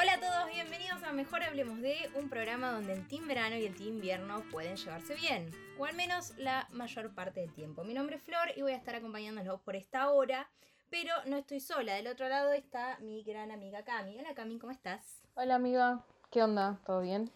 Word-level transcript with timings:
Hola 0.00 0.14
a 0.14 0.20
todos, 0.20 0.54
bienvenidos 0.54 1.02
a 1.02 1.12
Mejor 1.12 1.42
Hablemos 1.42 1.80
de, 1.80 2.08
un 2.14 2.28
programa 2.28 2.70
donde 2.70 2.92
el 2.92 3.08
team 3.08 3.26
verano 3.26 3.56
y 3.56 3.66
el 3.66 3.74
team 3.74 3.94
invierno 3.94 4.44
pueden 4.52 4.76
llevarse 4.76 5.16
bien, 5.16 5.50
o 5.76 5.86
al 5.86 5.94
menos 5.96 6.34
la 6.38 6.68
mayor 6.70 7.14
parte 7.14 7.40
del 7.40 7.52
tiempo. 7.52 7.82
Mi 7.82 7.94
nombre 7.94 8.16
es 8.16 8.22
Flor 8.22 8.52
y 8.54 8.62
voy 8.62 8.72
a 8.72 8.76
estar 8.76 8.94
acompañándolos 8.94 9.60
por 9.60 9.74
esta 9.74 10.10
hora, 10.10 10.48
pero 10.88 11.12
no 11.26 11.36
estoy 11.36 11.58
sola. 11.58 11.94
Del 11.94 12.06
otro 12.06 12.28
lado 12.28 12.52
está 12.52 12.96
mi 13.00 13.24
gran 13.24 13.50
amiga 13.50 13.82
Cami. 13.82 14.16
Hola 14.18 14.34
Cami, 14.34 14.58
¿cómo 14.58 14.72
estás? 14.72 15.22
Hola 15.34 15.56
amiga, 15.56 16.04
¿qué 16.30 16.44
onda? 16.44 16.78
¿Todo 16.86 17.00
bien? 17.00 17.32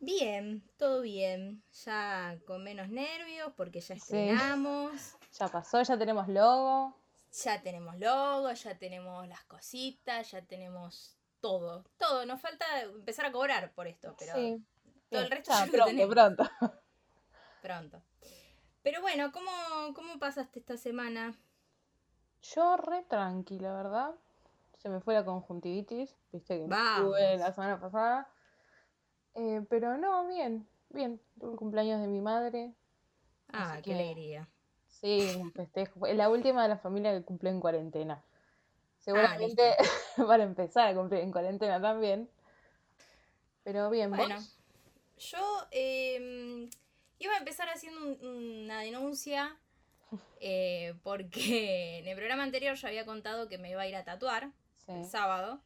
Bien, 0.00 0.62
todo 0.78 1.02
bien. 1.02 1.62
Ya 1.84 2.38
con 2.46 2.64
menos 2.64 2.88
nervios 2.88 3.52
porque 3.56 3.80
ya 3.80 3.94
estrenamos. 3.94 5.16
Ya 5.38 5.48
pasó, 5.48 5.82
ya 5.82 5.98
tenemos 5.98 6.28
logo. 6.28 6.99
Ya 7.32 7.62
tenemos 7.62 7.96
logo, 7.98 8.52
ya 8.52 8.76
tenemos 8.78 9.26
las 9.28 9.44
cositas, 9.44 10.30
ya 10.32 10.42
tenemos 10.42 11.16
todo. 11.40 11.84
Todo. 11.96 12.26
Nos 12.26 12.40
falta 12.40 12.64
empezar 12.82 13.26
a 13.26 13.32
cobrar 13.32 13.72
por 13.72 13.86
esto, 13.86 14.14
pero 14.18 14.34
todo 15.08 15.20
el 15.20 15.30
resto 15.30 15.52
ya, 15.52 15.66
pronto, 15.66 15.84
tenemos. 15.86 16.14
pronto. 16.14 16.50
Pronto. 17.62 18.02
Pero 18.82 19.00
bueno, 19.02 19.30
¿cómo, 19.32 19.50
¿cómo 19.94 20.18
pasaste 20.18 20.58
esta 20.60 20.76
semana? 20.76 21.38
Yo 22.42 22.76
re 22.78 23.02
tranquila, 23.02 23.74
¿verdad? 23.74 24.14
Se 24.78 24.88
me 24.88 25.00
fue 25.00 25.12
la 25.14 25.24
conjuntivitis, 25.24 26.16
viste 26.32 26.58
que 26.58 26.64
tuve 26.64 27.36
la 27.36 27.52
semana 27.52 27.78
pasada. 27.78 28.28
Eh, 29.34 29.64
pero 29.68 29.98
no, 29.98 30.26
bien, 30.26 30.66
bien. 30.88 31.20
Tuve 31.38 31.52
el 31.52 31.58
cumpleaños 31.58 32.00
de 32.00 32.08
mi 32.08 32.22
madre. 32.22 32.74
Ah, 33.52 33.74
qué 33.76 33.82
que- 33.82 33.94
alegría. 33.94 34.48
Sí, 35.00 35.32
un 35.36 35.52
festejo. 35.52 36.06
Es 36.06 36.16
la 36.16 36.28
última 36.28 36.62
de 36.62 36.68
la 36.68 36.78
familia 36.78 37.12
que 37.12 37.24
cumple 37.24 37.50
en 37.50 37.60
cuarentena. 37.60 38.22
Seguramente 38.98 39.76
Ah, 39.78 39.84
para 40.16 40.44
empezar 40.44 40.88
a 40.88 40.94
cumplir 40.94 41.20
en 41.22 41.32
cuarentena 41.32 41.80
también. 41.80 42.28
Pero 43.64 43.90
bien, 43.90 44.10
Bueno, 44.10 44.34
¿vos? 44.34 44.58
yo 45.18 45.38
eh, 45.70 46.68
iba 47.18 47.34
a 47.34 47.38
empezar 47.38 47.68
haciendo 47.68 48.00
un- 48.06 48.64
una 48.64 48.80
denuncia 48.80 49.56
eh, 50.40 50.94
porque 51.02 51.98
en 52.00 52.08
el 52.08 52.16
programa 52.16 52.42
anterior 52.42 52.74
yo 52.76 52.88
había 52.88 53.04
contado 53.06 53.48
que 53.48 53.58
me 53.58 53.70
iba 53.70 53.82
a 53.82 53.88
ir 53.88 53.96
a 53.96 54.04
tatuar 54.04 54.50
el 54.88 55.04
sábado 55.04 55.60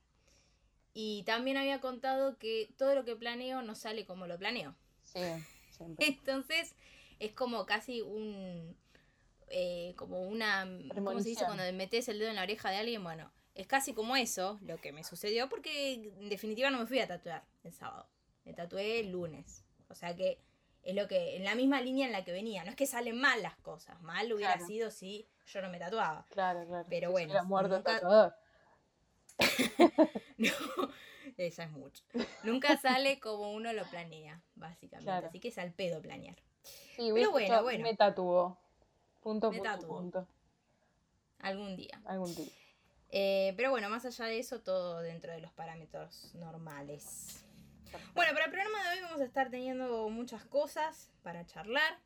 y 0.95 1.23
también 1.25 1.57
había 1.57 1.81
contado 1.81 2.39
que 2.39 2.69
todo 2.79 2.95
lo 2.95 3.05
que 3.05 3.17
planeo 3.17 3.63
no 3.63 3.75
sale 3.75 4.07
como 4.07 4.27
lo 4.27 4.39
planeo. 4.39 4.75
sí, 5.05 5.21
siempre. 5.71 6.07
Entonces 6.09 6.75
es 7.21 7.33
como 7.33 7.67
casi 7.67 8.01
un. 8.03 8.77
Eh, 9.49 9.95
como 9.97 10.23
una. 10.23 10.69
¿Cómo 10.95 11.19
se 11.21 11.29
dice 11.31 11.45
cuando 11.45 11.63
metes 11.73 12.09
el 12.09 12.19
dedo 12.19 12.31
en 12.31 12.37
la 12.37 12.43
oreja 12.43 12.71
de 12.71 12.77
alguien? 12.79 13.03
Bueno, 13.03 13.31
es 13.55 13.67
casi 13.67 13.93
como 13.95 14.17
eso 14.17 14.59
lo 14.63 14.79
que 14.81 14.93
me 14.93 15.05
sucedió 15.05 15.49
porque 15.49 15.95
en 15.95 16.29
definitiva 16.29 16.71
no 16.71 16.79
me 16.79 16.87
fui 16.87 16.99
a 17.01 17.07
tatuar 17.09 17.45
el 17.63 17.73
sábado. 17.73 18.09
Me 18.45 18.53
tatué 18.55 19.01
el 19.01 19.11
lunes. 19.13 19.65
O 19.89 19.95
sea 19.95 20.15
que 20.17 20.41
es 20.83 20.95
lo 20.95 21.07
que. 21.09 21.37
en 21.37 21.45
la 21.45 21.55
misma 21.55 21.81
línea 21.81 22.07
en 22.07 22.13
la 22.13 22.25
que 22.25 22.33
venía. 22.33 22.65
No 22.65 22.71
es 22.71 22.77
que 22.77 22.87
salen 22.87 23.19
mal 23.21 23.41
las 23.43 23.57
cosas. 23.57 24.01
Mal 24.03 24.33
hubiera 24.33 24.53
Claro. 24.55 24.67
sido 24.67 24.91
si 24.91 25.27
yo 25.47 25.63
no 25.63 25.69
me 25.71 25.79
tatuaba. 25.79 26.27
Claro, 26.31 26.67
claro. 26.67 26.87
Pero 26.91 27.09
Si 27.09 27.13
bueno, 27.13 27.27
hubiera 27.33 27.45
muerto 27.45 27.77
nunca- 27.77 27.95
tatuador. 27.95 28.35
No, 30.37 30.51
esa 31.37 31.65
es 31.65 31.71
mucho. 31.71 32.03
Nunca 32.43 32.77
sale 32.77 33.19
como 33.21 33.53
uno 33.53 33.73
lo 33.73 33.85
planea, 33.85 34.43
básicamente. 34.55 35.05
Claro. 35.05 35.29
Así 35.29 35.41
que 35.41 35.49
es 35.49 35.59
al 35.59 35.73
pedo 35.73 36.01
planear. 36.03 36.37
Sí, 36.97 37.13
hubiese 37.13 37.31
bueno, 37.31 37.63
bueno. 37.63 37.83
Me 37.85 37.95
tatuó. 37.97 38.59
Punto, 39.25 39.51
Me 39.51 39.59
punto. 39.79 40.29
Algún 41.39 41.77
día. 41.77 41.99
Algún 42.05 42.35
día. 42.35 42.53
Eh, 43.09 43.55
pero 43.57 43.71
bueno, 43.71 43.89
más 43.89 44.05
allá 44.05 44.27
de 44.27 44.39
eso, 44.39 44.61
todo 44.61 45.01
dentro 45.01 45.33
de 45.33 45.41
los 45.41 45.51
parámetros 45.51 46.35
normales. 46.35 47.43
Bueno, 48.15 48.35
para 48.35 48.45
el 48.45 48.51
programa 48.51 48.83
de 48.83 48.91
hoy 48.91 49.03
vamos 49.03 49.23
a 49.23 49.25
estar 49.25 49.49
teniendo 49.49 50.11
muchas 50.11 50.45
cosas 50.45 51.11
para 51.23 51.47
charlar. 51.47 51.99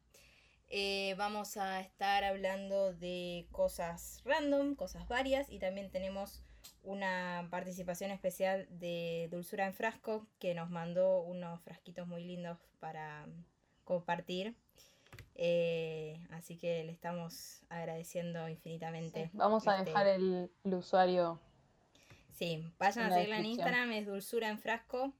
Eh, 0.69 1.17
vamos 1.19 1.57
a 1.57 1.81
estar 1.81 2.23
hablando 2.23 2.93
de 2.93 3.49
cosas 3.51 4.23
random, 4.25 4.77
cosas 4.77 5.09
varias 5.09 5.51
y 5.51 5.59
también 5.59 5.91
tenemos 5.91 6.45
una 6.85 7.49
participación 7.51 8.13
especial 8.13 8.69
de 8.71 9.27
Dulzura 9.33 9.67
en 9.67 9.75
Frasco 9.75 10.29
que 10.39 10.55
nos 10.55 10.71
mandó 10.71 11.23
unos 11.23 11.61
frasquitos 11.63 12.07
muy 12.07 12.23
lindos 12.23 12.59
para 12.79 13.27
compartir. 13.83 14.55
Eh, 15.41 16.21
así 16.31 16.59
que 16.59 16.83
le 16.83 16.91
estamos 16.91 17.63
agradeciendo 17.69 18.49
infinitamente. 18.49 19.31
Vamos 19.33 19.69
a 19.69 19.79
este, 19.79 19.91
dejar 19.91 20.09
el, 20.09 20.51
el 20.65 20.75
usuario. 20.75 21.41
Sí, 22.35 22.73
vayan 22.77 23.07
a 23.07 23.09
la 23.09 23.15
seguirla 23.15 23.39
en. 23.39 23.47
Instagram, 23.47 23.93
es 23.93 24.07
dulzura 24.07 24.49
en 24.49 24.59
frasco, 24.59 25.13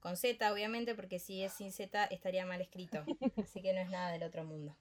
con 0.00 0.18
Z 0.18 0.52
obviamente, 0.52 0.94
porque 0.94 1.18
si 1.18 1.42
es 1.42 1.54
sin 1.54 1.72
Z 1.72 2.04
estaría 2.04 2.44
mal 2.44 2.60
escrito, 2.60 3.02
así 3.42 3.62
que 3.62 3.72
no 3.72 3.80
es 3.80 3.88
nada 3.88 4.12
del 4.12 4.24
otro 4.24 4.44
mundo. 4.44 4.76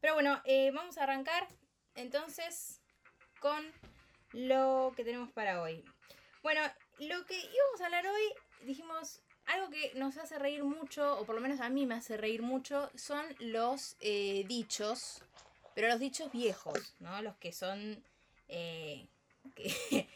Pero 0.00 0.14
bueno, 0.14 0.40
eh, 0.44 0.70
vamos 0.70 0.96
a 0.96 1.02
arrancar 1.02 1.46
entonces 1.94 2.80
con 3.40 3.62
lo 4.32 4.92
que 4.96 5.04
tenemos 5.04 5.30
para 5.32 5.60
hoy. 5.60 5.84
Bueno, 6.42 6.62
lo 6.98 7.26
que 7.26 7.36
íbamos 7.38 7.80
a 7.80 7.86
hablar 7.86 8.06
hoy, 8.06 8.66
dijimos, 8.66 9.20
algo 9.48 9.70
que 9.70 9.92
nos 9.94 10.16
hace 10.18 10.38
reír 10.38 10.62
mucho, 10.64 11.18
o 11.18 11.24
por 11.24 11.34
lo 11.34 11.40
menos 11.40 11.60
a 11.60 11.68
mí 11.68 11.86
me 11.86 11.94
hace 11.96 12.16
reír 12.16 12.42
mucho, 12.42 12.90
son 12.94 13.24
los 13.40 13.96
eh, 14.00 14.44
dichos, 14.46 15.22
pero 15.74 15.88
los 15.88 15.98
dichos 16.00 16.30
viejos, 16.32 16.94
¿no? 17.00 17.20
Los 17.22 17.36
que 17.36 17.52
son... 17.52 18.02
eh, 18.48 19.06
que 19.54 20.08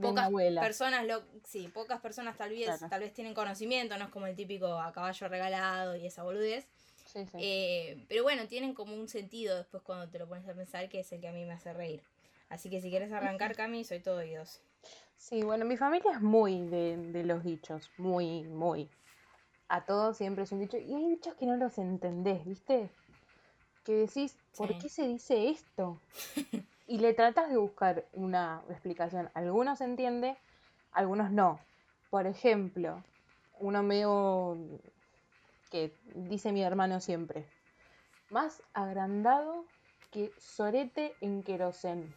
pocas 0.00 0.30
personas 0.60 1.04
lo 1.06 1.22
sí 1.44 1.66
pocas 1.74 2.00
personas 2.00 2.36
tal 2.36 2.50
vez 2.50 2.66
Claro. 2.66 2.88
tal 2.88 3.00
vez 3.00 3.12
tienen 3.12 3.34
conocimiento 3.34 3.96
no 3.98 4.04
es 4.04 4.10
como 4.10 4.28
el 4.28 4.36
típico 4.36 4.66
a 4.78 4.92
caballo 4.92 5.26
regalado 5.28 5.96
y 5.96 6.06
esa 6.06 6.22
boludez 6.22 6.66
Sí, 7.06 7.24
sí. 7.26 7.38
Eh, 7.40 8.04
pero 8.08 8.22
bueno 8.22 8.46
tienen 8.46 8.74
como 8.74 8.94
un 8.94 9.08
sentido 9.08 9.56
después 9.56 9.82
cuando 9.82 10.08
te 10.08 10.18
lo 10.20 10.28
pones 10.28 10.46
a 10.48 10.54
pensar 10.54 10.88
que 10.88 11.00
es 11.00 11.10
el 11.10 11.20
que 11.20 11.26
a 11.28 11.32
mí 11.32 11.44
me 11.44 11.54
hace 11.54 11.72
reír 11.72 12.00
así 12.48 12.70
que 12.70 12.80
si 12.80 12.90
quieres 12.90 13.10
arrancar 13.10 13.56
Cami 13.56 13.82
soy 13.82 13.98
todo 13.98 14.18
oídos 14.18 14.60
Sí, 15.18 15.42
bueno, 15.42 15.64
mi 15.64 15.76
familia 15.76 16.12
es 16.12 16.20
muy 16.22 16.66
de, 16.68 16.96
de 16.96 17.24
los 17.24 17.44
dichos, 17.44 17.90
muy, 17.98 18.44
muy. 18.44 18.88
A 19.68 19.84
todos 19.84 20.16
siempre 20.16 20.44
es 20.44 20.52
un 20.52 20.60
dicho. 20.60 20.78
Y 20.78 20.94
hay 20.94 21.08
dichos 21.10 21.34
que 21.34 21.46
no 21.46 21.56
los 21.56 21.76
entendés, 21.78 22.44
¿viste? 22.46 22.90
Que 23.84 23.94
decís, 23.94 24.36
¿por 24.56 24.68
Sí. 24.68 24.78
qué 24.80 24.88
se 24.88 25.06
dice 25.08 25.48
esto? 25.50 26.00
Y 26.90 27.00
le 27.00 27.12
tratas 27.12 27.50
de 27.50 27.58
buscar 27.58 28.06
una 28.14 28.62
explicación. 28.70 29.30
Algunos 29.34 29.76
se 29.76 29.84
entiende, 29.84 30.38
algunos 30.92 31.30
no. 31.30 31.60
Por 32.08 32.26
ejemplo, 32.26 33.02
uno 33.60 33.82
medio 33.82 34.56
que 35.70 35.92
dice 36.14 36.50
mi 36.50 36.62
hermano 36.62 37.00
siempre. 37.00 37.44
Más 38.30 38.62
agrandado 38.72 39.66
que 40.10 40.32
sorete 40.38 41.14
en 41.20 41.42
querosén. 41.42 42.14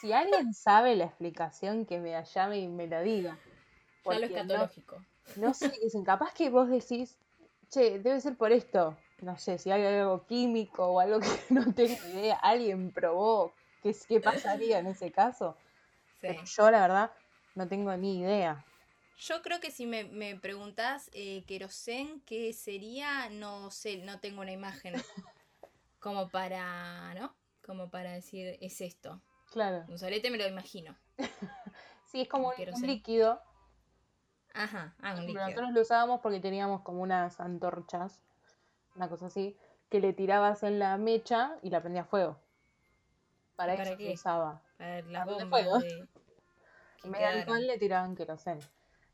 Si 0.00 0.12
alguien 0.12 0.52
sabe 0.54 0.96
la 0.96 1.04
explicación, 1.04 1.86
que 1.86 1.98
me 2.00 2.12
la 2.12 2.24
llame 2.24 2.58
y 2.60 2.68
me 2.68 2.86
la 2.86 3.00
diga. 3.02 3.38
ya 4.08 4.18
lo 4.18 4.28
Porque 4.28 4.44
no, 4.44 4.66
escatológico 4.66 5.04
no 5.36 5.54
sé 5.54 5.70
dicen. 5.82 6.04
Capaz 6.04 6.32
que 6.34 6.50
vos 6.50 6.68
decís, 6.70 7.18
che, 7.70 7.98
debe 7.98 8.20
ser 8.20 8.36
por 8.36 8.52
esto. 8.52 8.96
No 9.20 9.36
sé, 9.38 9.58
si 9.58 9.70
hay 9.70 9.84
algo 9.84 10.26
químico 10.26 10.86
o 10.86 11.00
algo 11.00 11.20
que 11.20 11.26
no 11.50 11.74
tengo 11.74 11.96
idea, 12.08 12.36
alguien 12.36 12.92
probó, 12.92 13.58
¿qué, 13.82 13.94
qué 14.08 14.20
pasaría 14.20 14.78
en 14.78 14.86
ese 14.88 15.10
caso? 15.12 15.56
Sí. 16.20 16.28
Pero 16.28 16.44
yo, 16.44 16.70
la 16.70 16.80
verdad, 16.82 17.12
no 17.54 17.68
tengo 17.68 17.96
ni 17.96 18.20
idea. 18.20 18.64
yo 19.16 19.42
creo 19.42 19.60
que 19.60 19.70
si 19.70 19.86
me, 19.86 20.04
me 20.04 20.36
preguntás 20.36 21.10
eh, 21.12 21.44
querosén 21.46 22.20
qué 22.22 22.52
sería 22.52 23.28
no 23.30 23.70
sé 23.70 23.98
no 23.98 24.20
tengo 24.20 24.40
una 24.42 24.52
imagen 24.52 24.94
como 25.98 26.30
para 26.30 27.14
no 27.14 27.36
como 27.62 27.90
para 27.90 28.12
decir 28.12 28.58
es 28.60 28.80
esto 28.80 29.20
Claro. 29.50 29.84
un 29.88 29.98
solete 29.98 30.30
me 30.30 30.38
lo 30.38 30.46
imagino 30.46 30.94
Sí, 32.06 32.22
es 32.22 32.28
como 32.28 32.48
un, 32.48 32.82
líquido. 32.86 33.40
Ajá, 34.54 34.94
ah, 35.02 35.10
un 35.10 35.16
Pero 35.16 35.26
líquido. 35.26 35.44
nosotros 35.44 35.72
lo 35.72 35.80
usábamos 35.82 36.20
porque 36.20 36.40
teníamos 36.40 36.80
como 36.80 37.02
unas 37.02 37.38
antorchas, 37.38 38.22
una 38.96 39.10
cosa 39.10 39.26
así, 39.26 39.58
que 39.90 40.00
le 40.00 40.14
tirabas 40.14 40.62
en 40.62 40.78
la 40.78 40.96
mecha 40.96 41.58
y 41.62 41.68
la 41.68 41.80
prendía 41.82 42.02
a 42.02 42.06
fuego. 42.06 42.38
Para 43.56 43.76
¿Para 43.76 43.90
eso 43.90 43.98
se 43.98 44.12
usaba. 44.14 44.62
Para 44.78 45.02
las 45.02 45.22
¿A 45.22 45.24
dónde 45.26 45.44
bombas 45.44 45.60
fuego? 45.64 45.78
de... 45.80 46.08
En 47.04 47.12
vez 47.12 47.20
de 47.20 47.26
alcohol 47.26 47.44
quedaron. 47.44 47.66
le 47.66 47.78
tiraban 47.78 48.16
querosén. 48.16 48.58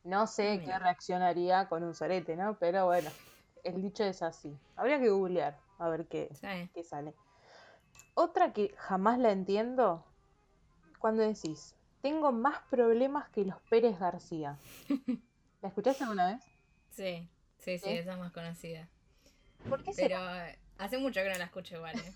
No 0.05 0.27
sé 0.29 0.59
Mira. 0.59 0.65
qué 0.65 0.79
reaccionaría 0.79 1.69
con 1.69 1.83
un 1.83 1.95
sorete, 1.95 2.37
¿no? 2.37 2.57
Pero 2.59 2.87
bueno, 2.87 3.11
el 3.65 3.83
dicho 3.83 4.05
es 4.05 4.23
así. 4.23 4.57
Habría 4.77 5.01
que 5.01 5.09
googlear 5.11 5.59
a 5.79 5.89
ver 5.89 6.07
qué, 6.07 6.29
Sí. 6.35 6.71
qué 6.73 6.85
sale. 6.85 7.15
Otra 8.15 8.53
que 8.53 8.73
jamás 8.77 9.19
la 9.19 9.33
entiendo, 9.33 10.05
cuando 11.05 11.23
decís, 11.23 11.75
tengo 12.01 12.33
más 12.33 12.63
problemas 12.71 13.29
que 13.29 13.45
los 13.45 13.61
Pérez 13.69 13.99
García. 13.99 14.57
¿La 15.61 15.69
escuchaste 15.69 16.03
alguna 16.03 16.29
vez? 16.29 16.43
Sí, 16.93 17.29
sí, 17.59 17.77
sí, 17.79 17.91
esa 17.91 18.13
es 18.13 18.19
más 18.19 18.33
conocida. 18.33 18.89
¿Por 19.69 19.85
qué 19.85 19.93
Pero 19.95 20.17
será? 20.17 20.57
hace 20.79 20.97
mucho 20.97 21.21
que 21.21 21.29
no 21.29 21.37
la 21.37 21.45
escucho 21.45 21.77
igual. 21.77 21.95
¿eh? 21.99 22.13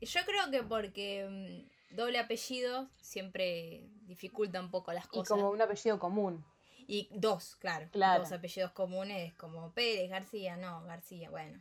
Yo 0.02 0.20
creo 0.24 0.48
que 0.52 0.62
porque 0.62 1.66
doble 1.90 2.20
apellido 2.20 2.88
siempre 3.00 3.82
dificulta 4.02 4.60
un 4.60 4.70
poco 4.70 4.92
las 4.92 5.06
Y 5.06 5.08
cosas. 5.08 5.30
como 5.30 5.50
un 5.50 5.60
apellido 5.60 5.98
común. 5.98 6.44
Y 6.86 7.08
dos, 7.10 7.56
claro, 7.56 7.88
Claro. 7.90 8.22
Dos 8.22 8.30
apellidos 8.30 8.70
comunes 8.70 9.34
como 9.34 9.72
Pérez, 9.72 10.08
García, 10.08 10.56
no, 10.56 10.84
García, 10.84 11.30
bueno. 11.30 11.60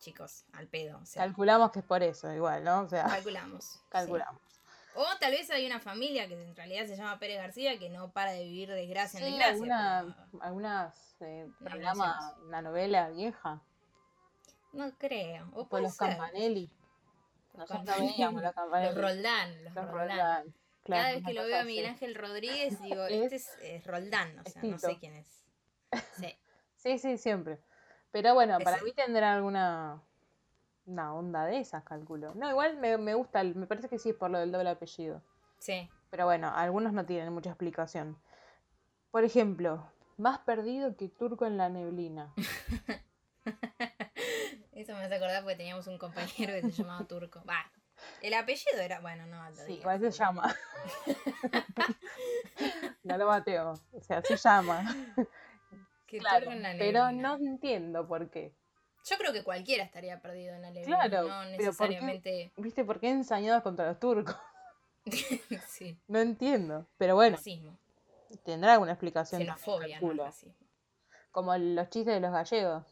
Chicos, 0.00 0.46
al 0.52 0.66
pedo. 0.66 0.98
O 1.00 1.06
sea, 1.06 1.22
Calculamos 1.22 1.70
que 1.70 1.78
es 1.78 1.84
por 1.84 2.02
eso, 2.02 2.32
igual, 2.32 2.64
¿no? 2.64 2.80
O 2.80 2.88
sea, 2.88 3.04
calculamos. 3.04 3.64
sí. 3.92 4.42
O 4.94 5.04
tal 5.18 5.32
vez 5.32 5.50
hay 5.50 5.64
una 5.66 5.80
familia 5.80 6.28
que 6.28 6.34
en 6.34 6.54
realidad 6.54 6.86
se 6.86 6.96
llama 6.96 7.18
Pérez 7.18 7.38
García 7.38 7.78
que 7.78 7.88
no 7.88 8.12
para 8.12 8.32
de 8.32 8.44
vivir 8.44 8.68
desgracia 8.70 9.20
en 9.20 9.26
Sí, 9.26 9.30
desgracia. 9.32 9.52
alguna, 9.52 10.26
pero 10.30 10.42
algunas 10.44 11.16
eh, 11.20 11.48
programa, 11.58 12.36
una 12.46 12.60
novela 12.62 13.08
vieja, 13.10 13.62
No 14.72 14.90
creo. 14.98 15.48
O 15.54 15.66
puede 15.68 15.84
los 15.84 15.94
ser. 15.94 16.08
Campanelli. 16.10 16.70
Nosotros 17.54 17.98
veíamos 17.98 18.42
los 18.42 18.52
Campanelli. 18.52 18.94
Los 18.94 19.02
Roldán, 19.02 19.64
los, 19.64 19.74
Los 19.74 19.84
Roldán. 19.86 20.08
Roldán, 20.08 20.54
claro, 20.84 21.02
Cada 21.02 21.14
vez 21.14 21.24
que 21.24 21.34
lo 21.34 21.44
veo 21.44 21.60
a. 21.60 21.64
Miguel 21.64 21.86
Ángel 21.86 22.14
Rodríguez, 22.14 22.80
digo, 22.82 23.04
Es- 23.06 23.32
este 23.32 23.36
es, 23.36 23.58
es 23.62 23.86
Roldán, 23.86 24.38
o 24.38 24.50
sea, 24.50 24.62
no 24.62 24.78
sé 24.78 24.96
quién 24.98 25.14
es. 25.16 25.44
Sí. 26.18 26.38
Sí, 26.76 26.98
sí, 26.98 27.16
siempre. 27.16 27.60
Pero 28.10 28.34
bueno, 28.34 28.58
para 28.58 28.82
mí 28.82 28.92
tendrá 28.92 29.34
alguna 29.34 30.02
una 30.86 31.14
onda 31.14 31.44
de 31.46 31.58
esas, 31.60 31.84
calculo. 31.84 32.34
No, 32.34 32.48
igual 32.50 32.76
me, 32.78 32.96
me 32.98 33.14
gusta, 33.14 33.40
el- 33.40 33.54
me 33.54 33.66
parece 33.66 33.88
que 33.88 33.98
sí 33.98 34.10
es 34.10 34.16
por 34.16 34.30
lo 34.30 34.38
del 34.38 34.52
doble 34.52 34.70
apellido. 34.70 35.22
Sí. 35.58 35.88
Pero 36.10 36.24
bueno, 36.26 36.50
algunos 36.54 36.92
no 36.92 37.06
tienen 37.06 37.32
mucha 37.32 37.50
explicación. 37.50 38.18
Por 39.10 39.24
ejemplo, 39.24 39.86
más 40.16 40.38
perdido 40.40 40.96
que 40.96 41.08
turco 41.08 41.46
en 41.46 41.56
la 41.56 41.68
neblina. 41.68 42.32
Eso 44.72 44.92
me 44.94 45.04
hace 45.04 45.14
acordar 45.14 45.42
porque 45.42 45.56
teníamos 45.56 45.86
un 45.86 45.98
compañero 45.98 46.52
que 46.54 46.62
se 46.62 46.82
llamaba 46.82 47.04
Turco. 47.06 47.42
Va. 47.48 47.70
El 48.20 48.34
apellido 48.34 48.78
era, 48.80 49.00
bueno, 49.00 49.26
no, 49.26 49.48
lo 49.50 49.54
Sí, 49.56 49.74
igual 49.74 50.00
se 50.00 50.10
llama. 50.10 50.52
no 53.04 53.16
lo 53.18 53.26
mateo. 53.26 53.74
O 53.92 54.00
sea, 54.00 54.22
se 54.22 54.36
llama. 54.36 54.84
Que 56.06 56.18
Claro, 56.18 56.40
Turco 56.46 56.52
en 56.52 56.62
la 56.62 56.70
pero 56.78 57.04
neblina. 57.06 57.36
no 57.36 57.44
entiendo 57.44 58.06
por 58.08 58.28
qué. 58.30 58.52
Yo 59.04 59.16
creo 59.18 59.32
que 59.32 59.42
cualquiera 59.42 59.82
estaría 59.84 60.20
perdido 60.20 60.54
en 60.54 60.62
la 60.62 60.70
neblina, 60.70 61.08
Claro, 61.08 61.28
no 61.28 61.28
pero 61.28 61.72
¿por 61.72 61.88
qué? 61.88 61.94
necesariamente. 61.96 62.52
¿Viste 62.56 62.84
por 62.84 63.00
qué 63.00 63.10
ensañados 63.10 63.62
contra 63.62 63.86
los 63.88 63.98
turcos? 63.98 64.36
sí, 65.68 65.98
No 66.06 66.20
entiendo. 66.20 66.86
Pero 66.98 67.14
bueno, 67.16 67.36
racismo, 67.36 67.76
tendrá 68.44 68.74
alguna 68.74 68.92
explicación. 68.92 69.40
xenofobia, 69.42 70.00
no 70.00 70.12
racismo. 70.24 70.54
Como 71.32 71.56
los 71.56 71.88
chistes 71.90 72.14
de 72.14 72.20
los 72.20 72.30
gallegos. 72.32 72.84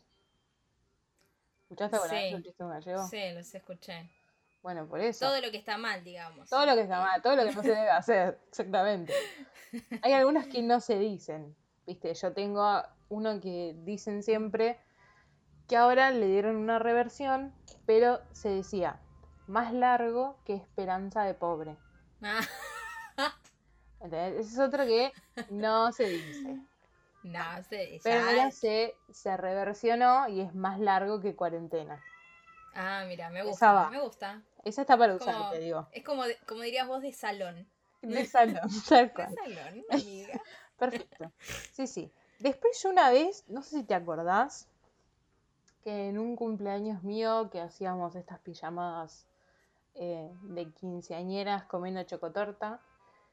¿Escuchaste 1.62 1.97
alguna 1.97 2.12
vez 2.15 2.29
Sí. 2.31 2.35
un 2.35 2.43
chiste 2.43 2.62
de 2.62 2.65
un 2.67 2.73
gallego? 2.73 3.07
Sí, 3.09 3.31
los 3.35 3.55
escuché. 3.55 4.11
Bueno, 4.62 4.87
por 4.89 5.01
eso. 5.01 5.27
Todo 5.27 5.41
lo 5.41 5.51
que 5.51 5.57
está 5.59 5.79
mal, 5.79 6.03
digamos. 6.05 6.51
Todo 6.51 6.67
lo 6.67 6.75
que 6.75 6.83
está 6.83 7.01
mal, 7.01 7.23
todo 7.23 7.37
lo 7.37 7.45
que 7.45 7.53
no 7.55 7.62
se 7.62 7.69
debe 7.69 7.91
hacer, 7.91 8.39
exactamente. 8.49 9.15
Hay 10.03 10.12
algunos 10.12 10.47
que 10.49 10.62
no 10.62 10.81
se 10.81 10.99
dicen, 10.99 11.55
viste, 11.87 12.12
yo 12.12 12.33
tengo 12.33 12.83
uno 13.09 13.41
que 13.41 13.75
dicen 13.85 14.23
siempre 14.23 14.79
que 15.70 15.76
ahora 15.76 16.11
le 16.11 16.26
dieron 16.26 16.56
una 16.56 16.78
reversión, 16.81 17.55
pero 17.87 18.20
se 18.32 18.49
decía 18.50 19.00
más 19.46 19.72
largo 19.72 20.37
que 20.44 20.55
esperanza 20.55 21.22
de 21.22 21.32
pobre. 21.34 21.76
Ah, 22.22 22.40
¿Entendés? 24.00 24.46
Ese 24.46 24.55
es 24.55 24.58
otro 24.58 24.84
que 24.84 25.12
no 25.50 25.93
se 25.93 26.05
dice. 26.08 26.56
no, 27.22 27.62
sé, 27.69 28.00
Pero 28.02 28.20
ya- 28.20 28.28
ahora 28.31 28.50
se, 28.50 28.94
se 29.12 29.37
reversionó 29.37 30.28
y 30.28 30.40
es 30.40 30.55
más 30.55 30.81
largo 30.81 31.20
que 31.20 31.37
cuarentena. 31.37 32.02
Ah, 32.75 33.05
mira, 33.06 33.31
me 33.31 33.40
Esa 33.40 33.49
gusta, 33.49 33.73
va. 33.73 33.90
me 33.90 34.00
gusta. 34.00 34.43
Esa 34.64 34.81
está 34.82 34.96
para 34.96 35.14
usar, 35.14 35.34
Como- 35.34 35.50
te 35.50 35.58
digo. 35.61 35.88
Es 35.93 36.05
como, 36.05 36.25
de- 36.25 36.38
como 36.46 36.62
dirías 36.62 36.87
vos 36.87 37.02
de 37.02 37.12
salón. 37.12 37.69
De 38.02 38.25
salón, 38.25 38.61
tal 38.88 39.12
De 39.14 39.34
salón, 39.34 39.84
amiga. 39.90 40.40
Perfecto. 40.78 41.31
Sí, 41.73 41.87
sí. 41.87 42.12
Después 42.38 42.81
yo 42.82 42.88
una 42.90 43.11
vez, 43.11 43.44
no 43.49 43.62
sé 43.62 43.76
si 43.78 43.84
te 43.84 43.94
acordás, 43.94 44.66
que 45.82 46.09
en 46.09 46.19
un 46.19 46.37
cumpleaños 46.37 47.03
mío 47.03 47.50
que 47.50 47.61
hacíamos 47.61 48.15
estas 48.15 48.38
pijamadas 48.41 49.27
eh, 49.94 50.31
de 50.43 50.71
quinceañeras 50.73 51.65
comiendo 51.65 52.03
chocotorta, 52.05 52.81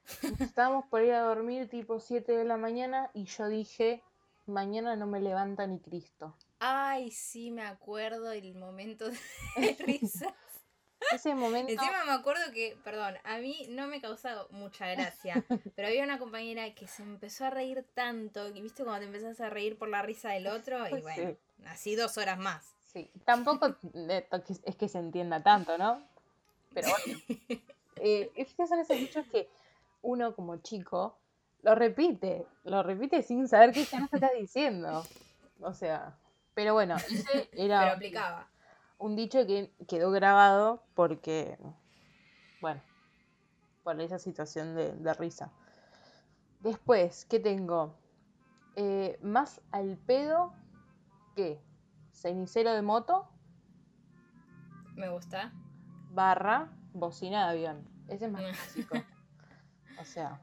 estábamos 0.40 0.86
por 0.86 1.04
ir 1.04 1.14
a 1.14 1.22
dormir 1.22 1.70
tipo 1.70 2.00
7 2.00 2.32
de 2.32 2.46
la 2.46 2.58
mañana 2.58 3.10
y 3.14 3.26
yo 3.26 3.48
dije, 3.48 4.04
mañana 4.46 4.96
no 4.96 5.08
me 5.08 5.20
levanta 5.20 5.68
ni 5.68 5.80
Cristo. 5.80 6.36
Ay, 6.60 7.12
sí, 7.12 7.52
me 7.52 7.64
acuerdo 7.64 8.32
el 8.32 8.56
momento 8.56 9.10
de 9.10 9.78
risas. 9.86 10.34
Ese 11.12 11.36
momento, 11.36 11.72
Encima 11.72 12.06
me 12.06 12.12
acuerdo 12.12 12.52
que, 12.54 12.78
perdón, 12.84 13.16
a 13.24 13.38
mí 13.38 13.66
no 13.70 13.88
me 13.88 14.02
causaba 14.02 14.48
mucha 14.52 14.88
gracia, 14.88 15.44
pero 15.76 15.88
había 15.88 16.04
una 16.04 16.20
compañera 16.20 16.74
que 16.74 16.88
se 16.88 17.04
empezó 17.04 17.46
a 17.46 17.50
reír 17.50 17.86
tanto, 17.94 18.48
y 18.50 18.62
viste 18.62 18.84
cuando 18.84 19.02
te 19.02 19.06
empezas 19.06 19.40
a 19.40 19.50
reír 19.50 19.78
por 19.78 19.90
la 19.90 20.02
risa 20.02 20.32
del 20.32 20.48
otro, 20.48 20.88
y 20.88 21.02
bueno, 21.02 21.38
así 21.68 21.96
dos 21.96 22.18
horas 22.18 22.38
más. 22.38 22.74
sí, 22.86 23.10
tampoco 23.26 23.76
es 24.66 24.76
que 24.76 24.90
se 24.90 25.00
entienda 25.00 25.42
tanto, 25.42 25.78
¿no? 25.78 26.02
Pero 26.74 26.90
bueno, 26.90 27.20
eh, 27.98 28.32
es 28.36 28.54
que 28.54 28.68
son 28.68 28.80
esos 28.80 28.98
dichos 28.98 29.26
que 29.32 29.50
uno 30.02 30.36
como 30.36 30.58
chico 30.58 31.18
lo 31.64 31.76
repite, 31.76 32.46
lo 32.64 32.84
repite 32.84 33.24
sin 33.24 33.48
saber 33.48 33.72
qué 33.72 33.86
se 33.86 33.98
está 33.98 34.32
diciendo. 34.38 35.06
O 35.62 35.74
sea, 35.74 36.16
pero 36.54 36.74
bueno, 36.74 36.96
ese 36.98 37.50
Pero 37.52 37.64
era 37.64 37.92
aplicaba. 37.94 38.48
Un 39.00 39.16
dicho 39.16 39.46
que 39.46 39.72
quedó 39.88 40.12
grabado 40.12 40.84
porque, 40.96 41.58
bueno, 42.62 42.82
por 43.84 44.00
esa 44.02 44.20
situación 44.20 44.76
de, 44.76 44.94
de 44.94 45.14
risa. 45.14 45.52
Después, 46.60 47.26
¿qué 47.26 47.40
tengo? 47.40 47.96
Eh, 48.76 49.18
más 49.22 49.62
al 49.72 49.98
pedo 49.98 50.54
que 51.36 51.62
cenicero 52.12 52.74
de 52.74 52.82
moto 52.82 53.30
Me 54.96 55.10
gusta. 55.10 55.52
barra 56.12 56.70
bocina 56.94 57.46
de 57.46 57.52
avión. 57.52 57.90
Ese 58.08 58.26
es 58.26 58.32
más 58.32 58.42
clásico. 58.52 58.96
O 60.02 60.06
sea, 60.06 60.42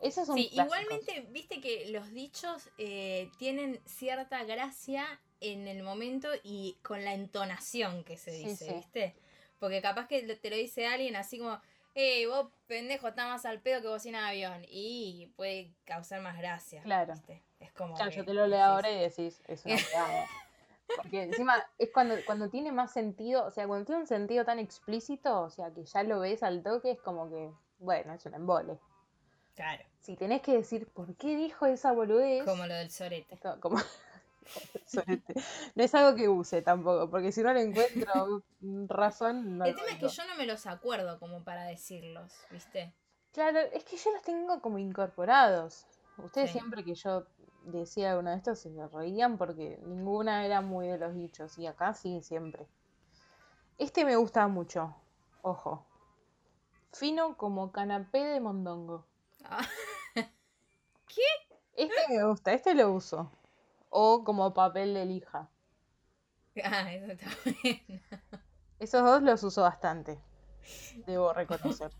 esos 0.00 0.26
son 0.26 0.36
Sí, 0.36 0.48
igualmente, 0.52 1.28
viste 1.30 1.60
que 1.60 1.90
los 1.90 2.10
dichos 2.10 2.70
eh, 2.78 3.30
tienen 3.38 3.80
cierta 3.84 4.44
gracia 4.44 5.04
en 5.40 5.66
el 5.68 5.82
momento 5.82 6.28
y 6.42 6.78
con 6.82 7.04
la 7.04 7.14
entonación 7.14 8.04
que 8.04 8.16
se 8.16 8.30
dice, 8.32 8.66
sí. 8.66 8.74
¿viste? 8.74 9.14
Porque 9.58 9.80
capaz 9.82 10.06
que 10.06 10.22
te 10.36 10.50
lo 10.50 10.56
dice 10.56 10.86
alguien 10.86 11.16
así 11.16 11.38
como, 11.38 11.60
eh, 11.94 12.26
vos 12.26 12.48
pendejo, 12.66 13.08
está 13.08 13.26
más 13.26 13.44
al 13.44 13.60
pedo 13.60 13.82
que 13.82 13.88
bocina 13.88 14.20
de 14.22 14.28
avión. 14.44 14.64
Y 14.68 15.32
puede 15.36 15.72
causar 15.84 16.20
más 16.22 16.36
gracia. 16.38 16.82
Claro. 16.82 17.12
¿viste? 17.14 17.42
Es 17.58 17.72
como. 17.72 17.94
Claro, 17.94 18.10
que 18.10 18.16
yo 18.18 18.24
te 18.24 18.32
lo 18.34 18.46
leo 18.46 18.62
ahora 18.62 18.90
y 18.90 18.98
decís, 19.00 19.42
es 19.46 19.64
una. 19.64 19.76
Porque 20.96 21.22
encima 21.22 21.54
es 21.78 21.90
cuando, 21.92 22.16
cuando 22.26 22.48
tiene 22.50 22.72
más 22.72 22.92
sentido, 22.92 23.44
o 23.44 23.50
sea, 23.52 23.66
cuando 23.68 23.86
tiene 23.86 24.00
un 24.00 24.06
sentido 24.08 24.44
tan 24.44 24.58
explícito, 24.58 25.40
o 25.42 25.48
sea, 25.50 25.70
que 25.72 25.84
ya 25.84 26.02
lo 26.02 26.18
ves 26.18 26.42
al 26.42 26.62
toque, 26.64 26.90
es 26.90 27.00
como 27.00 27.30
que, 27.30 27.48
bueno, 27.78 28.12
es 28.14 28.26
un 28.26 28.34
embole. 28.34 28.76
Claro, 29.54 29.84
Si 30.00 30.16
tenés 30.16 30.42
que 30.42 30.52
decir 30.52 30.86
por 30.88 31.14
qué 31.16 31.36
dijo 31.36 31.66
esa 31.66 31.92
boludez, 31.92 32.44
como 32.44 32.66
lo 32.66 32.74
del 32.74 32.90
sorete. 32.90 33.36
co- 33.38 33.60
como- 33.60 33.78
No 35.74 35.84
es 35.84 35.94
algo 35.94 36.16
que 36.16 36.28
use 36.28 36.62
tampoco, 36.62 37.08
porque 37.10 37.32
si 37.32 37.42
no 37.42 37.52
le 37.52 37.62
encuentro 37.62 38.42
razón, 38.88 39.58
no 39.58 39.64
el 39.64 39.74
tema 39.74 39.88
es 39.90 39.98
que 39.98 40.08
yo 40.08 40.24
no 40.26 40.34
me 40.36 40.46
los 40.46 40.66
acuerdo 40.66 41.18
como 41.18 41.44
para 41.44 41.64
decirlos, 41.64 42.34
¿viste? 42.50 42.92
Claro, 43.32 43.60
es 43.72 43.84
que 43.84 43.96
yo 43.96 44.10
los 44.12 44.22
tengo 44.22 44.60
como 44.60 44.78
incorporados. 44.78 45.86
Ustedes 46.18 46.50
Sí. 46.50 46.58
siempre 46.58 46.84
que 46.84 46.94
yo 46.94 47.26
decía 47.64 48.18
uno 48.18 48.30
de 48.30 48.36
estos 48.36 48.58
se 48.58 48.70
lo 48.70 48.88
reían 48.88 49.38
porque 49.38 49.78
ninguna 49.84 50.44
era 50.44 50.60
muy 50.60 50.88
de 50.88 50.98
los 50.98 51.14
dichos. 51.14 51.56
Y 51.58 51.66
acá 51.66 51.94
sí, 51.94 52.20
siempre. 52.22 52.66
Este 53.78 54.04
me 54.04 54.16
gusta 54.16 54.46
mucho. 54.48 54.94
Ojo. 55.42 55.86
Fino 56.92 57.36
como 57.36 57.70
canapé 57.72 58.24
de 58.24 58.40
mondongo. 58.40 59.06
Ah, 59.44 59.66
Este 61.76 61.94
me 62.08 62.24
gusta, 62.24 62.52
este 62.52 62.74
lo 62.74 62.92
uso. 62.92 63.30
O 63.90 64.24
como 64.24 64.54
papel 64.54 64.94
de 64.94 65.04
lija. 65.04 65.48
ah, 66.64 66.92
eso 66.92 67.12
está 67.12 67.26
bueno. 67.44 68.00
Esos 68.78 69.02
dos 69.04 69.22
los 69.22 69.42
uso 69.42 69.62
bastante. 69.62 70.18
Debo 71.06 71.32
reconocer. 71.32 71.90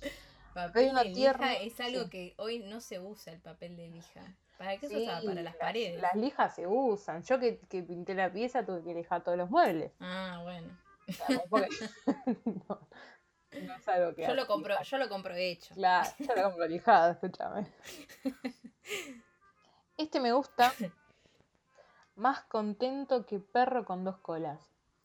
Papel 0.54 0.90
una 0.90 1.02
de 1.02 1.08
lija 1.08 1.14
tierra- 1.16 1.54
es 1.54 1.80
algo 1.80 2.02
sí. 2.04 2.10
que 2.10 2.34
hoy 2.36 2.58
no 2.58 2.80
se 2.82 3.00
usa 3.00 3.32
el 3.32 3.40
papel 3.40 3.74
de 3.74 3.88
lija. 3.88 4.20
¿Para 4.58 4.76
qué 4.76 4.86
se 4.86 4.96
Sí, 4.96 5.02
usaba? 5.04 5.22
Para 5.24 5.40
las 5.42 5.56
paredes. 5.56 6.00
Las 6.02 6.14
lijas 6.14 6.54
se 6.54 6.66
usan. 6.66 7.22
Yo 7.22 7.40
que, 7.40 7.58
que 7.70 7.82
pinté 7.82 8.14
la 8.14 8.30
pieza 8.30 8.64
tuve 8.66 8.82
que 8.84 8.92
lijar 8.92 9.24
todos 9.24 9.38
los 9.38 9.48
muebles. 9.48 9.92
Ah, 9.98 10.40
bueno. 10.42 10.78
No, 12.68 12.88
no 13.60 13.74
es 13.76 13.88
algo 13.88 14.14
que 14.14 14.26
Yo 14.26 14.34
lo 14.34 14.46
compro, 14.46 14.74
yo 14.82 14.98
lo 14.98 15.08
compro 15.08 15.34
hecho. 15.34 15.74
Claro, 15.74 16.08
yo 16.18 16.34
lo 16.36 16.42
compro 16.44 16.66
lijado, 16.66 17.12
escúchame. 17.12 17.66
Este 19.96 20.20
me 20.20 20.32
gusta. 20.32 20.72
Más 22.14 22.40
contento 22.44 23.24
que 23.26 23.38
perro 23.40 23.84
con 23.84 24.04
dos 24.04 24.18
colas. 24.18 24.60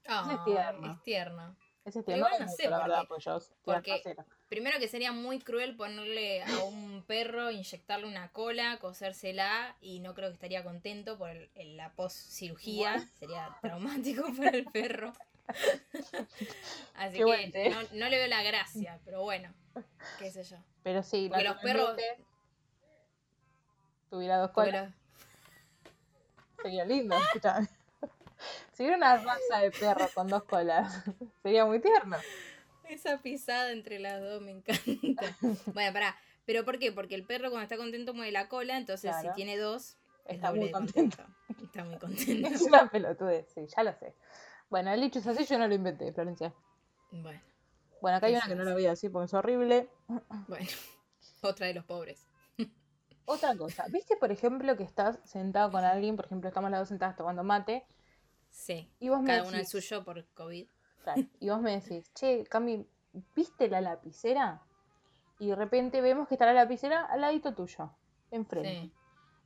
Ah, 0.07 0.41
tierno. 0.45 0.91
es 0.93 1.03
tierno. 1.03 1.55
Ese 1.85 2.03
Pero 2.03 2.17
no 2.19 2.27
igual 2.27 2.45
no 2.45 2.51
sé 2.51 2.69
la 2.69 2.79
por 2.79 2.87
verdad, 2.89 3.03
porque 3.07 3.45
Porque- 3.63 3.91
casera. 3.97 4.25
Primero 4.49 4.79
que 4.79 4.87
sería 4.87 5.11
muy 5.11 5.39
cruel 5.39 5.75
ponerle 5.75 6.41
a 6.43 6.63
un 6.63 7.03
perro, 7.05 7.51
inyectarle 7.51 8.07
una 8.07 8.31
cola, 8.31 8.77
cosérsela 8.79 9.75
y 9.81 9.99
no 9.99 10.13
creo 10.13 10.29
que 10.29 10.33
estaría 10.35 10.63
contento 10.63 11.17
por 11.17 11.29
el- 11.29 11.49
el- 11.55 11.75
la 11.77 11.91
post 11.93 12.15
cirugía. 12.17 12.91
Bueno. 12.93 13.09
Sería 13.19 13.57
traumático 13.61 14.23
para 14.37 14.57
el 14.57 14.65
perro. 14.65 15.11
Así 16.95 17.17
Qué 17.17 17.25
que 17.25 17.51
té. 17.51 17.69
no, 17.69 17.77
no 17.93 18.09
le 18.09 18.17
veo 18.17 18.27
la 18.27 18.43
gracia, 18.43 18.99
pero 19.05 19.21
bueno, 19.23 19.53
qué 20.19 20.29
sé 20.31 20.43
yo. 20.43 20.57
Pero 20.83 21.03
sí, 21.03 21.27
Porque 21.29 21.43
los 21.45 21.57
perros... 21.57 21.95
tuviera 24.09 24.37
dos 24.37 24.51
colas, 24.51 24.93
sería 26.67 26.85
lindo. 26.85 27.15
escuchame. 27.17 27.67
Si 28.73 28.83
hubiera 28.83 28.97
una 28.97 29.17
raza 29.17 29.59
de 29.63 29.71
perro 29.71 30.07
con 30.13 30.27
dos 30.27 30.43
colas, 30.43 31.03
sería 31.41 31.65
muy 31.65 31.79
tierno. 31.79 32.17
Esa 32.87 33.17
pisada 33.17 33.71
entre 33.71 33.97
las 33.97 34.21
dos 34.21 34.41
me 34.43 34.51
encanta. 34.51 35.35
Bueno, 35.73 35.91
pará. 35.93 36.15
¿Pero 36.45 36.63
por 36.63 36.77
qué? 36.77 36.91
Porque 36.91 37.15
el 37.15 37.25
perro 37.25 37.49
cuando 37.49 37.63
está 37.63 37.77
contento 37.77 38.13
mueve 38.13 38.31
la 38.31 38.47
cola, 38.47 38.77
entonces 38.77 39.09
Claro. 39.09 39.29
si 39.29 39.35
tiene 39.35 39.57
dos, 39.57 39.97
es 40.25 40.35
Está 40.35 40.53
muy 40.53 40.69
contento. 40.71 41.17
Está 41.63 41.83
muy 41.83 41.97
contento. 41.97 42.47
Es 42.47 42.61
una 42.61 42.87
pelotudez, 42.89 43.47
sí, 43.55 43.65
ya 43.75 43.81
lo 43.83 43.93
sé. 43.93 44.13
Bueno, 44.69 44.91
el 44.93 45.01
dicho 45.01 45.17
es 45.17 45.25
así, 45.27 45.43
yo 45.45 45.57
no 45.57 45.67
lo 45.67 45.73
inventé, 45.73 46.13
Florencia. 46.13 46.53
Bueno, 47.09 47.41
Bueno, 48.01 48.17
acá 48.17 48.27
hay 48.27 48.35
una 48.35 48.45
que 48.47 48.55
no 48.55 48.63
la 48.65 48.73
voy 48.73 48.85
a 48.85 48.91
decir 48.91 49.11
porque 49.11 49.25
es 49.25 49.33
horrible. 49.33 49.89
bueno. 50.47 50.67
Otra 51.41 51.65
de 51.67 51.73
los 51.73 51.85
pobres. 51.85 52.26
Otra 53.29 53.57
cosa, 53.57 53.85
¿viste, 53.89 54.15
por 54.15 54.31
ejemplo, 54.31 54.77
que 54.77 54.83
estás 54.83 55.19
sentado 55.25 55.69
con 55.69 55.83
alguien, 55.83 56.15
por 56.15 56.25
ejemplo, 56.27 56.47
estamos 56.47 56.71
las 56.71 56.79
dos 56.79 56.87
sentadas 56.87 57.17
tomando 57.17 57.43
mate, 57.43 57.85
Sí. 58.49 58.89
y 58.99 59.09
vos 59.09 59.19
me 59.19 59.27
Cada 59.27 59.41
uno 59.41 59.51
el 59.51 59.57
decís, 59.57 59.71
suyo 59.71 60.05
por 60.05 60.25
COVID. 60.29 60.65
Y 61.41 61.49
vos 61.49 61.59
me 61.59 61.77
decís, 61.77 62.09
che, 62.15 62.45
Cami, 62.45 62.87
¿viste 63.35 63.67
la 63.67 63.81
lapicera? 63.81 64.61
Y 65.39 65.47
de 65.47 65.55
repente 65.55 65.99
vemos 65.99 66.29
que 66.29 66.35
está 66.35 66.45
la 66.45 66.53
lapicera 66.53 67.03
al 67.03 67.19
ladito 67.19 67.53
tuyo, 67.53 67.91
enfrente. 68.31 68.83
Sí. 68.83 68.93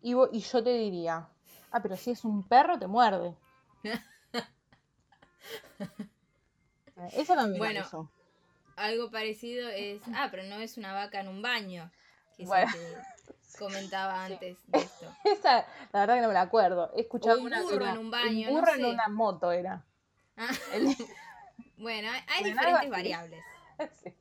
Y, 0.03 0.39
yo 0.39 0.63
te 0.63 0.73
diría, 0.73 1.27
ah, 1.71 1.81
pero 1.81 1.97
si 1.97 2.11
es 2.11 2.23
un 2.23 2.47
perro, 2.47 2.77
te 2.77 2.85
muerde. 2.85 3.35
Eso 7.13 7.33
también 7.33 7.57
Bueno. 7.57 8.11
Algo 8.75 9.09
parecido 9.09 9.69
es. 9.69 10.03
Ah, 10.13 10.27
pero 10.29 10.43
no 10.43 10.57
es 10.57 10.77
una 10.77 10.93
vaca 10.93 11.19
en 11.19 11.27
un 11.27 11.41
baño. 11.41 11.91
Que 12.37 12.45
Bueno. 12.45 12.71
Comentaba 13.65 14.27
Sí. 14.27 14.33
antes 14.33 14.57
de 14.67 14.79
esto. 14.79 15.05
Esa, 15.23 15.65
la 15.93 15.99
verdad 16.01 16.15
que 16.15 16.21
no 16.21 16.27
me 16.27 16.33
la 16.33 16.41
acuerdo. 16.41 16.91
He 16.95 17.01
escuchado 17.01 17.39
un 17.39 17.45
una 17.47 17.61
burro 17.61 17.75
era- 17.77 17.91
en 17.93 17.97
un 17.97 18.11
baño, 18.11 18.47
Un 18.49 18.53
no 18.55 18.59
burro 18.59 18.73
en 18.73 18.81
sé. 18.81 18.89
una 18.89 19.07
moto 19.07 19.51
era. 19.51 19.85
Ah, 20.37 20.49
El- 20.73 20.87
bueno, 21.77 22.09
hay, 22.29 22.43
Bueno, 22.43 22.55
diferentes 22.59 22.89
variables. 22.89 23.43
sí. 24.03 24.13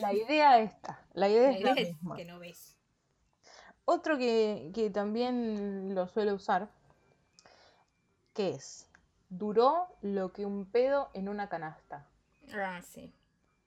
La 0.00 0.12
idea 0.12 0.58
está. 0.60 1.00
La 1.14 1.28
idea 1.28 1.50
La 1.50 1.56
es 1.56 1.60
la 1.64 1.70
idea 1.72 1.82
es 1.82 1.88
misma. 1.94 2.16
que 2.16 2.24
no 2.24 2.38
ves. 2.38 2.76
Otro 3.84 4.18
que, 4.18 4.70
que 4.74 4.90
también 4.90 5.94
lo 5.94 6.06
suelo 6.08 6.34
usar, 6.34 6.68
que 8.34 8.50
es, 8.50 8.88
duró 9.30 9.86
lo 10.02 10.32
que 10.32 10.44
un 10.44 10.66
pedo 10.66 11.10
en 11.14 11.28
una 11.28 11.48
canasta. 11.48 12.06
Ah, 12.54 12.80
sí. 12.82 13.12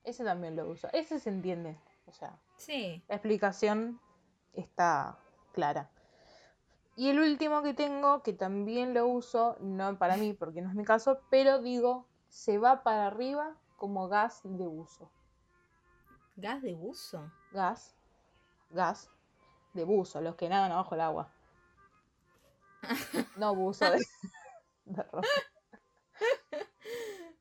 Ese 0.03 0.23
también 0.23 0.55
lo 0.55 0.67
uso. 0.69 0.89
Ese 0.93 1.19
se 1.19 1.29
entiende. 1.29 1.77
O 2.05 2.13
sea, 2.13 2.37
Sí. 2.57 3.03
la 3.07 3.15
explicación 3.15 3.99
está 4.53 5.17
clara. 5.51 5.89
Y 6.95 7.09
el 7.09 7.19
último 7.19 7.63
que 7.63 7.73
tengo, 7.73 8.21
que 8.21 8.33
también 8.33 8.93
lo 8.93 9.07
uso, 9.07 9.55
no 9.59 9.97
para 9.97 10.17
mí, 10.17 10.33
porque 10.33 10.61
no 10.61 10.69
es 10.69 10.75
mi 10.75 10.83
caso, 10.83 11.21
pero 11.29 11.61
digo, 11.61 12.05
se 12.27 12.57
va 12.57 12.83
para 12.83 13.07
arriba 13.07 13.55
como 13.77 14.07
gas 14.07 14.41
de 14.43 14.67
uso. 14.67 15.09
Gas 16.35 16.61
de 16.61 16.75
buzo. 16.75 17.31
Gas, 17.51 17.95
gas 18.69 19.09
de 19.73 19.83
buzo, 19.83 20.21
los 20.21 20.35
que 20.35 20.49
nadan 20.49 20.71
abajo 20.71 20.95
el 20.95 21.01
agua. 21.01 21.31
No 23.37 23.55
buzo 23.55 23.89
de, 23.89 23.99
de 24.85 25.03
ropa. 25.03 25.27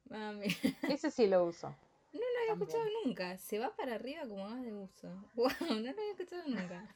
Mami. 0.09 0.47
Ese 0.89 1.11
sí 1.11 1.27
lo 1.27 1.45
uso. 1.45 1.69
No 2.13 2.21
lo 2.21 2.39
había 2.41 2.49
También. 2.49 2.69
escuchado 2.69 2.85
nunca. 3.05 3.39
Se 3.39 3.59
va 3.59 3.75
para 3.77 3.95
arriba 3.95 4.23
como 4.29 4.49
gas 4.49 4.63
de 4.63 4.73
buzo. 4.73 5.09
Wow, 5.35 5.51
no 5.61 5.75
lo 5.81 5.91
había 5.91 6.11
escuchado 6.13 6.43
nunca. 6.49 6.95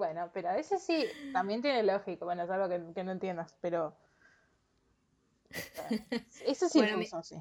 Bueno, 0.00 0.30
pero 0.32 0.48
ese 0.52 0.78
sí 0.78 1.06
también 1.30 1.60
tiene 1.60 1.82
lógico. 1.82 2.24
Bueno, 2.24 2.44
es 2.44 2.50
algo 2.50 2.70
que, 2.70 2.94
que 2.94 3.04
no 3.04 3.12
entiendas, 3.12 3.54
pero. 3.60 3.94
Ese 6.46 6.68
sí 6.70 6.78
Bueno, 6.78 6.92
lo 6.94 6.98
mi- 7.00 7.04
uso, 7.04 7.22
sí. 7.22 7.36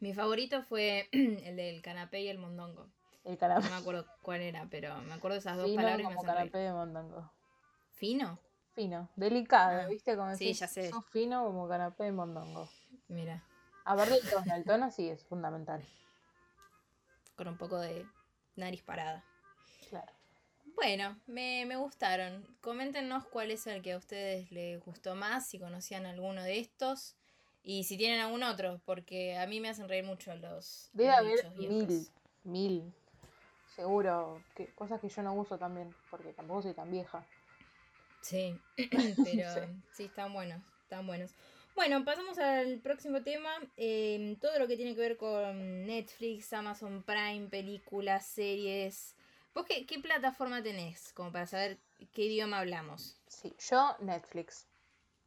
Mi 0.00 0.12
favorito 0.12 0.62
fue 0.62 1.08
el 1.12 1.56
del 1.56 1.80
canapé 1.82 2.20
y 2.20 2.28
el 2.28 2.38
mondongo. 2.38 2.86
El 3.24 3.36
No 3.36 3.40
canapé. 3.40 3.68
me 3.70 3.76
acuerdo 3.76 4.06
cuál 4.22 4.42
era, 4.42 4.66
pero 4.70 4.94
me 5.02 5.14
acuerdo 5.14 5.34
de 5.36 5.40
esas 5.40 5.56
dos 5.56 5.66
Fino 5.70 5.82
palabras 5.82 6.00
y 6.00 6.02
me 6.02 6.08
como 6.08 6.18
hacen 6.20 6.28
reír. 6.36 6.52
canapé 6.52 6.58
de 6.58 6.72
mondongo. 6.72 7.30
¿Fino? 7.94 8.38
Fino, 8.74 9.08
delicado, 9.16 9.82
Ah, 9.82 9.86
¿viste? 9.88 10.16
Como 10.16 10.28
sí, 10.36 10.44
decís, 10.44 10.60
ya 10.60 10.68
sé. 10.68 10.90
sos 10.90 11.04
fino 11.06 11.44
como 11.44 11.68
canapé 11.68 12.04
de 12.04 12.12
mondongo. 12.12 12.68
Mira, 13.08 13.42
A 13.86 13.96
ver 13.96 14.08
el 14.12 14.28
tono, 14.28 14.54
el 14.54 14.64
tono 14.64 14.90
sí 14.90 15.08
es 15.08 15.24
fundamental. 15.24 15.82
con 17.36 17.48
un 17.48 17.56
poco 17.56 17.78
de 17.78 18.06
nariz 18.56 18.82
parada. 18.82 19.24
Claro. 19.90 20.12
Bueno, 20.80 21.18
me, 21.26 21.64
me 21.66 21.74
gustaron. 21.76 22.46
Coméntenos 22.60 23.24
cuál 23.26 23.50
es 23.50 23.66
el 23.66 23.82
que 23.82 23.92
a 23.92 23.96
ustedes 23.96 24.50
les 24.52 24.80
gustó 24.84 25.16
más, 25.16 25.48
si 25.48 25.58
conocían 25.58 26.06
alguno 26.06 26.42
de 26.44 26.60
estos 26.60 27.16
y 27.64 27.82
si 27.82 27.96
tienen 27.96 28.20
algún 28.20 28.44
otro, 28.44 28.80
porque 28.84 29.36
a 29.36 29.46
mí 29.48 29.58
me 29.58 29.68
hacen 29.70 29.88
reír 29.88 30.04
mucho 30.04 30.34
los, 30.36 30.88
Debe 30.92 31.10
haber 31.10 31.50
mil, 31.56 32.06
mil. 32.44 32.92
Seguro, 33.74 34.40
que, 34.54 34.66
cosas 34.74 35.00
que 35.00 35.08
yo 35.08 35.22
no 35.22 35.34
uso 35.34 35.58
también, 35.58 35.92
porque 36.10 36.32
tampoco 36.32 36.62
soy 36.62 36.74
tan 36.74 36.90
vieja. 36.90 37.24
Sí, 38.22 38.56
pero 38.76 39.54
Sí. 39.54 39.60
sí, 39.92 40.04
están 40.04 40.32
buenos, 40.32 40.60
están 40.84 41.06
buenos. 41.08 41.32
Bueno, 41.74 42.04
pasamos 42.04 42.38
al 42.38 42.78
próximo 42.78 43.22
tema. 43.22 43.50
eh, 43.76 44.36
todo 44.40 44.58
lo 44.60 44.68
que 44.68 44.76
tiene 44.76 44.94
que 44.94 45.00
ver 45.00 45.16
con 45.16 45.86
Netflix, 45.86 46.52
Amazon 46.52 47.02
Prime, 47.02 47.48
películas, 47.48 48.26
series. 48.26 49.16
¿Vos 49.58 49.66
qué, 49.66 49.84
qué 49.86 49.98
plataforma 49.98 50.62
tenés? 50.62 51.12
Como 51.14 51.32
para 51.32 51.44
saber 51.44 51.78
qué 52.12 52.22
idioma 52.26 52.60
hablamos. 52.60 53.16
Sí, 53.26 53.52
yo 53.68 53.96
Netflix. 53.98 54.68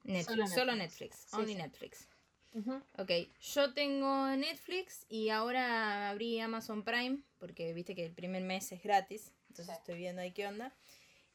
Netflix, 0.05 0.25
Solo 0.25 0.47
solo 0.47 0.75
Netflix. 0.75 1.11
Netflix, 1.11 1.29
Sí, 1.31 1.35
only 1.35 1.53
sí. 1.53 1.55
Netflix. 1.61 2.07
Ujú. 2.53 2.81
Ok, 2.97 3.11
yo 3.41 3.73
tengo 3.73 4.27
Netflix 4.37 5.05
y 5.09 5.31
ahora 5.31 6.09
abrí 6.09 6.39
Amazon 6.39 6.83
Prime 6.85 7.19
porque 7.39 7.73
viste 7.73 7.93
que 7.93 8.05
el 8.05 8.13
primer 8.13 8.41
mes 8.43 8.71
es 8.71 8.81
gratis. 8.81 9.33
Entonces 9.49 9.75
Sí. 9.75 9.79
estoy 9.81 9.95
viendo 9.97 10.21
ahí 10.21 10.31
qué 10.31 10.47
onda. 10.47 10.71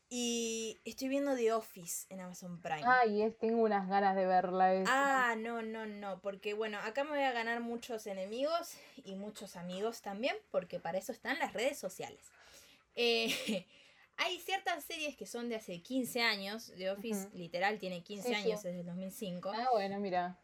Y 0.08 0.78
estoy 0.86 1.08
viendo 1.08 1.36
The 1.36 1.52
Office 1.52 2.06
en 2.08 2.20
Amazon 2.22 2.62
Prime. 2.62 2.80
Ay, 2.86 3.20
es, 3.20 3.36
tengo 3.36 3.62
unas 3.62 3.90
ganas 3.90 4.16
de 4.16 4.24
verla. 4.24 4.72
esa. 4.72 5.32
Ah, 5.32 5.36
no, 5.36 5.60
no, 5.60 5.84
no, 5.84 6.20
porque 6.20 6.54
bueno, 6.54 6.78
acá 6.78 7.04
me 7.04 7.10
voy 7.10 7.24
a 7.24 7.32
ganar 7.32 7.60
muchos 7.60 8.06
enemigos 8.06 8.72
y 9.04 9.16
muchos 9.16 9.56
amigos 9.56 10.00
también, 10.00 10.34
porque 10.50 10.80
para 10.80 10.96
eso 10.96 11.12
están 11.12 11.38
las 11.38 11.52
redes 11.52 11.78
sociales. 11.78 12.30
Eh, 12.96 13.28
hay 14.16 14.40
ciertas 14.40 14.84
series 14.84 15.16
que 15.16 15.26
son 15.26 15.48
de 15.48 15.56
hace 15.56 15.80
15 15.82 16.22
años, 16.22 16.72
The 16.76 16.90
Office 16.90 17.26
Ujú. 17.28 17.36
literal 17.38 17.78
tiene 17.78 18.02
15 18.02 18.28
Sí, 18.28 18.34
sí. 18.34 18.40
años, 18.40 18.62
desde 18.62 18.80
el 18.80 18.86
2005, 18.86 19.52
Ah, 19.54 19.68
bueno, 19.72 19.98
mira. 20.00 20.36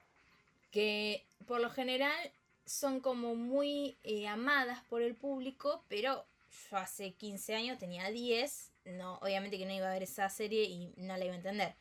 que 0.70 1.26
por 1.46 1.60
lo 1.60 1.70
general 1.70 2.32
son 2.64 3.00
como 3.00 3.34
muy 3.34 3.96
eh, 4.04 4.28
amadas 4.28 4.82
por 4.88 5.02
el 5.02 5.14
público, 5.14 5.84
pero 5.88 6.24
yo 6.70 6.76
hace 6.76 7.12
15 7.14 7.54
años 7.54 7.78
tenía 7.78 8.08
10, 8.10 8.70
no, 8.84 9.14
obviamente 9.22 9.58
que 9.58 9.66
no 9.66 9.72
iba 9.72 9.88
a 9.88 9.92
ver 9.92 10.02
esa 10.04 10.28
serie 10.28 10.64
y 10.64 10.92
no 10.96 11.16
la 11.16 11.24
iba 11.24 11.34
a 11.34 11.36
entender. 11.38 11.74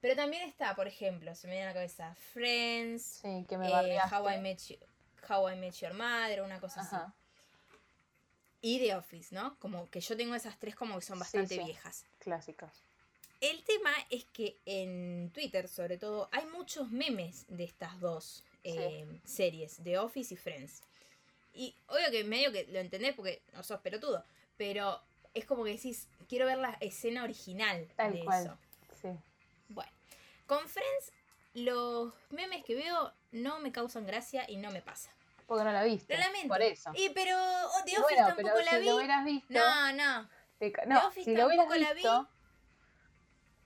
Pero 0.00 0.14
también 0.16 0.46
está, 0.46 0.74
por 0.76 0.86
ejemplo, 0.86 1.34
se 1.34 1.46
me 1.46 1.54
viene 1.54 1.64
a 1.66 1.70
la 1.70 1.74
cabeza 1.74 2.14
Friends, 2.32 3.20
Sí, 3.22 3.46
que 3.48 3.56
me 3.56 3.68
eh. 3.68 3.98
How, 4.12 4.28
I 4.30 4.38
Met 4.38 4.58
You- 4.68 4.78
How 5.28 5.48
I 5.50 5.56
Met 5.56 5.74
Your 5.80 5.94
Mother, 5.94 6.42
una 6.42 6.60
cosa 6.60 6.82
así. 6.82 6.96
Y 8.66 8.78
The 8.78 8.94
Office, 8.94 9.34
¿no? 9.34 9.58
Como 9.58 9.90
que 9.90 10.00
yo 10.00 10.16
tengo 10.16 10.34
esas 10.34 10.58
tres 10.58 10.74
como 10.74 10.94
que 10.94 11.02
son 11.02 11.18
bastante 11.18 11.54
sí. 11.54 11.62
viejas. 11.62 12.06
clásicas. 12.18 12.72
El 13.42 13.62
tema 13.62 13.92
es 14.08 14.24
que 14.24 14.56
en 14.64 15.30
Twitter, 15.34 15.68
sobre 15.68 15.98
todo, 15.98 16.30
hay 16.32 16.46
muchos 16.46 16.90
memes 16.90 17.44
de 17.48 17.64
estas 17.64 18.00
dos 18.00 18.42
eh, 18.62 19.20
series, 19.22 19.80
The 19.84 19.98
Office 19.98 20.32
y 20.32 20.38
Friends. 20.38 20.82
Y 21.52 21.74
obvio 21.88 22.10
que 22.10 22.24
medio 22.24 22.52
que 22.52 22.64
lo 22.68 22.78
entendés 22.78 23.14
porque 23.14 23.42
no 23.52 23.62
sos 23.62 23.80
pelotudo, 23.80 24.24
pero 24.56 24.98
es 25.34 25.44
como 25.44 25.62
que 25.64 25.72
decís, 25.72 26.08
quiero 26.26 26.46
ver 26.46 26.56
la 26.56 26.78
escena 26.80 27.22
original 27.22 27.86
Tal 27.96 28.14
de 28.14 28.24
cual. 28.24 28.44
eso. 28.46 28.58
Sí. 29.02 29.08
Bueno, 29.68 29.92
con 30.46 30.66
Friends, 30.66 31.12
los 31.52 32.14
memes 32.30 32.64
que 32.64 32.76
veo 32.76 33.12
no 33.30 33.58
me 33.58 33.72
causan 33.72 34.06
gracia 34.06 34.50
y 34.50 34.56
no 34.56 34.70
me 34.70 34.80
pasa. 34.80 35.10
Porque 35.46 35.64
no 35.64 35.72
la 35.72 35.82
viste. 35.84 36.14
Lo 36.16 36.20
lamento. 36.20 36.48
Por 36.48 36.62
eso. 36.62 36.90
Y 36.94 37.10
pero 37.10 37.36
oh, 37.36 37.84
The 37.84 37.98
Office 37.98 38.00
bueno, 38.02 38.26
tampoco 38.28 38.48
pero 38.54 38.64
la 38.64 38.70
si 38.72 38.78
vi. 38.78 38.86
lo 38.86 38.96
hubieras 38.96 39.24
visto. 39.24 39.54
No, 39.54 39.92
no. 39.92 40.28
te 40.58 40.72
ca- 40.72 40.82
The 40.82 40.88
no, 40.88 41.06
Office 41.06 41.24
si 41.24 41.36
lo 41.36 41.46
hubieras 41.46 41.68
la 41.78 41.88
vi. 41.90 41.94
visto. 41.94 42.28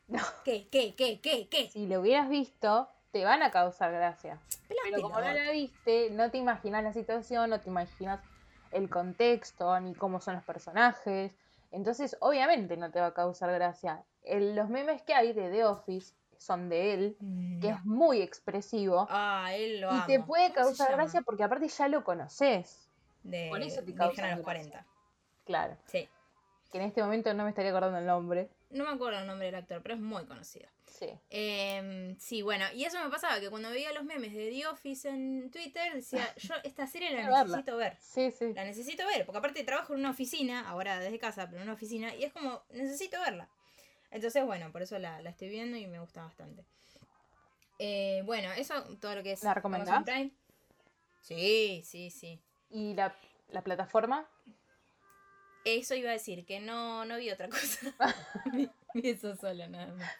No, 0.08 0.22
¿Qué, 0.42 0.68
qué, 0.70 0.94
qué, 0.94 1.20
qué, 1.20 1.48
qué? 1.50 1.68
si 1.68 1.86
lo 1.86 2.00
hubieras 2.00 2.30
visto, 2.30 2.88
te 3.10 3.24
van 3.24 3.42
a 3.42 3.50
causar 3.50 3.92
gracia. 3.92 4.40
Pelás 4.66 4.84
Pero 4.88 5.02
como 5.02 5.20
no 5.20 5.30
la 5.30 5.50
viste, 5.50 6.08
no 6.12 6.30
te 6.30 6.38
imaginas 6.38 6.82
la 6.82 6.94
situación, 6.94 7.50
no 7.50 7.60
te 7.60 7.68
imaginas 7.68 8.20
el 8.70 8.88
contexto, 8.88 9.78
ni 9.80 9.94
cómo 9.94 10.18
son 10.22 10.36
los 10.36 10.44
personajes. 10.44 11.34
Entonces, 11.72 12.16
obviamente 12.20 12.78
no 12.78 12.90
te 12.90 13.00
va 13.00 13.08
a 13.08 13.12
causar 13.14 13.52
gracia. 13.52 14.02
El- 14.22 14.56
los 14.56 14.70
memes 14.70 15.02
que 15.02 15.12
hay 15.12 15.34
de 15.34 15.50
The 15.50 15.66
Office 15.66 16.14
son 16.38 16.68
de 16.68 16.94
él, 16.94 17.16
que 17.60 17.68
No. 17.68 17.76
es 17.76 17.84
muy 17.84 18.22
expresivo. 18.22 19.06
Ah, 19.10 19.50
él 19.54 19.80
lo 19.80 19.88
y 19.88 19.94
amo. 19.96 20.06
te 20.06 20.20
puede 20.20 20.52
¿Cómo 20.54 20.70
se 20.70 20.76
causar 20.78 20.92
gracia 20.96 21.20
porque 21.22 21.42
aparte 21.44 21.68
ya 21.68 21.88
lo 21.88 22.04
conoces. 22.04 22.88
De 23.22 23.48
por 23.50 23.60
eso 23.60 23.82
te 23.82 23.94
causa 23.94 24.22
a 24.24 24.36
los 24.36 24.44
gracia. 24.44 24.44
40. 24.44 24.86
Claro. 25.44 25.76
Sí. 25.86 26.08
Que 26.70 26.78
en 26.78 26.84
este 26.84 27.02
momento 27.02 27.32
no 27.34 27.44
me 27.44 27.50
estaría 27.50 27.70
acordando 27.70 27.98
el 27.98 28.06
nombre. 28.06 28.48
No 28.70 28.84
me 28.84 28.90
acuerdo 28.90 29.18
el 29.20 29.26
nombre 29.26 29.46
del 29.46 29.54
actor, 29.56 29.82
pero 29.82 29.94
es 29.94 30.00
muy 30.00 30.24
conocido. 30.26 30.68
Sí. 30.84 31.08
Em, 31.30 32.16
sí, 32.18 32.42
bueno, 32.42 32.64
y 32.74 32.84
eso 32.84 33.02
me 33.02 33.08
pasaba 33.10 33.40
que 33.40 33.48
cuando 33.50 33.70
veía 33.70 33.92
los 33.92 34.04
memes 34.04 34.32
de 34.34 34.50
The 34.50 34.66
Office 34.66 35.08
en 35.08 35.50
Twitter 35.50 35.94
decía, 35.94 36.26
yo 36.36 36.54
esta 36.64 36.86
serie 36.86 37.10
la 37.10 37.16
Quiero 37.20 37.32
verla. 37.32 37.44
necesito 37.44 37.76
ver. 37.76 37.96
Sí, 38.00 38.30
sí. 38.30 38.52
La 38.54 38.64
necesito 38.64 39.06
ver, 39.06 39.24
porque 39.24 39.38
aparte 39.38 39.64
trabajo 39.64 39.94
en 39.94 40.00
una 40.00 40.10
oficina, 40.10 40.68
ahora 40.68 40.98
desde 40.98 41.18
casa, 41.18 41.46
pero 41.46 41.58
en 41.58 41.62
una 41.64 41.72
oficina, 41.74 42.14
y 42.14 42.24
es 42.24 42.32
como, 42.32 42.62
necesito 42.70 43.18
verla. 43.20 43.48
Entonces, 44.10 44.44
bueno, 44.44 44.72
por 44.72 44.82
eso 44.82 44.98
la, 44.98 45.20
la 45.22 45.30
estoy 45.30 45.48
viendo 45.48 45.76
y 45.76 45.86
me 45.86 46.00
gusta 46.00 46.22
bastante. 46.24 46.64
Eh, 47.78 48.22
bueno, 48.24 48.50
eso, 48.52 48.74
todo 49.00 49.14
lo 49.14 49.22
que 49.22 49.32
es 49.32 49.42
¿La 49.44 49.54
recomendás? 49.54 50.02
Prime. 50.04 50.30
Sí, 51.20 51.82
sí, 51.84 52.10
sí. 52.10 52.40
¿Y 52.70 52.94
la, 52.94 53.14
la 53.50 53.62
plataforma? 53.62 54.28
Eso 55.64 55.94
iba 55.94 56.10
a 56.10 56.14
decir, 56.14 56.46
que 56.46 56.60
no, 56.60 57.04
no 57.04 57.16
vi 57.18 57.30
otra 57.30 57.48
cosa. 57.48 57.94
vi, 58.52 58.68
vi 58.94 59.10
eso 59.10 59.36
sola, 59.36 59.68
nada 59.68 59.92
más. 59.94 60.10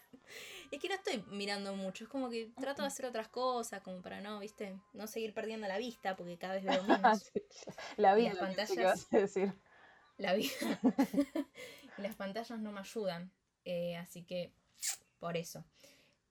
Es 0.71 0.81
que 0.81 0.89
no 0.89 0.95
estoy 0.97 1.25
mirando 1.29 1.75
mucho, 1.75 2.05
es 2.05 2.11
como 2.11 2.29
que 2.29 2.53
trato 2.61 2.83
de 2.83 2.89
hacer 2.89 3.07
otras 3.07 3.29
cosas, 3.29 3.81
como 3.81 4.03
para 4.03 4.21
no, 4.21 4.41
viste, 4.41 4.79
no 4.93 5.07
seguir 5.07 5.33
perdiendo 5.33 5.67
la 5.67 5.79
vista, 5.79 6.15
porque 6.17 6.37
cada 6.37 6.55
vez 6.55 6.65
veo 6.65 6.83
menos. 6.85 7.33
la 7.97 8.13
Y 8.19 8.23
vi. 8.23 8.29
las 8.29 8.37
pantallas- 8.39 9.07
a 9.11 9.17
decir. 9.19 9.55
la 10.19 10.35
vida. 10.35 10.51
y 11.97 12.03
las 12.03 12.15
pantallas 12.17 12.61
no 12.61 12.71
me 12.73 12.81
ayudan. 12.81 13.33
Eh, 13.69 13.97
así 13.97 14.23
que, 14.25 14.51
por 15.21 15.37
eso. 15.37 15.65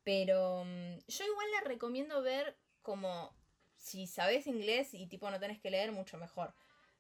Pero 0.03 0.63
mm, 0.65 0.97
yo 1.07 1.25
igual 1.25 1.47
la 1.53 1.61
recomiendo 1.67 2.21
ver 2.21 2.55
como 2.81 3.33
si 3.77 4.07
sabes 4.07 4.47
inglés 4.47 4.93
y 4.93 5.07
tipo 5.07 5.29
no 5.29 5.39
tenés 5.39 5.59
que 5.59 5.69
leer, 5.69 5.91
mucho 5.91 6.17
mejor. 6.17 6.53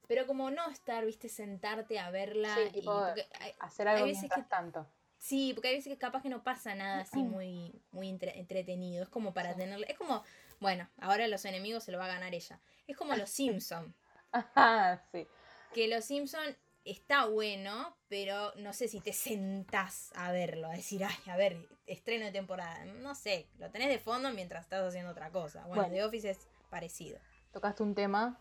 Pero 0.07 0.25
como 0.27 0.51
no 0.51 0.69
estar, 0.69 1.05
viste, 1.05 1.27
sentarte 1.29 1.99
a 1.99 2.11
verla. 2.11 2.55
Sí, 2.55 2.79
y, 2.79 2.81
porque 2.83 3.27
hay- 3.39 3.53
Hacer 3.59 3.87
algo 3.87 4.05
Hay 4.05 4.11
veces 4.13 4.29
que- 4.33 4.41
tanto. 4.43 4.87
sí, 5.17 5.51
porque 5.53 5.69
hay 5.69 5.75
veces 5.75 5.91
que 5.91 5.97
capaz 5.97 6.21
que 6.21 6.29
no 6.29 6.43
pasa 6.43 6.75
nada 6.75 7.01
así 7.01 7.23
muy, 7.23 7.73
muy 7.91 8.07
entre- 8.09 8.37
entretenido. 8.39 9.03
Es 9.03 9.09
como 9.09 9.33
para 9.33 9.53
Sí. 9.53 9.59
tenerle. 9.59 9.85
Es 9.89 9.97
como, 9.97 10.23
bueno, 10.59 10.89
ahora 10.99 11.27
los 11.27 11.43
enemigos 11.45 11.83
se 11.83 11.91
lo 11.91 11.97
va 11.97 12.05
a 12.05 12.09
ganar 12.09 12.33
ella. 12.33 12.59
Es 12.87 12.95
como 12.95 13.15
los 13.15 13.29
Simpsons. 13.63 13.93
Ah, 14.31 15.01
sí. 15.11 15.25
que 15.73 15.87
Los 15.87 16.05
Simpson 16.05 16.55
está 16.91 17.25
bueno, 17.27 17.95
pero 18.09 18.53
no 18.57 18.73
sé 18.73 18.87
si 18.87 18.99
te 18.99 19.13
sentás 19.13 20.11
a 20.15 20.31
verlo, 20.31 20.67
a 20.67 20.73
decir, 20.73 21.03
ay, 21.03 21.15
a 21.31 21.37
ver, 21.37 21.57
estreno 21.85 22.25
de 22.25 22.31
temporada. 22.31 22.85
No 22.85 23.15
sé, 23.15 23.47
lo 23.59 23.69
tenés 23.71 23.89
de 23.89 23.99
fondo 23.99 24.31
mientras 24.31 24.63
estás 24.63 24.83
haciendo 24.87 25.11
otra 25.11 25.29
cosa. 25.31 25.61
Bueno, 25.67 25.83
Bueno. 25.83 25.95
The 25.95 26.03
Office 26.03 26.29
es 26.31 26.47
parecido. 26.69 27.19
Tocaste 27.51 27.83
un 27.83 27.95
tema 27.95 28.39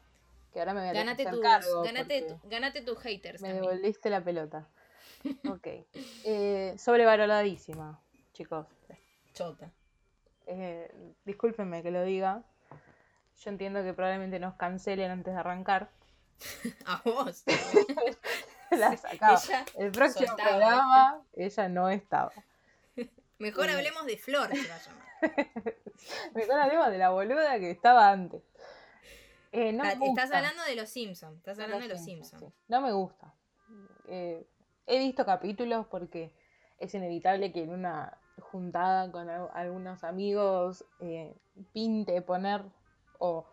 que 0.53 0.59
ahora 0.61 0.75
me 0.75 0.81
voy 0.81 0.89
a 0.91 0.93
Ganate 0.93 1.25
tus, 1.27 1.41
cargo 1.41 1.83
ganate, 1.83 2.23
tu- 2.23 2.41
ganate 2.49 2.83
tus 2.83 2.99
haters 3.01 3.41
Me 3.43 3.49
también. 3.49 3.65
devolviste 3.71 4.11
la 4.11 4.23
pelota. 4.23 4.67
Ok. 5.49 5.67
Eh, 6.25 6.75
sobrevaloradísima, 6.79 8.01
chicos. 8.33 8.67
Chota. 9.35 9.71
Eh, 10.47 11.15
discúlpenme 11.25 11.83
que 11.83 11.91
lo 11.91 12.03
diga. 12.05 12.43
Yo 13.41 13.51
entiendo 13.51 13.83
que 13.83 13.93
probablemente 13.93 14.39
nos 14.39 14.55
cancelen 14.55 15.11
antes 15.11 15.35
de 15.35 15.41
arrancar. 15.41 15.91
A 16.87 17.01
vos. 17.05 17.45
La 18.71 18.97
sacaba. 18.97 19.39
Ella 19.45 19.65
El 19.77 19.93
próximo 19.93 20.27
soltaba, 20.29 20.49
programa, 20.51 21.23
ella 21.35 21.69
no 21.69 21.89
estaba. 21.89 22.33
Mejor 23.39 23.71
hablemos 23.71 24.07
de 24.07 24.17
Flor, 24.19 24.49
se 24.55 24.69
va 24.69 24.75
a 24.75 24.79
llamar. 24.79 25.07
Mejor 26.35 26.59
hablemos 26.61 26.89
de 26.91 26.99
la 26.99 27.11
boluda 27.11 27.59
que 27.59 27.71
estaba 27.71 28.11
antes. 28.11 28.43
Eh, 29.53 29.73
no 29.73 29.85
Ah, 29.85 29.89
Estás 29.93 29.99
gusta. 30.09 30.23
hablando 30.37 30.63
de 30.65 30.75
los 30.77 30.89
Simpsons. 30.91 31.39
Estás 31.39 31.59
hablando 31.59 31.87
de 31.87 31.95
los 31.95 32.05
Simpsons. 32.05 32.43
sí. 32.43 32.53
No 32.69 32.81
me 32.81 32.93
gusta. 32.93 33.33
Eh, 34.09 34.47
he 34.87 34.99
visto 34.99 35.25
capítulos 35.25 35.87
porque 35.87 36.35
es 36.79 36.95
inevitable 36.95 37.53
que 37.53 37.63
en 37.63 37.71
una 37.71 38.19
juntada 38.41 39.11
con 39.11 39.31
al- 39.31 39.51
algunos 39.55 40.05
amigos 40.05 40.85
eh, 41.01 41.35
pinte 41.73 42.21
poner 42.23 42.63
o 43.19 43.47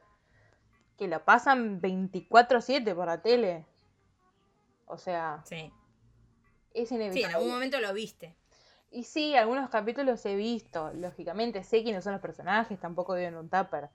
que 0.97 1.07
lo 1.07 1.23
pasan 1.25 1.81
24/7 1.81 2.93
por 2.95 3.07
la 3.07 3.21
tele. 3.21 3.65
O 4.85 4.97
sea, 4.97 5.41
Sí. 5.45 5.71
es 6.73 6.89
Sí, 6.89 6.95
en 6.95 7.01
inevitable. 7.01 7.35
algún 7.35 7.51
momento 7.51 7.79
lo 7.79 7.93
viste. 7.93 8.35
Y 8.91 9.05
sí, 9.05 9.35
algunos 9.35 9.69
capítulos 9.69 10.23
he 10.25 10.35
visto. 10.35 10.91
Lógicamente 10.93 11.63
sé 11.63 11.81
quiénes 11.83 12.03
son 12.03 12.13
los 12.13 12.21
personajes, 12.21 12.79
tampoco 12.79 13.15
viven 13.15 13.33
en 13.33 13.39
un 13.39 13.49
tupper. 13.49 13.89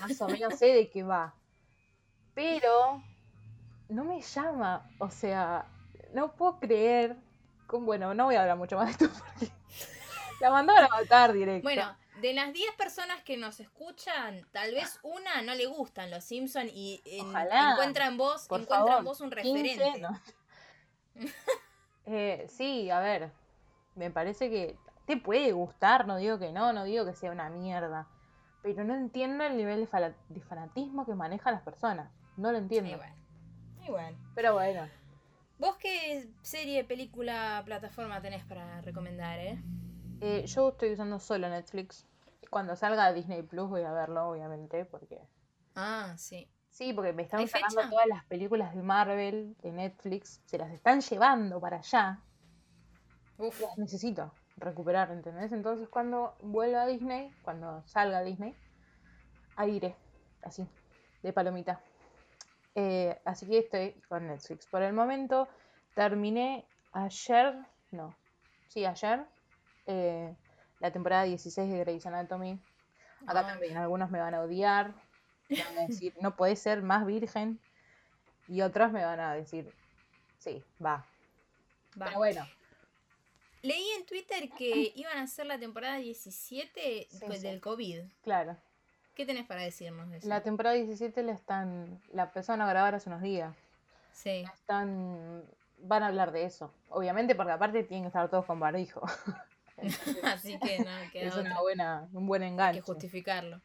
Más 0.00 0.20
o 0.20 0.28
menos 0.28 0.54
sé 0.58 0.66
de 0.66 0.90
qué 0.90 1.02
va. 1.04 1.34
Pero 2.34 3.02
no 3.88 4.02
me 4.04 4.20
llama. 4.20 4.90
O 4.98 5.10
sea, 5.10 5.66
no 6.12 6.32
puedo 6.34 6.58
creer. 6.58 7.16
con- 7.66 7.86
Bueno, 7.86 8.12
no 8.14 8.24
voy 8.24 8.34
a 8.34 8.42
hablar 8.42 8.56
mucho 8.56 8.76
más 8.76 8.86
de 8.98 9.06
esto 9.06 9.08
porque 9.18 9.52
la 10.40 10.50
mandaron 10.50 10.84
a 10.92 11.00
matar 11.00 11.32
directo. 11.32 11.62
Bueno, 11.64 11.96
de 12.20 12.32
las 12.32 12.52
10 12.52 12.72
personas 12.76 13.22
que 13.22 13.36
nos 13.36 13.60
escuchan, 13.60 14.46
tal 14.52 14.72
vez 14.72 14.98
una 15.02 15.42
no 15.42 15.54
le 15.54 15.66
gustan 15.66 16.10
los 16.10 16.24
Simpsons 16.24 16.70
y 16.72 17.02
en- 17.06 17.26
Ojalá. 17.26 17.72
encuentra 17.72 18.06
en 18.06 18.16
vos, 18.16 18.46
Por 18.48 18.60
encuentra 18.60 18.86
favor, 18.86 18.98
en 19.00 19.04
vos 19.04 19.20
un 19.20 19.30
15, 19.30 19.62
referente. 19.62 20.00
no. 20.00 20.20
Eh, 22.06 22.46
sí, 22.50 22.90
a 22.90 23.00
ver. 23.00 23.30
Me 23.94 24.10
parece 24.10 24.50
que 24.50 24.76
te 25.06 25.16
puede 25.16 25.52
gustar, 25.52 26.06
no 26.06 26.16
digo 26.16 26.38
que 26.38 26.52
no, 26.52 26.72
no 26.72 26.84
digo 26.84 27.04
que 27.06 27.14
sea 27.14 27.30
una 27.30 27.48
mierda. 27.48 28.06
Pero 28.62 28.84
no 28.84 28.94
entiendo 28.94 29.44
el 29.44 29.56
nivel 29.56 29.88
de, 29.90 30.14
de 30.28 30.40
fanatismo 30.42 31.06
que 31.06 31.14
manejan 31.14 31.54
las 31.54 31.62
personas. 31.62 32.10
No 32.36 32.52
lo 32.52 32.58
entiendo. 32.58 32.90
Igual. 32.90 33.14
Igual. 33.86 34.16
Pero 34.34 34.52
bueno. 34.54 34.88
¿Vos 35.58 35.76
qué 35.76 36.28
serie, 36.42 36.84
película, 36.84 37.62
plataforma 37.64 38.20
tenés 38.20 38.44
para 38.44 38.80
recomendar, 38.82 39.38
eh? 39.38 39.58
Eh, 40.20 40.46
yo 40.46 40.70
estoy 40.70 40.92
usando 40.92 41.18
solo 41.18 41.48
Netflix. 41.48 42.06
Cuando 42.50 42.76
salga 42.76 43.12
Disney 43.12 43.42
Plus 43.42 43.68
voy 43.68 43.82
a 43.82 43.92
verlo, 43.92 44.28
obviamente, 44.28 44.84
porque... 44.84 45.20
Ah, 45.74 46.14
sí. 46.16 46.48
Sí, 46.70 46.92
porque 46.92 47.12
me 47.12 47.22
están 47.22 47.40
¿Hay 47.40 47.48
sacando 47.48 47.76
fecha? 47.76 47.90
todas 47.90 48.06
las 48.06 48.24
películas 48.24 48.74
de 48.74 48.82
Marvel, 48.82 49.56
de 49.62 49.72
Netflix, 49.72 50.40
se 50.44 50.58
las 50.58 50.72
están 50.72 51.00
llevando 51.00 51.60
para 51.60 51.78
allá. 51.78 52.20
Uf. 53.38 53.60
las 53.60 53.78
necesito 53.78 54.32
recuperar, 54.56 55.10
¿entendés? 55.10 55.52
Entonces 55.52 55.88
cuando 55.88 56.36
vuelva 56.42 56.82
a 56.82 56.86
Disney, 56.86 57.32
cuando 57.42 57.82
salga 57.86 58.18
a 58.18 58.22
Disney, 58.22 58.54
ahí 59.56 59.76
iré, 59.76 59.96
así, 60.42 60.66
de 61.22 61.32
palomita. 61.32 61.80
Eh, 62.74 63.20
así 63.24 63.46
que 63.46 63.58
estoy 63.58 63.92
con 64.08 64.26
Netflix. 64.26 64.66
Por 64.66 64.82
el 64.82 64.92
momento 64.92 65.48
terminé 65.94 66.66
ayer, 66.92 67.54
no, 67.92 68.14
sí, 68.68 68.84
ayer, 68.84 69.24
eh, 69.86 70.34
la 70.80 70.90
temporada 70.90 71.24
16 71.24 71.70
de 71.70 71.78
Grey's 71.80 72.06
Anatomy. 72.06 72.58
Acá 73.26 73.40
Ah, 73.40 73.46
también 73.46 73.76
algunos 73.76 74.10
me 74.10 74.20
van 74.20 74.34
a 74.34 74.40
odiar, 74.42 74.92
me 75.48 75.62
van 75.62 75.78
a 75.78 75.86
decir, 75.86 76.14
no 76.20 76.36
puede 76.36 76.56
ser 76.56 76.82
más 76.82 77.06
virgen, 77.06 77.58
y 78.48 78.60
otros 78.60 78.92
me 78.92 79.04
van 79.04 79.18
a 79.20 79.34
decir, 79.34 79.72
sí, 80.38 80.62
va. 80.84 81.06
va. 82.00 82.06
Pero 82.06 82.18
bueno, 82.18 82.46
Leí 83.62 83.88
en 83.98 84.04
Twitter 84.04 84.50
que 84.50 84.92
iban 84.96 85.16
a 85.16 85.22
hacer 85.22 85.46
la 85.46 85.58
temporada 85.58 85.96
17 85.96 87.06
Sí, 87.10 87.18
pues, 87.26 87.40
sí. 87.40 87.46
del 87.46 87.60
COVID. 87.60 88.00
claro. 88.22 88.56
¿Qué 89.14 89.24
tenés 89.24 89.46
para 89.46 89.62
decirnos 89.62 90.10
de 90.10 90.16
eso? 90.16 90.28
La 90.28 90.42
temporada 90.42 90.74
17 90.74 91.22
la 91.22 91.32
están, 91.32 92.02
la 92.12 92.24
empezaron 92.24 92.60
a 92.62 92.66
grabar 92.68 92.96
hace 92.96 93.08
unos 93.08 93.22
días. 93.22 93.54
Sí. 94.12 94.44
Están, 94.52 95.44
van 95.78 96.02
a 96.02 96.08
hablar 96.08 96.32
de 96.32 96.44
eso. 96.44 96.74
Obviamente 96.88 97.36
porque 97.36 97.52
aparte 97.52 97.84
tienen 97.84 98.02
que 98.02 98.08
estar 98.08 98.28
todos 98.28 98.44
con 98.44 98.58
barbijo. 98.58 99.02
Así 100.24 100.58
que 100.58 100.78
no, 100.80 100.90
queda 101.12 101.28
es 101.28 101.36
una 101.36 101.60
buena, 101.60 102.08
un 102.12 102.26
buen 102.26 102.42
Hay 102.42 102.48
que 102.48 102.52
enganche. 102.52 102.80
justificarlo. 102.82 103.60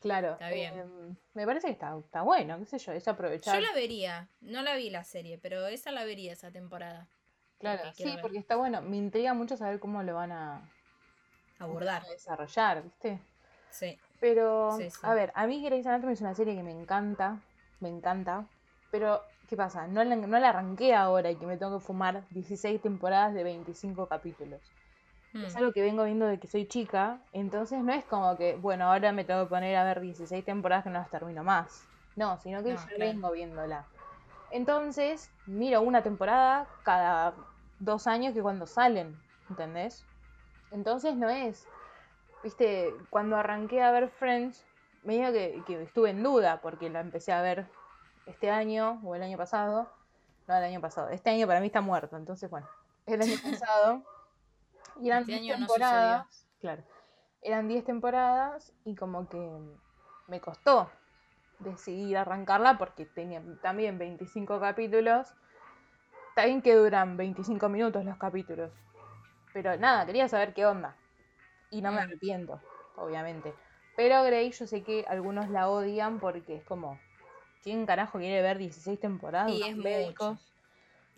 Claro. 0.00 0.32
Está 0.32 0.50
bien. 0.50 0.78
em, 0.78 1.16
me 1.34 1.46
parece 1.46 1.68
que 1.68 1.72
está, 1.72 1.96
está 1.98 2.22
bueno, 2.22 2.58
qué 2.58 2.66
sé 2.66 2.78
yo, 2.78 2.92
es 2.92 3.06
aprovechar. 3.06 3.54
Yo 3.54 3.60
la 3.66 3.72
vería, 3.72 4.28
no 4.40 4.62
la 4.62 4.74
vi 4.74 4.90
la 4.90 5.04
serie, 5.04 5.38
pero 5.38 5.66
esa 5.68 5.92
la 5.92 6.04
vería 6.04 6.32
esa 6.32 6.50
temporada. 6.50 7.08
Claro, 7.58 7.92
sí, 7.94 8.16
porque 8.20 8.38
está 8.38 8.56
bueno. 8.56 8.82
Me 8.82 8.96
intriga 8.96 9.34
mucho 9.34 9.56
saber 9.56 9.78
cómo 9.78 10.02
lo 10.02 10.14
van 10.16 10.32
a, 10.32 10.68
Abordar. 11.60 12.02
a 12.04 12.10
desarrollar, 12.10 12.82
¿viste? 12.82 13.20
Sí. 13.70 13.96
Pero, 14.20 14.76
Sí, 14.76 14.90
sí. 14.90 14.98
a 15.02 15.14
ver, 15.14 15.30
a 15.36 15.46
mí 15.46 15.62
Grey's 15.64 15.86
Anatomy 15.86 16.12
es 16.14 16.20
una 16.20 16.34
serie 16.34 16.56
que 16.56 16.62
me 16.64 16.72
encanta, 16.72 17.40
me 17.78 17.88
encanta, 17.88 18.46
pero 18.90 19.22
¿qué 19.48 19.56
pasa? 19.56 19.86
No 19.86 20.02
la, 20.02 20.16
no 20.16 20.38
la 20.40 20.48
arranqué 20.48 20.94
ahora 20.94 21.30
y 21.30 21.36
que 21.36 21.46
me 21.46 21.56
tengo 21.56 21.78
que 21.78 21.84
fumar 21.84 22.24
16 22.30 22.82
temporadas 22.82 23.34
de 23.34 23.44
25 23.44 24.06
capítulos. 24.08 24.60
Es 25.32 25.54
Mm. 25.54 25.58
algo 25.58 25.72
que 25.72 25.82
vengo 25.82 26.04
viendo 26.04 26.26
de 26.26 26.38
que 26.38 26.46
soy 26.46 26.66
chica, 26.66 27.18
entonces 27.32 27.82
no 27.82 27.92
es 27.92 28.04
como 28.04 28.36
que, 28.36 28.56
bueno, 28.56 28.86
ahora 28.86 29.12
me 29.12 29.24
tengo 29.24 29.44
que 29.44 29.48
poner 29.50 29.76
a 29.76 29.84
ver 29.84 30.00
16 30.00 30.44
temporadas 30.44 30.84
que 30.84 30.90
no 30.90 30.98
las 30.98 31.10
termino 31.10 31.42
más. 31.42 31.88
No, 32.16 32.38
sino 32.38 32.62
que 32.62 32.72
No, 32.72 32.76
claro. 32.76 32.98
vengo 32.98 33.32
viéndola. 33.32 33.86
Entonces, 34.50 35.30
miro 35.46 35.80
una 35.80 36.02
temporada 36.02 36.68
cada 36.84 37.34
dos 37.78 38.06
años 38.06 38.34
que 38.34 38.42
cuando 38.42 38.66
salen, 38.66 39.16
¿entendés? 39.48 40.04
Entonces 40.70 41.16
no 41.16 41.30
es, 41.30 41.66
viste, 42.44 42.94
cuando 43.10 43.36
arranqué 43.36 43.82
a 43.82 43.90
ver 43.90 44.08
Friends, 44.08 44.66
medio 45.02 45.32
que, 45.32 45.62
que 45.66 45.82
estuve 45.82 46.10
en 46.10 46.22
duda 46.22 46.60
porque 46.62 46.90
la 46.90 47.00
empecé 47.00 47.32
a 47.32 47.42
ver 47.42 47.66
este 48.26 48.50
año 48.50 49.00
o 49.04 49.14
el 49.14 49.22
año 49.22 49.38
pasado. 49.38 49.88
No, 50.46 50.56
el 50.56 50.64
año 50.64 50.80
pasado. 50.80 51.08
Este 51.10 51.30
año 51.30 51.46
para 51.46 51.60
mí 51.60 51.66
está 51.66 51.80
muerto, 51.80 52.16
entonces 52.16 52.50
bueno, 52.50 52.68
el 53.06 53.22
año 53.22 53.36
pasado. 53.42 54.02
Y 55.00 55.08
eran 55.08 55.20
Este 55.20 55.32
10 55.32 55.42
año 55.42 55.52
no 55.60 55.66
temporadas. 55.66 56.48
claro. 56.60 56.82
Eran 57.40 57.68
10 57.68 57.84
temporadas 57.84 58.72
y 58.84 58.94
como 58.94 59.28
que 59.28 59.58
me 60.28 60.40
costó 60.40 60.90
decidir 61.58 62.16
arrancarla 62.16 62.78
porque 62.78 63.04
tenía 63.06 63.42
también 63.60 63.98
25 63.98 64.60
capítulos. 64.60 65.34
Está 66.30 66.46
bien 66.46 66.62
que 66.62 66.74
duran 66.74 67.16
25 67.16 67.68
minutos 67.68 68.04
los 68.04 68.16
capítulos. 68.16 68.70
Pero 69.52 69.76
nada, 69.76 70.06
quería 70.06 70.28
saber 70.28 70.54
qué 70.54 70.66
onda. 70.66 70.96
Y 71.70 71.82
no 71.82 71.90
me 71.92 72.00
arrepiento, 72.00 72.60
obviamente. 72.96 73.54
Pero 73.96 74.22
Grey, 74.24 74.50
yo 74.52 74.66
sé 74.66 74.82
que 74.82 75.04
algunos 75.08 75.48
la 75.50 75.68
odian 75.68 76.20
porque 76.20 76.56
es 76.56 76.64
como. 76.64 76.98
¿Quién 77.62 77.86
carajo 77.86 78.18
quiere 78.18 78.42
ver 78.42 78.58
16 78.58 78.98
temporadas? 78.98 79.50
Y 79.52 79.62
es 79.62 79.76
médicos? 79.76 80.30
mucho. 80.32 80.42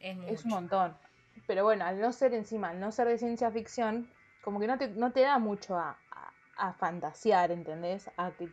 Es 0.00 0.16
mucho. 0.16 0.28
Es 0.34 0.44
un 0.44 0.50
montón. 0.50 0.96
Pero 1.46 1.64
bueno, 1.64 1.84
al 1.84 2.00
no 2.00 2.12
ser 2.12 2.34
encima, 2.34 2.70
al 2.70 2.80
no 2.80 2.90
ser 2.92 3.08
de 3.08 3.18
ciencia 3.18 3.50
ficción, 3.50 4.08
como 4.40 4.60
que 4.60 4.66
no 4.66 4.78
te, 4.78 4.88
no 4.88 5.12
te 5.12 5.20
da 5.20 5.38
mucho 5.38 5.76
a, 5.76 5.96
a, 6.10 6.32
a 6.56 6.72
fantasear, 6.74 7.50
¿entendés? 7.50 8.10
A 8.16 8.30
que 8.32 8.48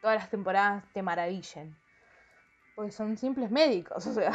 todas 0.00 0.16
las 0.16 0.30
temporadas 0.30 0.84
te 0.92 1.02
maravillen. 1.02 1.74
Porque 2.74 2.92
son 2.92 3.16
simples 3.16 3.50
médicos, 3.50 4.06
o 4.08 4.12
sea, 4.12 4.32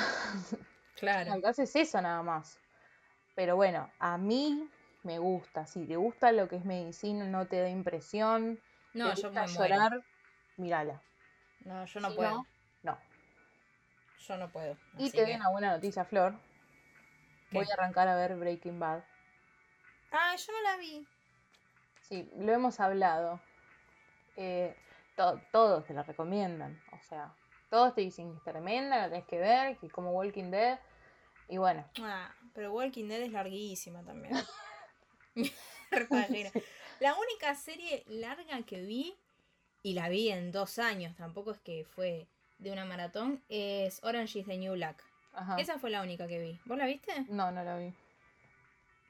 Claro. 0.96 1.34
al 1.34 1.42
caso 1.42 1.62
es 1.64 1.76
eso 1.76 2.02
nada 2.02 2.22
más. 2.24 2.60
Pero 3.36 3.56
bueno, 3.56 3.90
a 4.00 4.18
mí 4.18 4.70
me 5.04 5.20
gusta. 5.20 5.66
Si 5.66 5.86
te 5.86 5.96
gusta 5.96 6.32
lo 6.32 6.48
que 6.48 6.58
es 6.58 6.66
medicina, 6.66 7.26
no 7.26 7.46
te 7.48 7.62
da 7.62 7.70
impresión, 7.70 8.60
No, 8.94 9.14
te 9.14 9.22
yo 9.22 9.28
gusta 9.30 9.42
me 9.46 9.48
muero. 9.54 9.76
llorar, 9.76 9.92
mírala. 10.58 11.02
No, 11.66 11.86
yo 11.86 12.00
no 12.00 12.10
Si 12.10 12.16
puedo. 12.16 12.30
no, 12.32 12.48
no. 12.84 12.98
Yo 14.28 14.38
no 14.38 14.50
puedo. 14.50 14.76
Y 14.98 15.12
te 15.12 15.22
doy 15.22 15.32
que- 15.32 15.36
una 15.38 15.50
buena 15.52 15.72
noticia, 15.72 16.04
Flor. 16.06 16.34
Voy 17.52 17.66
a 17.70 17.74
arrancar 17.74 18.08
a 18.08 18.16
ver 18.16 18.36
Breaking 18.36 18.80
Bad. 18.80 19.04
Ah, 20.12 20.36
yo 20.36 20.52
no 20.54 20.62
la 20.62 20.78
vi. 20.78 21.06
Sí, 22.02 22.30
lo 22.38 22.52
hemos 22.54 22.80
hablado. 22.80 23.40
Eh, 24.36 24.76
to- 25.16 25.42
todos 25.52 25.86
te 25.86 25.94
la 25.94 26.04
recomiendan. 26.04 26.82
O 26.94 27.00
sea, 27.04 27.34
todos 27.70 27.96
te 27.96 28.02
dicen 28.02 28.32
que 28.32 28.38
es 28.38 28.44
tremenda, 28.44 28.98
la 28.98 29.10
tenés 29.10 29.26
que 29.26 29.40
ver, 29.40 29.78
que 29.78 29.90
como 29.90 30.12
Walking 30.12 30.52
Dead. 30.52 30.80
Y 31.50 31.58
bueno, 31.58 31.90
Ah, 32.02 32.34
pero 32.54 32.74
Walking 32.74 33.08
Dead 33.08 33.22
es 33.22 33.32
larguísima 33.32 34.04
también. 34.04 34.34
La 37.00 37.16
única 37.16 37.56
serie 37.56 38.04
larga 38.08 38.62
que 38.64 38.82
vi, 38.82 39.16
y 39.84 39.94
la 39.94 40.10
vi 40.10 40.30
en 40.30 40.52
dos 40.52 40.80
años, 40.80 41.16
tampoco 41.16 41.52
es 41.52 41.60
que 41.60 41.86
fue 41.86 42.28
de 42.58 42.72
una 42.72 42.86
maratón, 42.86 43.42
es 43.50 44.04
Orange 44.04 44.40
is 44.40 44.46
the 44.48 44.58
New 44.58 44.74
Black. 44.74 45.04
Ajá. 45.38 45.58
Esa 45.58 45.80
fue 45.80 45.90
la 45.90 46.02
única 46.02 46.28
que 46.28 46.40
vi. 46.40 46.60
¿Vos 46.66 46.78
la 46.78 46.86
viste? 46.86 47.26
No, 47.30 47.52
no 47.52 47.64
la 47.64 47.78
vi. 47.78 47.94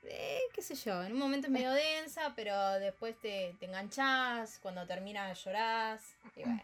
Eh, 0.04 0.42
qué 0.54 0.62
sé 0.62 0.76
yo, 0.76 1.04
en 1.04 1.14
un 1.14 1.20
momento 1.20 1.48
es 1.48 1.52
medio 1.52 1.72
densa, 2.06 2.34
pero 2.36 2.74
después 2.74 3.20
te, 3.20 3.56
te 3.60 3.66
enganchás, 3.66 4.60
cuando 4.60 4.86
termina 4.86 5.32
llorás, 5.34 6.16
y 6.36 6.44
bueno. 6.44 6.64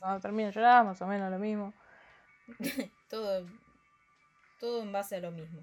Cuando 0.00 0.20
termino 0.22 0.50
llorar, 0.50 0.84
más 0.84 1.00
o 1.02 1.06
menos 1.06 1.30
lo 1.30 1.38
mismo. 1.38 1.72
todo, 3.08 3.46
todo 4.58 4.82
en 4.82 4.92
base 4.92 5.16
a 5.16 5.20
lo 5.20 5.30
mismo. 5.30 5.62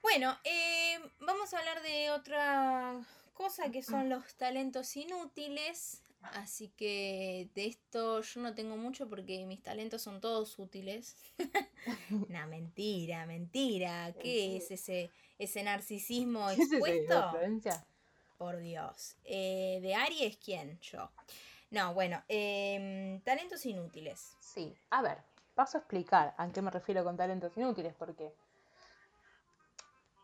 Bueno, 0.00 0.36
eh, 0.44 0.98
vamos 1.20 1.54
a 1.54 1.58
hablar 1.58 1.82
de 1.82 2.10
otra 2.10 3.00
cosa 3.34 3.70
que 3.70 3.82
son 3.82 4.08
los 4.08 4.34
talentos 4.34 4.96
inútiles. 4.96 6.02
Así 6.34 6.68
que 6.68 7.50
de 7.54 7.66
esto 7.66 8.20
yo 8.22 8.40
no 8.40 8.54
tengo 8.54 8.76
mucho 8.76 9.08
porque 9.08 9.44
mis 9.46 9.62
talentos 9.62 10.02
son 10.02 10.20
todos 10.20 10.58
útiles. 10.58 11.16
no, 12.28 12.46
mentira, 12.46 13.26
mentira. 13.26 14.14
¿Qué 14.20 14.56
es 14.56 14.70
ese, 14.70 15.10
ese 15.38 15.62
narcisismo 15.62 16.46
¿Qué 16.48 16.54
es 16.54 16.60
ese, 16.60 16.76
expuesto? 16.76 17.32
Por 18.38 18.58
Dios. 18.58 19.16
Eh, 19.24 19.80
¿De 19.82 19.94
Aries 19.94 20.36
quién? 20.36 20.78
Yo. 20.80 21.10
No, 21.70 21.94
bueno, 21.94 22.22
em, 22.28 23.20
talentos 23.22 23.64
inútiles. 23.66 24.36
Sí, 24.40 24.76
a 24.90 25.00
ver, 25.00 25.18
paso 25.54 25.78
a 25.78 25.80
explicar 25.80 26.34
a 26.36 26.48
qué 26.50 26.60
me 26.60 26.70
refiero 26.70 27.02
con 27.02 27.16
talentos 27.16 27.56
inútiles, 27.56 27.94
porque 27.94 28.34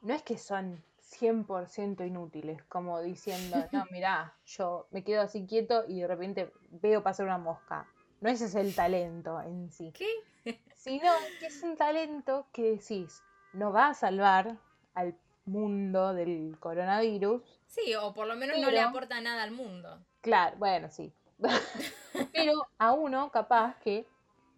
no 0.03 0.15
es 0.15 0.23
que 0.23 0.37
son 0.37 0.83
100% 1.09 2.07
inútiles, 2.07 2.63
como 2.65 3.01
diciendo, 3.01 3.57
no, 3.73 3.85
mirá, 3.91 4.35
yo 4.45 4.87
me 4.91 5.05
quedo 5.05 5.23
así 5.23 5.47
quieto 5.47 5.85
y 5.89 6.01
de 6.01 6.07
repente 6.07 6.53
veo 6.71 7.03
pasar 7.03 7.27
una 7.27 7.39
mosca. 7.39 7.87
No 8.21 8.29
ese 8.29 8.47
es 8.47 8.55
el 8.55 8.75
talento 8.75 9.41
en 9.41 9.71
sí, 9.71 9.93
¿Qué? 9.93 10.09
sino 10.75 11.11
que 11.41 11.47
es 11.47 11.63
un 11.63 11.77
talento 11.77 12.49
que 12.53 12.77
decís, 12.77 13.23
no 13.53 13.73
va 13.73 13.89
a 13.89 13.95
salvar 13.95 14.59
al 14.95 15.17
mundo 15.45 16.15
del 16.15 16.57
coronavirus. 16.61 17.43
Sí, 17.67 17.95
o 17.95 18.13
por 18.13 18.27
lo 18.27 18.37
menos 18.37 18.59
no 18.59 18.71
le 18.71 18.81
aporta 18.81 19.21
nada 19.21 19.43
al 19.43 19.53
mundo. 19.53 20.05
Claro, 20.21 20.57
bueno, 20.59 20.91
sí. 20.91 21.13
Pero 22.33 22.67
a 22.79 22.93
uno 22.93 23.31
capaz 23.31 23.79
que 23.79 24.07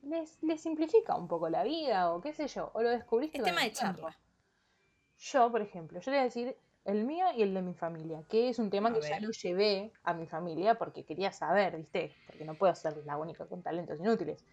les, 0.02 0.42
les 0.42 0.60
simplifica 0.60 1.14
un 1.14 1.28
poco 1.28 1.48
la 1.50 1.62
vida 1.62 2.10
o 2.12 2.20
qué 2.20 2.32
sé 2.32 2.48
yo, 2.48 2.70
o 2.74 2.82
lo 2.82 2.88
descubriste 2.90 3.38
Es 3.38 3.44
tema 3.44 3.62
de 3.62 3.72
charla. 3.72 4.16
Yo, 5.20 5.50
por 5.50 5.60
ejemplo, 5.60 6.00
yo 6.00 6.04
te 6.04 6.10
voy 6.12 6.20
a 6.20 6.24
decir 6.24 6.56
el 6.86 7.04
mío 7.04 7.26
y 7.36 7.42
el 7.42 7.52
de 7.52 7.60
mi 7.60 7.74
familia, 7.74 8.22
que 8.26 8.48
es 8.48 8.58
un 8.58 8.70
tema 8.70 8.88
A 8.88 8.94
que 8.94 9.02
ya 9.02 9.20
lo 9.20 9.30
llevé 9.30 9.92
a 10.02 10.14
mi 10.14 10.26
familia 10.26 10.76
porque 10.78 11.04
quería 11.04 11.30
saber, 11.30 11.76
¿viste? 11.76 12.16
Porque 12.26 12.44
no 12.46 12.54
puedo 12.54 12.74
ser 12.74 12.96
la 13.04 13.18
única 13.18 13.44
con 13.44 13.62
talentos 13.62 14.00
inútiles. 14.00 14.46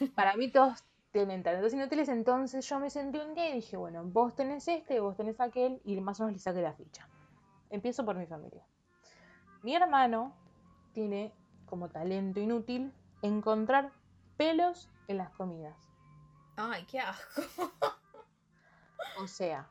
Para 0.16 0.36
mí 0.36 0.50
todos 0.50 0.82
tienen 1.12 1.42
talentos 1.42 1.74
inútiles, 1.74 2.08
entonces 2.08 2.66
yo 2.66 2.80
me 2.80 2.88
senté 2.88 3.20
un 3.20 3.34
día 3.34 3.50
y 3.50 3.54
dije, 3.56 3.76
bueno, 3.76 4.02
vos 4.04 4.34
tenés 4.34 4.66
este, 4.68 5.00
vos 5.00 5.16
tenés 5.16 5.38
aquel, 5.38 5.82
y 5.84 6.00
más 6.00 6.18
o 6.20 6.24
menos 6.24 6.38
le 6.38 6.42
saqué 6.42 6.62
la 6.62 6.72
ficha. 6.72 7.06
Empiezo 7.68 8.04
por 8.04 8.16
mi 8.16 8.26
familia. 8.26 8.64
Mi 9.62 9.74
hermano 9.74 10.34
tiene 10.94 11.34
como 11.66 11.90
talento 11.90 12.40
inútil 12.40 12.92
encontrar 13.20 13.92
pelos 14.38 14.88
en 15.08 15.18
las 15.18 15.30
comidas. 15.30 15.76
Ay, 16.56 16.86
qué 16.86 17.00
asco. 17.00 17.42
O 19.20 19.26
sea, 19.26 19.68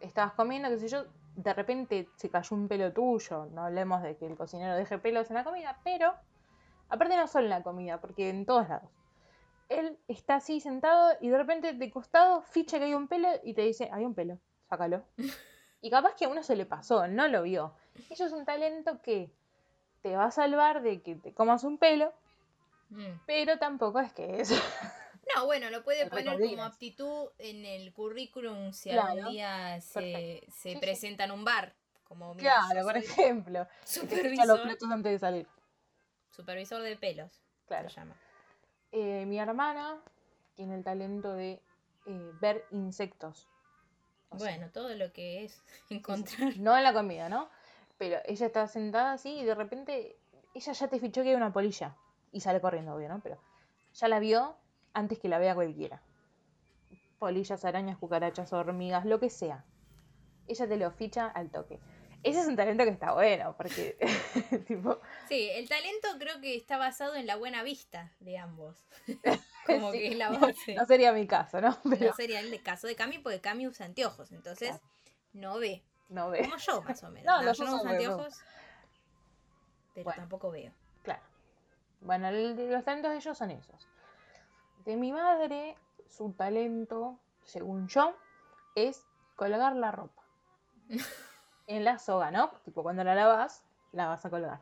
estabas 0.00 0.32
comiendo, 0.34 0.68
qué 0.68 0.78
sé 0.78 0.88
yo, 0.88 1.04
de 1.36 1.52
repente 1.54 2.08
se 2.16 2.28
cayó 2.30 2.56
un 2.56 2.68
pelo 2.68 2.92
tuyo. 2.92 3.46
No 3.52 3.64
hablemos 3.64 4.02
de 4.02 4.16
que 4.16 4.26
el 4.26 4.36
cocinero 4.36 4.74
deje 4.74 4.98
pelos 4.98 5.30
en 5.30 5.36
la 5.36 5.44
comida, 5.44 5.78
pero 5.84 6.14
aparte 6.88 7.16
no 7.16 7.26
solo 7.26 7.44
en 7.44 7.50
la 7.50 7.62
comida, 7.62 8.00
porque 8.00 8.28
en 8.28 8.44
todos 8.46 8.68
lados. 8.68 8.90
Él 9.68 9.98
está 10.08 10.36
así 10.36 10.60
sentado 10.60 11.12
y 11.20 11.28
de 11.28 11.38
repente 11.38 11.72
de 11.72 11.90
costado 11.90 12.42
ficha 12.42 12.78
que 12.78 12.86
hay 12.86 12.94
un 12.94 13.06
pelo 13.06 13.28
y 13.44 13.54
te 13.54 13.62
dice, 13.62 13.88
hay 13.92 14.04
un 14.04 14.14
pelo, 14.14 14.38
sácalo. 14.68 15.04
Y 15.82 15.88
capaz 15.88 16.14
que 16.14 16.26
a 16.26 16.28
uno 16.28 16.42
se 16.42 16.56
le 16.56 16.66
pasó, 16.66 17.08
no 17.08 17.26
lo 17.26 17.40
vio. 17.42 17.72
Eso 18.10 18.26
es 18.26 18.32
un 18.32 18.44
talento 18.44 19.00
que 19.00 19.32
te 20.02 20.14
va 20.14 20.26
a 20.26 20.30
salvar 20.30 20.82
de 20.82 21.00
que 21.00 21.14
te 21.14 21.32
comas 21.32 21.64
un 21.64 21.78
pelo, 21.78 22.12
Mm. 22.90 23.20
pero 23.24 23.56
tampoco 23.58 24.00
es 24.00 24.12
que 24.12 24.40
es. 24.40 24.50
No, 25.36 25.46
bueno, 25.46 25.70
lo 25.70 25.82
puede 25.84 26.08
poner 26.08 26.38
como 26.38 26.62
aptitud 26.64 27.30
en 27.38 27.64
el 27.64 27.92
currículum 27.92 28.72
si 28.72 28.90
Claro. 28.90 29.08
algún 29.12 29.32
día 29.32 29.80
se, 29.80 30.42
se 30.52 30.72
Sí, 30.72 30.76
presenta 30.78 31.24
en 31.24 31.30
un 31.32 31.44
bar. 31.44 31.74
Como, 32.04 32.34
mira, 32.34 32.54
claro, 32.68 32.86
por 32.86 32.96
ejemplo. 32.96 33.60
echa 33.82 33.84
los 33.84 33.90
supervisor, 34.10 34.62
platos 34.62 34.90
antes 34.90 35.12
de 35.12 35.18
salir. 35.18 35.48
supervisor 36.30 36.82
de 36.82 36.96
pelos. 36.96 37.40
Claro. 37.66 37.88
Se 37.88 37.96
llama. 37.96 38.16
Eh, 38.92 39.24
mi 39.26 39.38
hermana 39.38 40.00
tiene 40.54 40.74
el 40.74 40.82
talento 40.84 41.34
de 41.34 41.62
eh, 42.06 42.32
ver 42.40 42.66
insectos. 42.72 43.48
O 44.30 44.38
sea, 44.38 44.50
Bueno, 44.50 44.70
todo 44.72 44.94
lo 44.94 45.12
que 45.12 45.44
es 45.44 45.62
encontrar. 45.90 46.56
no 46.58 46.76
en 46.76 46.82
la 46.84 46.92
comida, 46.92 47.28
¿no? 47.28 47.48
Pero 47.98 48.18
ella 48.24 48.46
está 48.46 48.66
sentada 48.66 49.12
así 49.12 49.38
y 49.40 49.44
de 49.44 49.54
repente 49.54 50.16
ella 50.54 50.72
ya 50.72 50.88
te 50.88 50.98
fichó 50.98 51.22
que 51.22 51.28
hay 51.30 51.34
una 51.36 51.52
polilla. 51.52 51.96
Y 52.32 52.40
sale 52.40 52.60
corriendo, 52.60 52.94
obvio, 52.94 53.08
¿no? 53.08 53.20
Pero 53.20 53.38
ya 53.94 54.08
la 54.08 54.18
vio 54.18 54.56
antes 54.94 55.18
que 55.18 55.28
la 55.28 55.38
vea 55.38 55.54
cualquiera. 55.54 56.02
Polillas, 57.18 57.64
arañas, 57.64 57.98
cucarachas, 57.98 58.52
hormigas, 58.52 59.04
lo 59.04 59.20
que 59.20 59.30
sea. 59.30 59.64
Ella 60.48 60.66
te 60.68 60.76
lo 60.76 60.90
ficha 60.90 61.26
al 61.28 61.50
toque. 61.50 61.78
Ese 62.22 62.40
es 62.40 62.46
un 62.48 62.56
talento 62.56 62.84
que 62.84 62.90
está 62.90 63.12
bueno, 63.14 63.54
porque 63.56 63.96
tipo, 64.66 65.00
Sí, 65.28 65.48
el 65.54 65.68
talento 65.68 66.08
creo 66.18 66.40
que 66.40 66.54
está 66.54 66.76
basado 66.76 67.14
en 67.14 67.26
la 67.26 67.36
buena 67.36 67.62
vista 67.62 68.12
de 68.20 68.36
ambos. 68.38 68.76
Como 69.66 69.92
Sí, 69.92 69.98
que 69.98 70.08
es 70.08 70.16
la 70.16 70.30
base. 70.30 70.74
no 70.74 70.84
sería 70.86 71.12
mi 71.12 71.26
caso, 71.26 71.60
¿no? 71.60 71.76
Pero 71.88 72.06
No 72.08 72.12
sería 72.14 72.40
el 72.40 72.62
caso 72.62 72.86
de 72.86 72.96
Cami, 72.96 73.18
porque 73.18 73.40
Cami 73.40 73.66
usa 73.68 73.86
anteojos, 73.86 74.32
entonces 74.32 74.68
Claro. 74.70 74.84
no 75.32 75.58
ve. 75.58 75.82
No 76.08 76.28
ve. 76.30 76.40
Como 76.42 76.56
yo, 76.56 76.82
más 76.82 77.02
o 77.04 77.10
menos. 77.10 77.24
No, 77.26 77.38
No, 77.40 77.42
los 77.46 77.58
yo 77.58 77.64
no 77.64 77.76
uso 77.76 77.88
anteojos, 77.88 78.40
pero 79.94 80.04
Bueno. 80.04 80.20
tampoco 80.22 80.50
veo. 80.50 80.72
Claro. 81.02 81.22
Bueno, 82.00 82.28
el 82.28 82.70
los 82.70 82.84
talentos 82.84 83.10
de 83.12 83.16
ellos 83.18 83.36
son 83.38 83.50
esos. 83.50 83.86
De 84.84 84.96
mi 84.96 85.12
madre, 85.12 85.76
su 86.06 86.32
talento, 86.32 87.18
según 87.44 87.86
yo, 87.88 88.14
es 88.74 89.06
colgar 89.36 89.76
la 89.76 89.90
ropa. 89.92 90.22
en 91.66 91.84
la 91.84 91.98
soga, 91.98 92.30
¿no? 92.30 92.50
Tipo, 92.64 92.82
cuando 92.82 93.04
la 93.04 93.14
lavas, 93.14 93.64
la 93.92 94.08
vas 94.08 94.24
a 94.26 94.30
colgar. 94.30 94.60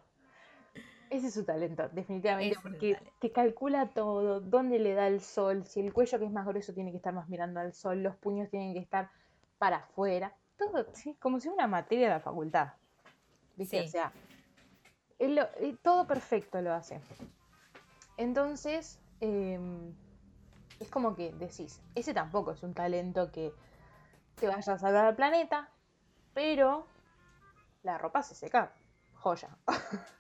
Ese 1.11 1.29
es 1.29 1.35
su 1.35 1.45
talento, 1.45 1.89
definitivamente, 1.89 2.55
es 2.55 2.61
porque 2.61 2.95
talento. 2.95 3.17
te 3.19 3.33
calcula 3.33 3.89
todo, 3.89 4.41
dónde 4.41 4.79
le 4.79 4.93
da 4.93 5.07
el 5.07 5.23
sol, 5.23 5.65
si 5.65 5.81
el 5.81 5.95
cuello 5.95 6.19
que 6.19 6.27
es 6.27 6.31
más 6.33 6.47
grueso 6.47 6.75
tiene 6.75 6.91
que 6.91 6.99
estar 6.99 7.15
más 7.15 7.31
mirando 7.31 7.61
al 7.61 7.73
sol, 7.73 8.03
los 8.03 8.15
puños 8.17 8.51
tienen 8.51 8.75
que 8.75 8.81
estar 8.81 9.11
para 9.57 9.79
afuera, 9.79 10.37
todo, 10.59 10.87
sí, 10.93 11.15
como 11.15 11.41
si 11.41 11.49
fuera 11.49 11.65
una 11.65 11.77
materia 11.79 12.09
de 12.09 12.15
la 12.15 12.21
facultad. 12.21 12.75
¿Viste? 13.57 13.81
Sí. 13.83 13.87
O 13.87 13.91
sea, 13.91 14.13
él 15.19 15.37
lo- 15.37 15.49
eh, 15.57 15.77
todo 15.83 16.07
perfecto 16.07 16.61
lo 16.61 16.75
hace. 16.75 17.01
Entonces, 18.19 19.01
em, 19.21 19.95
es 20.81 20.91
como 20.91 21.15
que 21.17 21.33
decís, 21.33 21.81
ese 21.95 22.15
tampoco 22.15 22.53
es 22.53 22.63
un 22.63 22.75
talento 22.75 23.31
que 23.33 23.53
te 24.37 24.47
vaya 24.47 24.73
a 24.75 24.79
salvar 24.79 25.05
al 25.07 25.17
planeta, 25.17 25.69
pero 26.35 26.87
la 27.83 27.99
ropa 27.99 28.23
se 28.23 28.35
seca, 28.35 28.73
joya. 29.15 29.57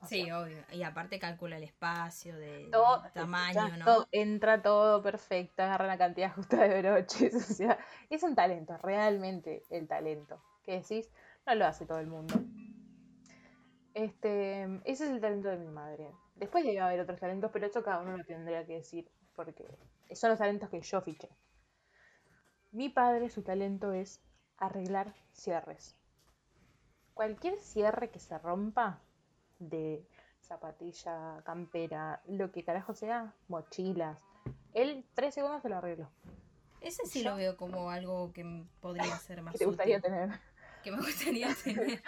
O 0.00 0.06
Sí, 0.06 0.30
obvio. 0.30 0.58
Y 0.70 0.82
aparte 0.82 1.18
calcula 1.18 1.56
el 1.56 1.62
espacio, 1.62 2.36
de 2.36 2.68
todo, 2.70 3.02
tamaño, 3.14 3.54
ya 3.54 3.76
¿no? 3.78 3.84
todo- 3.86 4.08
entra 4.12 4.60
todo 4.60 5.02
perfecto, 5.02 5.62
agarra 5.62 5.86
la 5.86 5.96
cantidad 5.96 6.30
justa 6.34 6.58
de 6.68 6.82
broches, 6.82 7.34
o 7.50 7.54
sea, 7.54 7.78
es 8.10 8.22
un 8.22 8.34
talento, 8.34 8.76
realmente 8.78 9.62
el 9.70 9.88
talento. 9.88 10.42
Que 10.62 10.72
decís, 10.80 11.10
no 11.46 11.54
lo 11.54 11.64
hace 11.66 11.86
todo 11.86 12.00
el 12.00 12.06
mundo. 12.08 12.34
Este, 13.94 14.64
ese 14.84 15.04
es 15.04 15.10
el 15.10 15.20
talento 15.20 15.48
de 15.48 15.56
mi 15.58 15.68
madre. 15.68 16.10
Después 16.34 16.64
debe 16.64 16.80
haber 16.80 17.00
otros 17.00 17.20
talentos, 17.20 17.50
pero 17.52 17.66
eso 17.66 17.82
cada 17.82 18.00
uno 18.00 18.16
lo 18.16 18.24
tendría 18.24 18.66
que 18.66 18.74
decir, 18.74 19.10
porque 19.36 19.64
son 20.12 20.30
los 20.30 20.38
talentos 20.38 20.68
que 20.70 20.80
yo 20.80 21.00
fiché. 21.00 21.28
Mi 22.72 22.88
padre, 22.88 23.30
su 23.30 23.42
talento 23.42 23.92
es 23.92 24.20
arreglar 24.58 25.14
cierres. 25.32 25.96
Cualquier 27.14 27.58
cierre 27.60 28.10
que 28.10 28.18
se 28.18 28.36
rompa, 28.38 29.00
de 29.60 30.04
zapatilla, 30.40 31.42
campera, 31.44 32.20
lo 32.26 32.50
que 32.50 32.64
carajo 32.64 32.92
sea, 32.94 33.32
mochilas. 33.48 34.20
Él 34.72 35.04
tres 35.14 35.34
segundos 35.34 35.62
te 35.62 35.68
lo 35.68 35.76
arregló. 35.76 36.10
Ese 36.80 37.06
sí 37.06 37.22
Yo- 37.22 37.30
lo 37.30 37.36
veo 37.36 37.56
como 37.56 37.90
algo 37.90 38.32
que 38.32 38.44
podría 38.80 39.04
ser 39.18 39.40
más 39.42 39.52
¿Qué 39.52 39.58
te 39.58 39.66
gustaría 39.66 39.98
útil, 39.98 40.10
tener? 40.10 40.40
Que 40.82 40.90
me 40.90 40.96
gustaría 40.98 41.48
tener. 41.64 42.02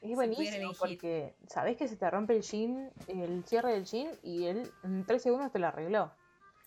Es 0.00 0.14
buenísimo 0.14 0.72
porque 0.78 1.34
sabés 1.48 1.76
que 1.76 1.86
se 1.88 1.96
te 1.96 2.08
rompe 2.08 2.34
el 2.36 2.42
jean, 2.42 2.90
el 3.08 3.44
cierre 3.44 3.72
del 3.74 3.84
jean 3.84 4.08
y 4.22 4.46
él 4.46 4.72
en 4.82 5.04
tres 5.04 5.22
segundos 5.22 5.52
te 5.52 5.58
lo 5.58 5.66
arregló. 5.66 6.10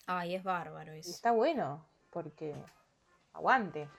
Ay, 0.08 0.36
es 0.36 0.44
bárbaro 0.44 0.96
Y 0.96 1.00
eso. 1.00 1.12
está 1.12 1.32
bueno 1.32 1.86
porque 2.10 2.56
aguante. 3.34 3.90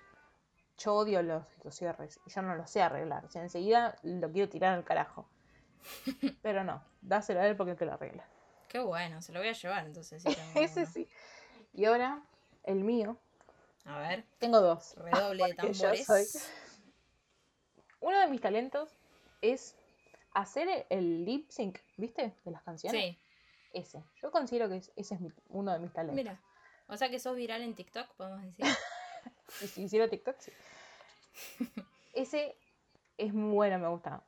Yo 0.78 0.94
odio 0.94 1.22
los, 1.22 1.46
los 1.64 1.74
cierres 1.74 2.18
y 2.26 2.30
yo 2.30 2.42
no 2.42 2.54
los 2.56 2.68
sé 2.70 2.82
arreglar. 2.82 3.24
O 3.24 3.30
sea, 3.30 3.42
enseguida 3.42 3.96
lo 4.02 4.30
quiero 4.32 4.48
tirar 4.48 4.74
al 4.74 4.84
carajo. 4.84 5.28
Pero 6.42 6.64
no, 6.64 6.82
dáselo 7.00 7.40
a 7.40 7.46
él 7.46 7.56
porque 7.56 7.72
él 7.72 7.78
te 7.78 7.86
lo 7.86 7.92
arregla. 7.94 8.24
Qué 8.68 8.80
bueno, 8.80 9.22
se 9.22 9.32
lo 9.32 9.38
voy 9.38 9.48
a 9.48 9.52
llevar 9.52 9.86
entonces. 9.86 10.22
si 10.22 10.28
Ese 10.58 10.80
uno. 10.82 10.90
sí. 10.90 11.08
Y 11.72 11.84
ahora, 11.84 12.22
el 12.64 12.82
mío. 12.82 13.16
A 13.84 13.98
ver, 13.98 14.24
Tengo 14.38 14.60
dos. 14.60 14.94
redoble 14.96 15.44
de 15.46 15.54
tambores. 15.54 16.06
soy- 16.06 16.26
Uno 18.00 18.18
de 18.18 18.26
mis 18.28 18.40
talentos 18.40 18.96
es 19.42 19.76
hacer 20.32 20.86
el 20.90 21.24
lip 21.24 21.48
sync, 21.50 21.78
¿viste? 21.96 22.34
De 22.44 22.50
las 22.50 22.62
canciones. 22.62 23.00
Sí, 23.00 23.18
Ese. 23.74 24.02
Yo 24.22 24.30
considero 24.30 24.68
que 24.68 24.76
es- 24.76 24.92
ese 24.96 25.14
es 25.16 25.20
mi- 25.20 25.32
uno 25.48 25.72
de 25.72 25.78
mis 25.80 25.92
talentos. 25.92 26.16
mira. 26.16 26.40
O 26.86 26.96
sea 26.96 27.08
que 27.10 27.18
sos 27.18 27.34
viral 27.36 27.60
en 27.62 27.74
TikTok, 27.74 28.14
podemos 28.14 28.40
decir. 28.42 28.64
Y 29.60 29.66
si 29.68 29.82
hiciera 29.82 30.08
TikTok, 30.08 30.36
sí. 30.38 30.52
Ese 32.14 32.56
es 33.18 33.32
muy 33.34 33.52
bueno, 33.54 33.78
me 33.78 33.88
gusta. 33.88 34.22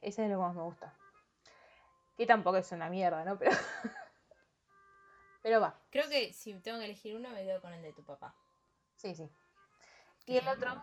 Ese 0.00 0.24
es 0.24 0.30
lo 0.30 0.36
que 0.36 0.40
más 0.42 0.54
me 0.54 0.62
gusta. 0.62 0.94
Que 2.16 2.26
tampoco 2.26 2.56
es 2.58 2.70
una 2.72 2.88
mierda, 2.90 3.24
¿no? 3.24 3.38
Pero. 3.38 3.50
Pero 5.42 5.60
va. 5.60 5.78
Creo 5.90 6.08
que 6.08 6.32
si 6.32 6.54
tengo 6.60 6.78
que 6.78 6.84
elegir 6.86 7.14
uno, 7.16 7.28
me 7.30 7.44
quedo 7.44 7.60
con 7.60 7.72
el 7.72 7.82
de 7.82 7.92
tu 7.92 8.04
papá. 8.04 8.34
Sí, 8.96 9.14
sí. 9.14 9.30
Y 10.26 10.36
el 10.36 10.48
otro 10.48 10.82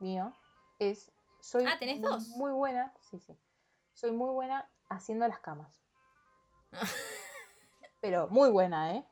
mío 0.00 0.34
es. 0.78 1.12
Soy 1.40 1.64
Ah, 1.66 1.78
¿tenés 1.78 2.00
dos? 2.02 2.28
Muy 2.30 2.50
buena. 2.52 2.92
Sí, 3.00 3.18
sí. 3.20 3.38
Soy 3.94 4.10
muy 4.12 4.30
buena 4.34 4.68
haciendo 4.88 5.26
las 5.28 5.38
camas. 5.40 5.80
Pero 8.00 8.28
muy 8.28 8.50
buena, 8.50 8.94
¿eh? 8.94 9.04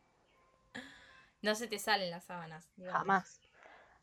No 1.42 1.55
se 1.55 1.68
te 1.68 1.79
salen 1.79 2.11
las 2.11 2.25
sábanas. 2.25 2.68
digamos. 2.77 2.99
Jamás. 2.99 3.40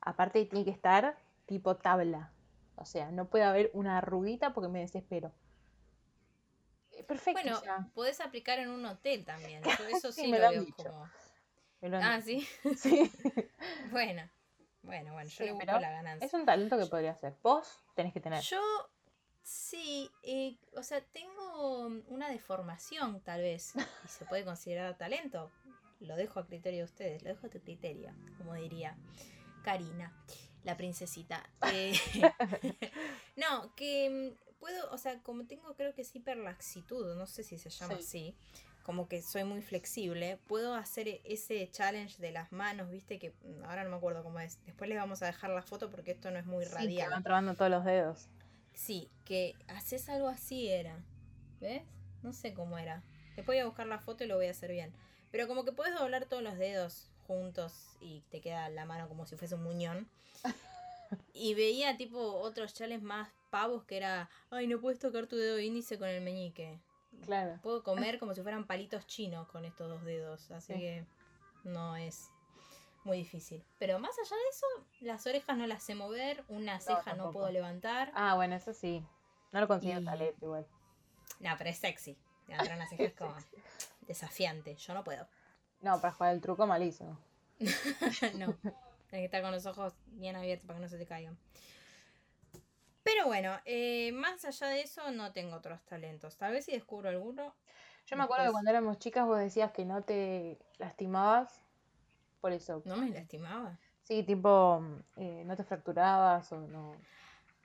Aparte 0.02 0.46
tiene 0.46 0.66
que 0.66 0.72
estar 0.72 1.18
tipo 1.46 1.78
tabla. 1.78 2.32
O 2.76 2.86
sea, 2.86 3.12
no 3.12 3.30
puede 3.30 3.44
haber 3.46 3.70
una 3.74 3.98
arruguita 4.00 4.54
porque 4.54 4.70
me 4.70 4.80
desespero. 4.80 5.32
Eh, 6.92 7.04
Perfecto. 7.04 7.42
Bueno, 7.42 7.60
sea, 7.60 7.88
podés 7.94 8.20
aplicar 8.22 8.60
en 8.60 8.70
un 8.70 8.86
hotel 8.86 9.26
también. 9.26 9.62
Yo 9.80 9.88
eso 9.88 10.12
Sí, 10.12 10.24
sí, 10.26 10.32
me 10.32 10.40
lo 10.40 10.46
lo 10.46 10.52
veo 10.52 10.66
dicho. 10.66 10.84
como. 10.84 11.10
me 11.82 11.90
lo 11.90 11.98
han 11.98 12.04
Ah, 12.04 12.22
sí. 12.22 12.48
Sí. 12.78 13.12
Bueno. 13.92 14.30
Bueno, 14.82 15.14
bueno, 15.14 15.30
yo 15.30 15.38
Sí, 15.38 15.44
le 15.46 15.54
busco 15.54 15.80
la 15.80 15.90
ganancia. 15.92 16.26
Es 16.28 16.34
un 16.34 16.46
talento 16.46 16.78
que 16.78 16.86
podría 16.88 17.12
hacer. 17.12 17.38
Vos 17.42 17.82
tenés 17.96 18.12
que 18.12 18.20
tener. 18.20 18.42
Yo 18.42 18.60
sí, 19.44 20.10
eh, 20.24 20.58
o 20.76 20.84
sea, 20.84 21.02
tengo 21.02 21.88
una 22.08 22.30
deformación 22.30 23.22
tal 23.22 23.42
vez 23.42 23.74
y 24.06 24.08
se 24.08 24.26
puede 24.26 24.44
considerar 24.46 24.98
talento. 24.98 25.52
Lo 26.00 26.16
dejo 26.16 26.40
a 26.40 26.46
criterio 26.48 26.80
de 26.80 26.86
ustedes, 26.86 27.24
lo 27.24 27.30
dejo 27.30 27.48
a 27.48 27.50
tu 27.50 27.60
criterio, 27.62 28.12
como 28.38 28.54
diría 28.56 28.98
Karina, 29.64 30.12
la 30.64 30.76
princesita. 30.76 31.48
Eh, 31.72 31.94
no, 33.38 33.74
que 33.76 34.36
puedo, 34.60 34.92
o 34.92 34.98
sea, 34.98 35.22
como 35.24 35.46
tengo 35.46 35.76
creo 35.76 35.94
que 35.94 36.02
es 36.02 36.16
hiperlaxitud, 36.16 37.16
no 37.16 37.26
sé 37.28 37.44
si 37.44 37.58
se 37.58 37.70
llama 37.70 37.96
Sí. 37.96 38.04
así, 38.04 38.36
como 38.84 39.08
que 39.08 39.22
soy 39.22 39.46
muy 39.46 39.62
flexible, 39.62 40.38
puedo 40.48 40.74
hacer 40.76 41.08
e- 41.08 41.22
ese 41.24 41.70
challenge 41.72 42.18
de 42.22 42.32
las 42.32 42.52
manos, 42.52 42.90
viste 42.90 43.18
que 43.18 43.32
mm, 43.44 43.64
ahora 43.64 43.84
no 43.86 43.92
me 43.92 43.96
acuerdo 43.96 44.24
cómo 44.24 44.40
es. 44.42 44.60
Después 44.66 44.90
les 44.90 44.98
vamos 45.00 45.22
a 45.24 45.28
dejar 45.28 45.52
la 45.52 45.62
foto 45.62 45.90
porque 45.90 46.12
esto 46.12 46.32
no 46.32 46.40
es 46.40 46.46
muy 46.46 46.66
Sí, 46.66 46.72
radial. 46.74 47.10
van 47.12 47.24
trabando 47.24 47.56
todos 47.56 47.72
los 47.72 47.86
dedos. 47.86 48.28
Sí, 48.74 49.10
que 49.26 49.56
haces 49.68 50.10
algo 50.10 50.28
así 50.28 50.70
era. 50.70 51.04
¿Ves? 51.60 51.84
No 52.22 52.34
sé 52.34 52.54
cómo 52.54 52.78
era. 52.78 53.04
Después 53.36 53.58
voy 53.58 53.60
a 53.60 53.66
buscar 53.66 53.88
la 53.88 54.00
foto 54.00 54.24
y 54.24 54.28
lo 54.28 54.36
voy 54.36 54.48
a 54.48 54.52
hacer 54.52 54.72
bien. 54.72 54.94
Pero 55.32 55.48
como 55.48 55.64
que 55.66 55.72
puedes 55.72 55.96
doblar 55.96 56.26
todos 56.26 56.44
los 56.44 56.58
dedos 56.58 57.10
juntos 57.28 57.88
y 58.02 58.22
te 58.30 58.42
queda 58.42 58.70
la 58.70 58.86
mano 58.86 59.08
como 59.08 59.26
si 59.26 59.36
fuese 59.36 59.56
un 59.56 59.64
muñón. 59.64 60.08
Y 61.34 61.54
veía 61.54 61.96
tipo 61.98 62.20
otros 62.20 62.74
chales 62.74 63.02
más 63.02 63.30
pavos 63.50 63.84
que 63.84 63.98
era, 63.98 64.30
ay, 64.50 64.68
no 64.68 64.80
puedes 64.80 65.00
tocar 65.00 65.28
tu 65.28 65.36
dedo 65.36 65.60
índice 65.60 65.98
con 66.00 66.08
el 66.08 66.22
meñique. 66.22 66.80
Claro. 67.26 67.60
Puedo 67.62 67.84
comer 67.84 68.18
como 68.20 68.34
si 68.34 68.42
fueran 68.42 68.66
palitos 68.66 69.06
chinos 69.06 69.48
con 69.48 69.64
estos 69.66 69.90
dos 69.90 70.04
dedos. 70.04 70.50
Así 70.52 70.74
Sí. 70.74 70.80
que 70.80 71.06
no 71.64 71.96
es 71.96 72.30
muy 73.06 73.18
difícil. 73.18 73.64
Pero 73.80 74.00
más 74.00 74.12
allá 74.20 74.36
de 74.36 74.50
eso, 74.50 74.66
las 75.02 75.26
orejas 75.28 75.58
no 75.58 75.68
las 75.68 75.84
sé 75.84 75.96
mover, 75.96 76.44
una 76.48 76.80
ceja 76.80 77.14
no, 77.16 77.32
puedo 77.32 77.50
levantar. 77.52 78.12
Ah, 78.16 78.36
bueno, 78.36 78.56
eso 78.56 78.74
sí. 78.74 79.06
No 79.52 79.60
lo 79.62 79.68
considero 79.68 80.02
Y- 80.02 80.06
talento 80.06 80.46
igual. 80.46 80.66
No, 81.40 81.52
pero 81.58 81.70
es 81.70 81.78
sexy. 81.78 82.18
Levantar 82.48 82.76
una 82.76 82.88
ceja 82.88 83.04
es 83.04 83.14
como 83.14 83.36
desafiante. 84.08 84.76
Yo 84.76 84.94
no 84.94 85.04
puedo. 85.04 85.28
No, 85.82 86.00
para 86.00 86.14
jugar 86.14 86.34
el 86.34 86.42
truco 86.42 86.66
malísimo. 86.66 87.18
no. 88.38 88.54
Tienes 89.10 89.10
que 89.10 89.26
estar 89.26 89.42
con 89.42 89.52
los 89.52 89.66
ojos 89.66 89.94
bien 90.08 90.36
abiertos 90.36 90.66
para 90.66 90.80
que 90.80 90.84
no 90.84 90.90
se 90.90 90.98
te 90.98 91.06
caigan. 91.06 91.38
Pero 93.04 93.26
bueno, 93.26 93.60
eh, 93.66 94.12
más 94.14 94.46
allá 94.46 94.68
de 94.68 94.82
eso, 94.82 95.12
no 95.12 95.34
tengo 95.34 95.58
otros 95.58 95.84
talentos. 95.86 96.38
Tal 96.38 96.54
vez 96.54 96.66
si 96.66 96.72
descubro 96.72 97.10
alguno. 97.10 97.54
Yo 98.06 98.18
me 98.18 98.24
acuerdo 98.24 98.46
que 98.46 98.52
cuando 98.52 98.70
éramos 98.70 98.98
chicas 99.00 99.26
vos 99.26 99.38
decías 99.38 99.72
que 99.72 99.86
no 99.86 100.04
te 100.04 100.58
lastimabas. 100.78 101.63
Por 102.44 102.52
eso. 102.52 102.82
No 102.84 102.98
me 102.98 103.10
lastimaba. 103.10 103.80
Sí, 104.02 104.22
tipo, 104.24 104.84
eh, 105.16 105.44
no 105.46 105.56
te 105.56 105.64
fracturabas 105.64 106.52
o 106.52 106.60
no. 106.60 106.94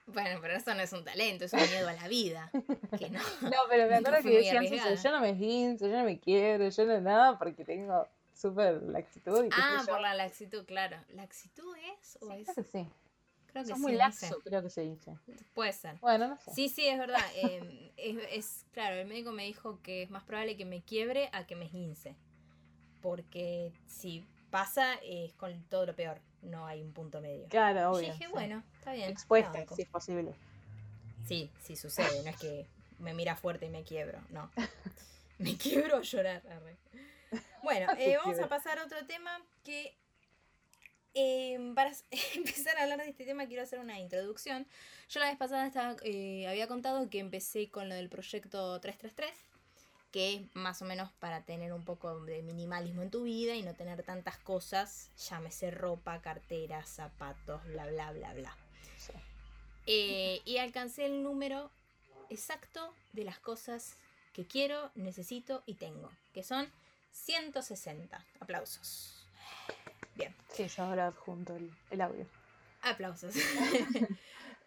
Bueno, 0.07 0.39
pero 0.41 0.55
eso 0.55 0.73
no 0.73 0.79
es 0.81 0.93
un 0.93 1.03
talento, 1.03 1.43
es 1.43 1.51
un 1.51 1.59
miedo 1.59 1.89
a 1.89 1.91
la 1.91 2.07
vida. 2.07 2.49
Que 2.97 3.09
no. 3.09 3.19
No, 3.41 3.57
pero 3.69 3.89
me 3.89 3.95
acuerdo 3.97 4.21
que 4.23 4.49
arriesgada. 4.49 4.95
yo 4.95 5.11
no 5.11 5.19
me 5.19 5.31
esguince, 5.31 5.89
yo 5.89 5.97
no 5.97 6.05
me 6.05 6.17
quiero, 6.17 6.69
yo 6.69 6.85
no 6.85 7.01
nada 7.01 7.37
porque 7.37 7.65
tengo 7.65 8.07
súper 8.33 8.81
laxitud 8.83 9.43
y 9.43 9.49
Ah, 9.51 9.83
yo. 9.85 9.91
por 9.91 9.99
la 9.99 10.13
laxitud, 10.13 10.63
claro. 10.65 10.95
¿Laxitud 11.09 11.75
es? 11.99 12.17
¿O 12.21 12.27
Sí, 12.27 12.33
es? 12.39 12.43
creo 12.45 12.55
que 12.55 12.63
sí. 12.63 12.87
Creo 13.47 13.63
que 13.63 13.69
Sos 13.71 13.77
sí, 13.79 13.83
muy 13.83 13.91
no 13.91 13.97
laxo, 13.97 14.27
sé. 14.27 14.35
creo 14.45 14.63
que 14.63 14.69
se 14.69 14.81
dice. 14.83 15.17
Puede 15.53 15.73
ser. 15.73 15.97
Bueno, 15.99 16.29
no 16.29 16.37
sé. 16.37 16.53
Sí, 16.53 16.69
sí, 16.69 16.87
es 16.87 16.97
verdad. 16.97 17.19
eh, 17.35 17.91
es, 17.97 18.17
es- 18.31 18.65
claro, 18.71 18.95
el 18.95 19.07
médico 19.07 19.33
me 19.33 19.43
dijo 19.43 19.81
que 19.83 20.03
es 20.03 20.09
más 20.09 20.23
probable 20.23 20.55
que 20.55 20.63
me 20.63 20.81
quiebre 20.83 21.29
a 21.33 21.45
que 21.45 21.57
me 21.57 21.65
esguince. 21.65 22.15
Porque 23.01 23.73
si 23.87 24.25
pasa 24.49 24.95
es 25.03 25.33
con 25.33 25.63
todo 25.63 25.85
lo 25.85 25.95
peor. 25.95 26.19
No 26.41 26.65
hay 26.65 26.81
un 26.81 26.93
punto 26.93 27.21
medio. 27.21 27.47
Claro, 27.49 27.91
obvio. 27.91 28.13
dije, 28.13 28.25
sí. 28.25 28.31
bueno, 28.31 28.63
está 28.77 28.93
bien. 28.93 29.09
Expuesta, 29.09 29.65
si 29.75 29.81
es 29.81 29.89
posible. 29.89 30.33
Sí, 31.27 31.51
sí 31.61 31.75
sucede, 31.75 32.23
no 32.23 32.29
es 32.29 32.37
que 32.37 32.67
me 32.99 33.13
mira 33.13 33.35
fuerte 33.35 33.65
y 33.65 33.69
me 33.69 33.83
quiebro, 33.83 34.19
no. 34.29 34.49
Me 35.39 35.55
quiebro 35.55 35.95
a 35.95 36.01
llorar. 36.01 36.43
arre. 36.51 36.77
Bueno, 37.63 37.91
eh, 37.97 38.17
vamos 38.17 38.39
a 38.39 38.49
pasar 38.49 38.77
a 38.77 38.83
otro 38.83 39.05
tema 39.05 39.41
que 39.63 39.97
eh, 41.13 41.71
para 41.75 41.91
empezar 42.35 42.77
a 42.77 42.83
hablar 42.83 42.99
de 42.99 43.09
este 43.09 43.25
tema 43.25 43.47
quiero 43.47 43.63
hacer 43.63 43.79
una 43.79 43.99
introducción. 43.99 44.67
Yo 45.09 45.19
la 45.19 45.27
vez 45.27 45.37
pasada 45.37 45.65
estaba, 45.65 45.95
eh, 46.03 46.47
había 46.47 46.67
contado 46.67 47.09
que 47.09 47.19
empecé 47.19 47.69
con 47.69 47.89
lo 47.89 47.95
del 47.95 48.09
proyecto 48.09 48.79
333, 48.79 49.48
que 50.11 50.33
es 50.35 50.55
más 50.55 50.81
o 50.81 50.85
menos 50.85 51.11
para 51.19 51.43
tener 51.43 51.71
un 51.73 51.83
poco 51.85 52.19
de 52.21 52.41
minimalismo 52.41 53.01
en 53.03 53.11
tu 53.11 53.23
vida 53.23 53.55
y 53.55 53.61
no 53.63 53.73
tener 53.75 54.03
tantas 54.03 54.37
cosas, 54.37 55.09
llámese 55.29 55.71
ropa, 55.71 56.21
carteras, 56.21 56.89
zapatos, 56.89 57.63
bla, 57.65 57.85
bla, 57.87 58.11
bla, 58.11 58.33
bla. 58.33 58.57
Sí. 58.97 59.13
Eh, 59.85 60.41
y 60.45 60.57
alcancé 60.57 61.05
el 61.05 61.23
número 61.23 61.71
exacto 62.29 62.93
de 63.13 63.23
las 63.23 63.39
cosas 63.39 63.95
que 64.33 64.45
quiero, 64.45 64.91
necesito 64.95 65.63
y 65.65 65.75
tengo, 65.75 66.11
que 66.33 66.43
son 66.43 66.71
160. 67.11 68.23
Aplausos. 68.39 69.25
Bien, 70.15 70.35
Sí, 70.53 70.67
yo 70.67 70.83
ahora 70.83 71.07
adjunto 71.07 71.55
el, 71.55 71.71
el 71.91 72.01
audio. 72.01 72.25
aplausos. 72.81 73.33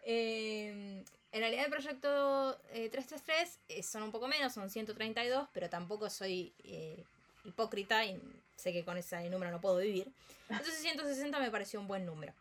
Eh, 0.05 1.01
en 1.33 1.39
realidad 1.39 1.65
el 1.65 1.71
proyecto 1.71 2.59
eh, 2.71 2.89
333 2.89 3.59
eh, 3.67 3.83
son 3.83 4.03
un 4.03 4.11
poco 4.11 4.27
menos, 4.27 4.53
son 4.53 4.69
132, 4.69 5.49
pero 5.51 5.67
tampoco 5.67 6.09
soy 6.09 6.53
eh, 6.63 7.03
hipócrita 7.43 8.05
y 8.05 8.21
sé 8.55 8.71
que 8.71 8.85
con 8.85 8.97
ese 8.97 9.29
número 9.29 9.51
no 9.51 9.59
puedo 9.59 9.77
vivir. 9.77 10.11
Entonces 10.47 10.79
160 10.81 11.39
me 11.39 11.49
pareció 11.49 11.79
un 11.79 11.87
buen 11.87 12.05
número. 12.05 12.33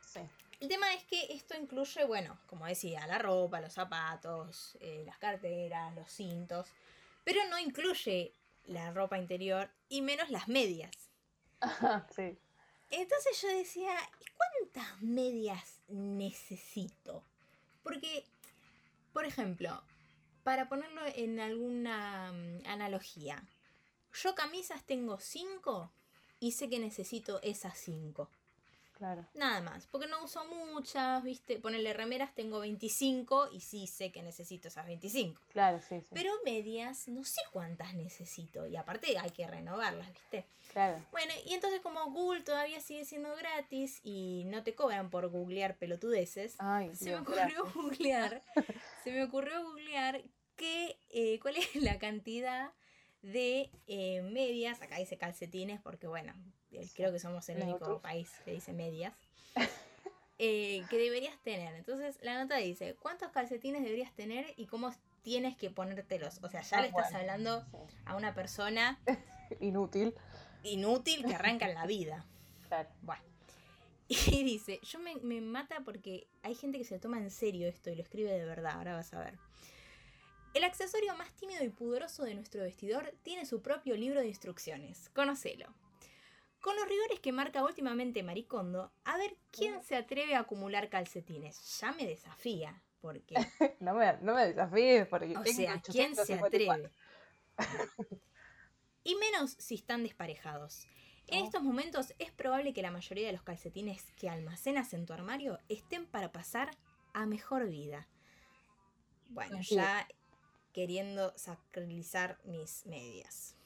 Sí. 0.00 0.20
El 0.60 0.68
tema 0.68 0.92
es 0.94 1.04
que 1.04 1.30
esto 1.30 1.54
incluye, 1.56 2.04
bueno, 2.04 2.38
como 2.46 2.66
decía, 2.66 3.06
la 3.06 3.18
ropa, 3.18 3.60
los 3.60 3.74
zapatos, 3.74 4.78
eh, 4.80 5.02
las 5.04 5.18
carteras, 5.18 5.94
los 5.94 6.10
cintos, 6.10 6.68
pero 7.24 7.40
no 7.50 7.58
incluye 7.58 8.32
la 8.64 8.90
ropa 8.92 9.18
interior 9.18 9.68
y 9.90 10.00
menos 10.00 10.30
las 10.30 10.48
medias. 10.48 10.96
sí. 12.16 12.38
Entonces 12.90 13.42
yo 13.42 13.48
decía, 13.48 13.94
¿y 14.20 14.24
cuántas 14.32 15.02
medias 15.02 15.80
necesito? 15.88 17.22
Porque, 17.82 18.24
por 19.12 19.24
ejemplo, 19.24 19.82
para 20.42 20.68
ponerlo 20.68 21.02
en 21.14 21.40
alguna 21.40 22.32
mm, 22.32 22.66
analogía, 22.66 23.44
yo 24.12 24.34
camisas 24.34 24.84
tengo 24.84 25.18
cinco 25.18 25.92
y 26.40 26.52
sé 26.52 26.68
que 26.68 26.78
necesito 26.78 27.40
esas 27.42 27.78
cinco. 27.78 28.30
Claro. 28.98 29.24
Nada 29.34 29.60
más, 29.60 29.86
porque 29.86 30.08
no 30.08 30.24
uso 30.24 30.44
muchas, 30.46 31.22
¿viste? 31.22 31.58
Ponerle 31.60 31.92
remeras 31.92 32.34
tengo 32.34 32.58
25 32.60 33.48
y 33.52 33.60
sí 33.60 33.86
sé 33.86 34.10
que 34.10 34.22
necesito 34.22 34.68
esas 34.68 34.86
25. 34.86 35.40
Claro, 35.52 35.80
sí, 35.80 36.00
sí. 36.00 36.08
Pero 36.12 36.32
medias 36.44 37.06
no 37.08 37.22
sé 37.24 37.40
cuántas 37.52 37.94
necesito 37.94 38.66
y 38.66 38.76
aparte 38.76 39.16
hay 39.18 39.30
que 39.30 39.46
renovarlas, 39.46 40.12
¿viste? 40.12 40.46
Claro. 40.72 41.00
Bueno, 41.12 41.32
y 41.46 41.54
entonces 41.54 41.80
como 41.80 42.10
Google 42.10 42.42
todavía 42.42 42.80
sigue 42.80 43.04
siendo 43.04 43.34
gratis 43.36 44.00
y 44.02 44.42
no 44.46 44.62
te 44.64 44.74
cobran 44.74 45.10
por 45.10 45.28
googlear 45.28 45.76
pelotudeces, 45.78 46.56
Ay, 46.58 46.94
se 46.94 47.10
me 47.10 47.16
ocurrió 47.16 47.62
gracias. 47.62 47.74
googlear, 47.74 48.42
se 49.04 49.12
me 49.12 49.24
ocurrió 49.24 49.62
googlear 49.62 50.22
que, 50.56 50.98
eh, 51.10 51.38
cuál 51.40 51.56
es 51.56 51.76
la 51.76 51.98
cantidad 51.98 52.72
de 53.22 53.70
eh, 53.86 54.22
medias, 54.22 54.80
acá 54.82 54.96
dice 54.96 55.16
calcetines 55.18 55.80
porque 55.80 56.06
bueno, 56.06 56.32
eh, 56.72 56.88
creo 56.94 57.12
que 57.12 57.18
somos 57.18 57.48
el 57.48 57.62
único 57.62 57.78
gustó. 57.78 58.00
país 58.00 58.30
que 58.44 58.52
dice 58.52 58.72
medias, 58.72 59.14
eh, 60.38 60.84
que 60.90 60.98
deberías 60.98 61.38
tener. 61.42 61.74
Entonces 61.74 62.18
la 62.22 62.42
nota 62.42 62.56
dice, 62.56 62.94
¿cuántos 63.00 63.30
calcetines 63.32 63.82
deberías 63.82 64.14
tener 64.14 64.54
y 64.56 64.66
cómo 64.66 64.92
tienes 65.22 65.56
que 65.56 65.70
ponértelos? 65.70 66.38
O 66.42 66.48
sea, 66.48 66.62
ya 66.62 66.78
Ah, 66.78 66.82
le 66.82 66.88
estás 66.88 67.04
bueno, 67.12 67.18
hablando 67.18 67.60
sí. 67.62 67.76
a 68.06 68.16
una 68.16 68.34
persona 68.34 69.00
Inútil. 69.60 70.14
inútil 70.62 71.24
que 71.24 71.34
arranca 71.34 71.68
en 71.68 71.74
la 71.74 71.86
vida. 71.86 72.24
Claro. 72.68 72.88
Bueno. 73.02 73.22
Y 74.10 74.42
dice, 74.42 74.80
yo 74.84 74.98
me, 75.00 75.16
me 75.16 75.40
mata 75.42 75.80
porque 75.84 76.28
hay 76.42 76.54
gente 76.54 76.78
que 76.78 76.84
se 76.84 76.98
toma 76.98 77.18
en 77.18 77.30
serio 77.30 77.68
esto 77.68 77.90
y 77.90 77.96
lo 77.96 78.02
escribe 78.02 78.32
de 78.32 78.44
verdad, 78.46 78.72
ahora 78.76 78.94
vas 78.94 79.12
a 79.12 79.20
ver. 79.20 79.34
El 80.58 80.64
accesorio 80.64 81.14
más 81.14 81.32
tímido 81.34 81.62
y 81.62 81.68
pudoroso 81.68 82.24
de 82.24 82.34
nuestro 82.34 82.64
vestidor 82.64 83.14
tiene 83.22 83.46
su 83.46 83.62
propio 83.62 83.94
libro 83.94 84.18
de 84.18 84.26
instrucciones. 84.26 85.08
Conocelo. 85.10 85.72
Con 86.60 86.74
los 86.74 86.88
rigores 86.88 87.20
que 87.20 87.30
marca 87.30 87.62
últimamente 87.62 88.24
Maricondo, 88.24 88.90
a 89.04 89.16
ver 89.18 89.36
quién 89.52 89.80
se 89.84 89.94
atreve 89.94 90.34
a 90.34 90.40
acumular 90.40 90.88
calcetines. 90.88 91.78
Ya 91.78 91.92
me 91.92 92.08
desafía, 92.08 92.82
porque, 93.00 93.36
No 93.78 93.94
me, 93.94 94.16
no 94.20 94.34
me 94.34 94.48
desafíes 94.48 95.06
porque 95.06 95.36
o 95.36 95.44
sea, 95.44 95.80
¿quién 95.80 96.16
se 96.16 96.34
854. 96.34 96.90
atreve? 97.56 98.20
y 99.04 99.14
menos 99.14 99.52
si 99.60 99.76
están 99.76 100.02
desparejados. 100.02 100.88
En 101.28 101.44
estos 101.44 101.62
momentos 101.62 102.14
es 102.18 102.32
probable 102.32 102.72
que 102.72 102.82
la 102.82 102.90
mayoría 102.90 103.28
de 103.28 103.32
los 103.32 103.44
calcetines 103.44 104.10
que 104.16 104.28
almacenas 104.28 104.92
en 104.92 105.06
tu 105.06 105.12
armario 105.12 105.60
estén 105.68 106.04
para 106.04 106.32
pasar 106.32 106.72
a 107.12 107.26
mejor 107.26 107.68
vida. 107.68 108.08
Bueno, 109.28 109.60
ya 109.60 110.08
queriendo 110.78 111.32
sacralizar 111.36 112.38
mis 112.44 112.86
medias. 112.86 113.56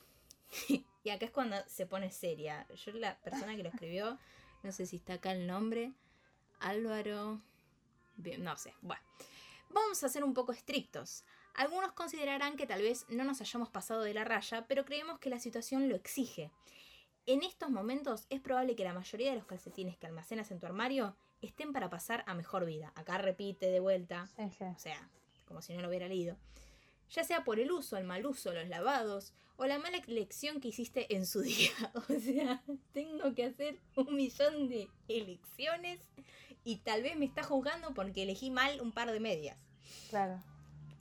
y 1.05 1.11
acá 1.11 1.27
es 1.27 1.31
cuando 1.31 1.57
se 1.67 1.85
pone 1.85 2.11
seria. 2.11 2.67
Yo 2.75 2.91
la 2.93 3.19
persona 3.19 3.55
que 3.55 3.63
lo 3.63 3.69
escribió, 3.69 4.19
no 4.63 4.73
sé 4.73 4.87
si 4.87 4.97
está 4.97 5.15
acá 5.15 5.33
el 5.33 5.47
nombre, 5.47 5.93
Álvaro... 6.59 7.43
No 8.39 8.57
sé, 8.57 8.73
bueno. 8.81 9.03
Vamos 9.69 10.03
a 10.03 10.09
ser 10.09 10.25
un 10.25 10.33
poco 10.33 10.53
estrictos. 10.53 11.25
Algunos 11.53 11.93
considerarán 11.93 12.57
que 12.57 12.67
tal 12.67 12.81
vez 12.81 13.05
no 13.11 13.25
nos 13.25 13.43
hayamos 13.43 13.69
pasado 13.69 14.01
de 14.01 14.15
la 14.15 14.25
raya, 14.25 14.65
pero 14.67 14.87
creemos 14.87 15.19
que 15.19 15.29
la 15.29 15.39
situación 15.39 15.91
lo 15.91 15.97
exige. 15.97 16.51
En 17.27 17.43
estos 17.43 17.69
momentos 17.69 18.25
es 18.31 18.41
probable 18.41 18.75
que 18.75 18.85
la 18.85 18.95
mayoría 18.95 19.33
de 19.33 19.37
los 19.37 19.45
calcetines 19.45 19.99
que 19.99 20.07
almacenas 20.07 20.51
en 20.51 20.61
tu 20.61 20.65
armario 20.67 21.15
estén 21.43 21.75
para 21.75 21.91
pasar 21.91 22.25
a 22.27 22.33
mejor 22.33 22.65
vida. 22.65 22.91
Acá 22.95 23.19
repite 23.19 23.67
de 23.67 23.81
vuelta, 23.81 24.29
Sí, 24.29 24.49
sí. 24.57 24.65
o 24.65 24.79
sea, 24.79 25.11
como 25.45 25.61
si 25.61 25.75
no 25.75 25.83
lo 25.83 25.89
hubiera 25.89 26.09
leído. 26.09 26.39
Ya 27.13 27.25
sea 27.25 27.45
por 27.45 27.61
el 27.61 27.71
uso, 27.71 27.97
el 27.97 28.05
mal 28.05 28.27
uso, 28.27 28.53
los 28.53 28.69
lavados 28.69 29.33
o 29.57 29.67
la 29.67 29.79
mala 29.79 29.99
elección 29.99 30.61
que 30.61 30.69
hiciste 30.69 31.15
en 31.15 31.27
su 31.27 31.41
día. 31.43 31.71
O 31.95 32.19
sea, 32.19 32.63
tengo 32.93 33.35
que 33.35 33.45
hacer 33.45 33.79
un 33.97 34.17
millón 34.17 34.69
de 34.69 34.89
elecciones 35.09 36.01
y 36.65 36.79
tal 36.79 37.03
vez 37.03 37.17
me 37.17 37.27
está 37.27 37.43
juzgando 37.43 37.93
porque 37.95 38.23
elegí 38.23 38.51
mal 38.51 38.81
un 38.81 38.93
par 38.93 39.13
de 39.13 39.21
medias. 39.21 39.59
Claro. 40.11 40.43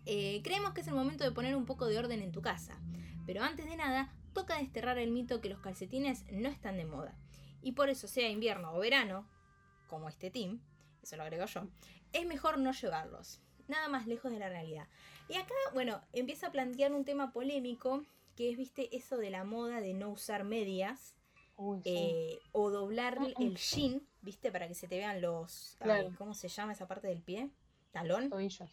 Eh, 0.05 0.41
creemos 0.43 0.73
que 0.73 0.81
es 0.81 0.87
el 0.87 0.95
momento 0.95 1.23
de 1.23 1.31
poner 1.31 1.55
un 1.55 1.65
poco 1.65 1.85
de 1.85 1.97
orden 1.97 2.21
en 2.21 2.31
tu 2.31 2.41
casa. 2.41 2.77
Pero 3.25 3.43
antes 3.43 3.65
de 3.65 3.75
nada, 3.75 4.13
toca 4.33 4.57
desterrar 4.57 4.97
el 4.97 5.11
mito 5.11 5.41
que 5.41 5.49
los 5.49 5.59
calcetines 5.59 6.25
no 6.31 6.49
están 6.49 6.77
de 6.77 6.85
moda. 6.85 7.17
Y 7.61 7.73
por 7.73 7.89
eso, 7.89 8.07
sea 8.07 8.29
invierno 8.29 8.73
o 8.73 8.79
verano, 8.79 9.27
como 9.87 10.09
este 10.09 10.31
team, 10.31 10.59
eso 11.03 11.15
lo 11.17 11.23
agrego 11.23 11.45
yo, 11.45 11.67
es 12.13 12.25
mejor 12.25 12.57
no 12.57 12.71
llevarlos. 12.71 13.41
Nada 13.71 13.87
más 13.87 14.05
lejos 14.05 14.33
de 14.33 14.37
la 14.37 14.49
realidad. 14.49 14.85
Y 15.29 15.35
acá, 15.35 15.55
bueno, 15.73 16.01
empieza 16.11 16.47
a 16.47 16.51
plantear 16.51 16.91
un 16.91 17.05
tema 17.05 17.31
polémico, 17.31 18.03
que 18.35 18.51
es, 18.51 18.57
viste, 18.57 18.93
eso 18.93 19.15
de 19.15 19.29
la 19.29 19.45
moda 19.45 19.79
de 19.79 19.93
no 19.93 20.09
usar 20.09 20.43
medias. 20.43 21.15
Uy, 21.55 21.79
sí. 21.81 21.95
eh, 21.95 22.39
o 22.51 22.69
doblar 22.69 23.17
el 23.39 23.55
jean, 23.55 24.05
viste, 24.21 24.51
para 24.51 24.67
que 24.67 24.75
se 24.75 24.89
te 24.89 24.97
vean 24.97 25.21
los... 25.21 25.77
ay. 25.79 26.09
¿Cómo 26.17 26.33
se 26.33 26.49
llama 26.49 26.73
esa 26.73 26.85
parte 26.85 27.07
del 27.07 27.21
pie? 27.21 27.49
¿Talón? 27.91 28.29
Tobillos. 28.29 28.69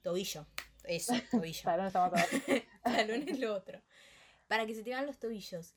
Tobillo. 0.00 0.46
Eso, 0.84 1.12
tobillo. 1.30 1.90
Todos. 1.92 2.20
Talón 2.82 3.28
es 3.28 3.38
lo 3.38 3.54
otro. 3.54 3.78
Para 4.48 4.64
que 4.64 4.74
se 4.74 4.82
te 4.82 4.88
vean 4.88 5.04
los 5.06 5.18
tobillos. 5.18 5.74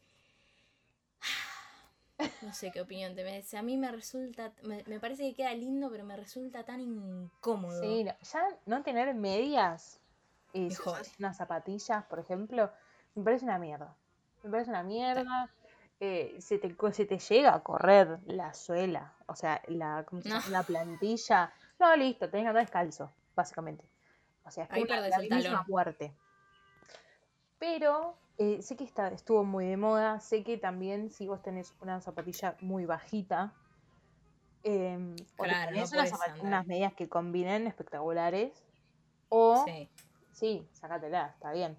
No 2.42 2.54
sé 2.54 2.72
qué 2.72 2.82
opinión 2.82 3.14
te 3.16 3.24
merece. 3.24 3.58
A 3.58 3.62
mí 3.62 3.76
me 3.78 3.92
resulta, 3.92 4.54
me, 4.64 4.84
me 4.88 5.00
parece 5.00 5.24
que 5.24 5.34
queda 5.36 5.54
lindo, 5.54 5.90
pero 5.90 6.06
me 6.06 6.16
resulta 6.16 6.64
tan 6.64 6.80
incómodo. 6.80 7.82
Sí, 7.82 8.04
no, 8.04 8.14
ya 8.22 8.48
no 8.66 8.84
tener 8.84 9.14
medias 9.16 10.00
y 10.54 10.70
unas 11.20 11.38
zapatillas, 11.38 12.06
por 12.06 12.20
ejemplo, 12.20 12.72
me 13.16 13.24
parece 13.24 13.46
una 13.46 13.58
mierda. 13.60 13.96
Me 14.44 14.50
parece 14.52 14.70
una 14.70 14.84
mierda. 14.84 15.50
Eh, 16.00 16.38
se, 16.40 16.58
te, 16.58 16.76
co- 16.76 16.92
se 16.92 17.06
te 17.06 17.18
llega 17.20 17.54
a 17.54 17.64
correr 17.64 18.20
la 18.26 18.54
suela, 18.54 19.14
o 19.28 19.36
sea, 19.36 19.62
la, 19.68 20.04
¿cómo 20.08 20.22
se 20.22 20.30
No. 20.30 20.36
llama? 20.40 20.50
la 20.50 20.64
plantilla. 20.64 21.52
No, 21.80 21.96
listo, 21.96 22.30
tenés 22.30 22.44
que 22.46 22.50
andar 22.50 22.64
descalzo, 22.64 23.14
básicamente. 23.36 23.84
O 24.44 24.52
sea, 24.52 24.66
es 24.66 24.72
Ahí 24.72 24.84
una- 24.84 25.08
la 25.08 25.20
misma 25.20 25.66
muerte. 25.68 26.14
Pero 27.60 28.18
eh, 28.38 28.62
sé 28.62 28.76
que 28.76 28.84
está, 28.84 29.08
estuvo 29.10 29.44
muy 29.44 29.66
de 29.66 29.78
moda. 29.78 30.20
Sé 30.20 30.44
que 30.44 30.58
también 30.58 31.10
si 31.10 31.28
vos 31.28 31.42
tenés 31.42 31.74
una 31.82 32.02
zapatilla 32.02 32.56
muy 32.62 32.86
bajita, 32.86 33.54
em, 34.64 35.16
o 35.38 35.44
Claro, 35.44 35.72
no 35.72 35.86
ponés 35.88 36.12
unas, 36.12 36.42
unas 36.42 36.66
medias 36.66 36.94
que 36.94 37.08
combinen 37.08 37.68
espectaculares, 37.68 38.52
o 39.30 39.64
Sí. 39.66 39.90
sí, 40.34 40.68
sácatela, 40.74 41.28
está 41.28 41.52
bien. 41.52 41.78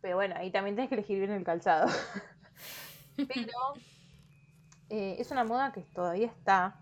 Pero 0.00 0.16
bueno, 0.16 0.34
ahí 0.36 0.50
también 0.50 0.76
tenés 0.76 0.88
que 0.88 0.96
elegir 0.96 1.18
bien 1.18 1.30
el 1.30 1.44
calzado. 1.44 1.86
Pero 3.16 3.52
eh, 4.90 5.16
es 5.18 5.30
una 5.30 5.44
moda 5.44 5.72
que 5.72 5.80
todavía 5.80 6.26
está. 6.26 6.76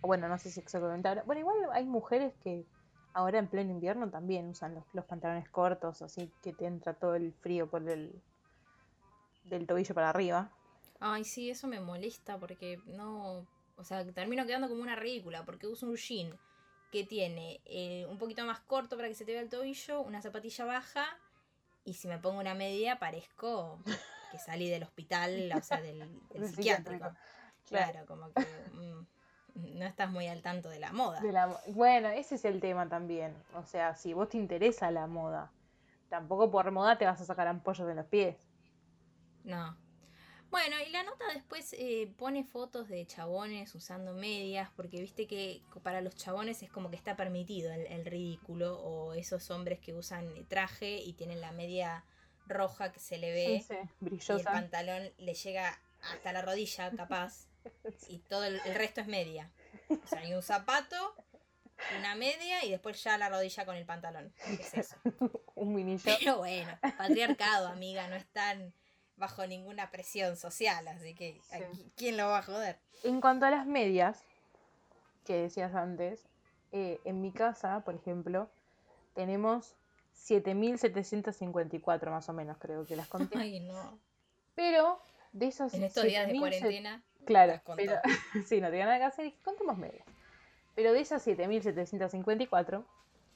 Bueno, 0.00 0.28
no 0.28 0.38
sé 0.38 0.50
si 0.50 0.60
exactamente 0.60 1.08
ahora. 1.08 1.22
Bueno, 1.24 1.40
igual 1.40 1.56
hay 1.72 1.84
mujeres 1.84 2.34
que 2.42 2.64
ahora 3.12 3.38
en 3.38 3.48
pleno 3.48 3.70
invierno 3.70 4.10
también 4.10 4.48
usan 4.48 4.74
los, 4.74 4.84
los 4.92 5.04
pantalones 5.04 5.48
cortos, 5.48 6.02
así 6.02 6.30
que 6.42 6.52
te 6.52 6.66
entra 6.66 6.94
todo 6.94 7.14
el 7.14 7.32
frío 7.32 7.68
por 7.68 7.88
el 7.88 8.20
del 9.48 9.66
tobillo 9.66 9.94
para 9.94 10.10
arriba. 10.10 10.50
Ay, 11.00 11.24
sí, 11.24 11.50
eso 11.50 11.66
me 11.66 11.80
molesta 11.80 12.38
porque 12.38 12.80
no. 12.86 13.46
O 13.76 13.84
sea, 13.84 14.04
termino 14.12 14.44
quedando 14.46 14.68
como 14.68 14.82
una 14.82 14.96
ridícula 14.96 15.44
porque 15.44 15.66
uso 15.66 15.86
un 15.86 15.96
jean 15.96 16.36
que 16.90 17.04
tiene 17.04 17.60
eh, 17.66 18.06
un 18.08 18.18
poquito 18.18 18.44
más 18.44 18.60
corto 18.60 18.96
para 18.96 19.08
que 19.08 19.14
se 19.14 19.24
te 19.24 19.32
vea 19.32 19.42
el 19.42 19.48
tobillo, 19.48 20.00
una 20.00 20.22
zapatilla 20.22 20.64
baja 20.64 21.06
y 21.84 21.94
si 21.94 22.08
me 22.08 22.18
pongo 22.18 22.40
una 22.40 22.54
media 22.54 22.98
parezco 22.98 23.78
que 24.32 24.38
salí 24.38 24.68
del 24.68 24.82
hospital, 24.82 25.52
o 25.56 25.62
sea, 25.62 25.80
del, 25.80 26.08
psiquiátrico. 26.54 27.12
Claro, 27.66 28.06
como 28.06 28.32
que 28.32 28.46
mm, 28.72 29.06
no 29.58 29.84
estás 29.84 30.10
muy 30.10 30.26
al 30.26 30.42
tanto 30.42 30.68
de 30.68 30.78
la 30.78 30.92
moda. 30.92 31.20
bueno, 31.68 32.08
ese 32.08 32.36
es 32.36 32.44
el 32.44 32.60
tema 32.60 32.88
también. 32.88 33.34
O 33.54 33.64
sea, 33.64 33.94
si 33.94 34.12
vos 34.12 34.28
te 34.28 34.36
interesa 34.36 34.90
la 34.90 35.06
moda, 35.06 35.50
tampoco 36.08 36.50
por 36.50 36.70
moda 36.70 36.98
te 36.98 37.04
vas 37.04 37.20
a 37.20 37.24
sacar 37.24 37.46
ampollos 37.48 37.86
de 37.86 37.94
los 37.94 38.06
pies. 38.06 38.36
No, 39.44 39.76
bueno, 40.50 40.76
y 40.86 40.90
la 40.90 41.02
nota 41.02 41.24
después 41.34 41.74
eh, 41.78 42.10
pone 42.16 42.42
fotos 42.42 42.88
de 42.88 43.06
chabones 43.06 43.74
usando 43.74 44.14
medias, 44.14 44.70
porque 44.74 45.00
viste 45.00 45.26
que 45.26 45.62
para 45.82 46.00
los 46.00 46.16
chabones 46.16 46.62
es 46.62 46.70
como 46.70 46.88
que 46.88 46.96
está 46.96 47.16
permitido 47.16 47.70
el, 47.72 48.06
ridículo, 48.06 48.78
o 48.80 49.12
esos 49.12 49.50
hombres 49.50 49.78
que 49.78 49.92
usan 49.92 50.46
traje 50.48 50.98
y 50.98 51.12
tienen 51.12 51.42
la 51.42 51.52
media 51.52 52.04
roja 52.46 52.92
que 52.92 53.00
se 53.00 53.18
le 53.18 53.30
ve, 53.30 53.64
brillosa. 54.00 54.34
Y 54.34 54.36
el 54.38 54.44
pantalón 54.44 55.12
le 55.18 55.34
llega 55.34 55.78
hasta 56.14 56.32
la 56.32 56.40
rodilla, 56.40 56.90
capaz, 56.92 57.47
y 58.08 58.18
todo 58.20 58.44
el, 58.44 58.60
resto 58.74 59.00
es 59.00 59.06
media. 59.06 59.50
O 59.88 60.06
sea, 60.06 60.20
hay 60.20 60.34
un 60.34 60.42
zapato, 60.42 60.96
una 61.98 62.14
media 62.14 62.64
y 62.64 62.70
después 62.70 63.02
ya 63.02 63.18
la 63.18 63.28
rodilla 63.28 63.64
con 63.64 63.76
el 63.76 63.86
pantalón. 63.86 64.32
es 64.58 64.74
eso? 64.74 64.96
un 65.54 65.74
mini 65.74 65.98
Pero 65.98 66.38
bueno, 66.38 66.70
patriarcado, 66.96 67.68
amiga, 67.68 68.08
no 68.08 68.16
es 68.16 68.26
tan 68.26 68.72
bajo 69.16 69.46
ninguna 69.46 69.90
presión 69.90 70.36
social, 70.36 70.86
así 70.88 71.14
que 71.14 71.40
¿quién 71.96 72.16
lo 72.16 72.28
va 72.28 72.38
a 72.38 72.42
joder? 72.42 72.78
En 73.02 73.20
cuanto 73.20 73.46
a 73.46 73.50
las 73.50 73.66
medias, 73.66 74.22
que 75.24 75.34
decías 75.34 75.74
antes, 75.74 76.22
eh, 76.72 77.00
en 77.04 77.20
mi 77.20 77.32
casa, 77.32 77.80
por 77.80 77.94
ejemplo, 77.96 78.48
tenemos 79.14 79.74
7.754 80.26 82.10
más 82.10 82.28
o 82.28 82.32
menos, 82.32 82.56
creo 82.58 82.86
que 82.86 82.96
las 82.96 83.08
conté. 83.08 83.38
Ay, 83.38 83.60
no. 83.60 83.98
Pero 84.54 85.00
de 85.32 85.48
esos... 85.48 85.74
En 85.74 85.84
estos 85.84 86.04
días 86.04 86.28
de 86.28 86.38
cuarentena. 86.38 87.02
Claro, 87.28 87.60
pero, 87.76 87.94
sí, 88.46 88.60
no 88.60 88.70
tenía 88.70 88.86
nada 88.86 88.98
que 88.98 89.04
hacer 89.04 89.26
y 89.26 89.32
contemos 89.44 89.76
medias. 89.76 90.06
Pero 90.74 90.92
de 90.92 91.00
esas 91.00 91.26
7.754, 91.26 92.84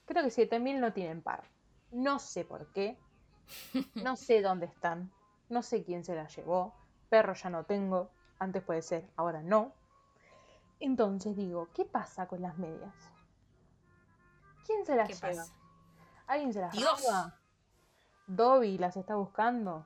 creo 0.07 0.23
que 0.23 0.31
7.000 0.31 0.81
no 0.81 0.93
tienen 0.93 1.23
par. 1.23 1.45
No 1.91 2.19
sé 2.19 2.45
por 2.45 2.73
qué. 2.73 2.97
No 3.95 4.17
sé 4.17 4.41
dónde 4.41 4.67
están 4.67 5.11
no 5.53 5.63
sé 5.63 5.85
quién 5.85 6.03
se 6.03 6.15
la 6.15 6.27
llevó, 6.27 6.75
perro 7.11 7.35
ya 7.35 7.51
no 7.51 7.65
tengo, 7.65 8.11
antes 8.39 8.63
puede 8.63 8.83
ser, 8.83 9.09
ahora 9.17 9.43
no. 9.43 9.73
Entonces 10.81 11.37
digo, 11.37 11.69
¿qué 11.75 11.85
pasa 11.85 12.27
con 12.27 12.43
las 12.43 12.59
medias? 12.59 12.95
¿Quién 14.67 14.85
se 14.85 14.97
las 14.97 15.23
lleva? 15.23 15.45
¿Alguien 16.27 16.53
se 16.53 16.61
las 16.61 16.75
lleva? 16.75 17.39
¿Dobby 18.27 18.79
las 18.79 18.97
está 18.97 19.15
buscando? 19.15 19.85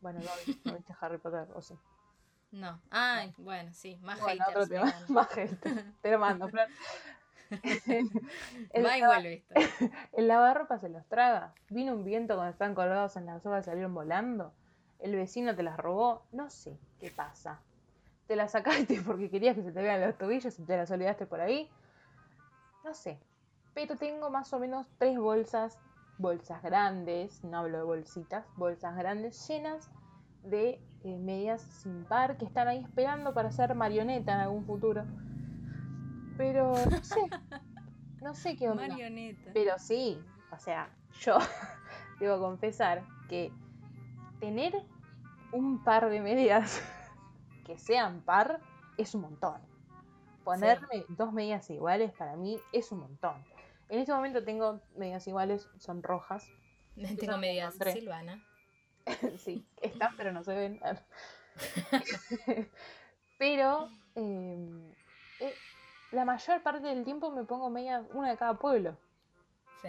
Bueno, 0.00 0.20
Dobby, 0.20 0.60
no 0.64 0.74
viste 0.74 0.94
Harry 1.00 1.18
Potter, 1.18 1.46
o 1.54 1.60
sí. 1.60 1.78
No. 2.52 2.80
Ay, 2.90 3.34
bueno, 3.38 3.72
sí, 3.72 3.98
más 4.02 4.20
bueno, 4.20 4.44
haters. 4.44 5.08
más 5.08 5.28
haters. 5.28 5.58
Te 6.02 6.10
lo 6.10 6.18
mando, 6.18 6.48
Flor. 6.48 6.68
el, 7.52 8.86
Va 8.86 8.96
y 8.96 9.02
vuelve 9.02 9.34
esto. 9.34 9.54
El 10.12 10.28
lavarropa 10.28 10.78
se 10.78 10.88
los 10.88 11.04
traga. 11.06 11.52
Vino 11.68 11.92
un 11.92 12.04
viento 12.04 12.34
cuando 12.34 12.52
están 12.52 12.74
colgados 12.74 13.16
en 13.16 13.26
las 13.26 13.44
hojas 13.44 13.64
y 13.64 13.70
salieron 13.70 13.94
volando 13.94 14.52
el 15.02 15.16
vecino 15.16 15.54
te 15.54 15.62
las 15.62 15.76
robó, 15.76 16.22
no 16.32 16.48
sé 16.48 16.78
qué 17.00 17.10
pasa. 17.10 17.60
Te 18.26 18.36
las 18.36 18.52
sacaste 18.52 19.02
porque 19.06 19.30
querías 19.30 19.56
que 19.56 19.62
se 19.62 19.72
te 19.72 19.82
vean 19.82 20.00
los 20.00 20.16
tobillos 20.16 20.58
y 20.58 20.64
te 20.64 20.76
las 20.76 20.90
olvidaste 20.90 21.26
por 21.26 21.40
ahí. 21.40 21.68
No 22.84 22.94
sé. 22.94 23.18
Pero 23.74 23.96
tengo 23.96 24.30
más 24.30 24.52
o 24.52 24.58
menos 24.58 24.86
tres 24.98 25.18
bolsas, 25.18 25.78
bolsas 26.18 26.62
grandes, 26.62 27.42
no 27.42 27.58
hablo 27.58 27.78
de 27.78 27.84
bolsitas, 27.84 28.46
bolsas 28.56 28.96
grandes 28.96 29.48
llenas 29.48 29.90
de 30.44 30.80
eh, 31.04 31.18
medias 31.18 31.62
sin 31.62 32.04
par 32.04 32.36
que 32.36 32.44
están 32.44 32.68
ahí 32.68 32.78
esperando 32.78 33.34
para 33.34 33.50
ser 33.50 33.74
marioneta 33.74 34.34
en 34.34 34.40
algún 34.40 34.64
futuro. 34.64 35.04
Pero 36.36 36.72
no 36.90 37.04
sé. 37.04 37.20
No 38.22 38.34
sé 38.34 38.56
qué 38.56 38.70
onda. 38.70 38.86
Marioneta. 38.86 39.50
Pero 39.52 39.76
sí, 39.80 40.16
o 40.52 40.56
sea, 40.56 40.88
yo 41.22 41.38
debo 42.20 42.38
confesar 42.38 43.02
que 43.28 43.50
tener 44.38 44.74
un 45.50 45.82
par 45.82 46.08
de 46.08 46.20
medias 46.20 46.80
que 47.66 47.76
sean 47.78 48.20
par 48.20 48.60
es 48.96 49.16
un 49.16 49.22
montón. 49.22 49.60
Ponerme 50.44 51.04
dos 51.08 51.32
medias 51.32 51.68
iguales 51.70 52.12
para 52.12 52.36
mí 52.36 52.60
es 52.72 52.92
un 52.92 53.00
montón. 53.00 53.44
En 53.88 53.98
este 53.98 54.12
momento 54.12 54.44
tengo 54.44 54.80
medias 54.96 55.26
iguales, 55.26 55.68
son 55.78 56.02
rojas. 56.02 56.48
Tengo 57.18 57.38
medias 57.38 57.74
Silvana. 57.92 58.40
sí, 59.38 59.66
están 59.80 60.16
pero 60.16 60.32
no 60.32 60.44
se 60.44 60.54
ven. 60.54 60.80
pero 63.38 63.88
em, 64.14 64.90
eh, 65.40 65.54
la 66.12 66.24
mayor 66.24 66.62
parte 66.62 66.86
del 66.88 67.04
tiempo 67.04 67.30
me 67.30 67.44
pongo 67.44 67.70
media, 67.70 68.04
una 68.12 68.30
de 68.30 68.36
cada 68.36 68.54
pueblo. 68.54 68.96
Sí, 69.82 69.88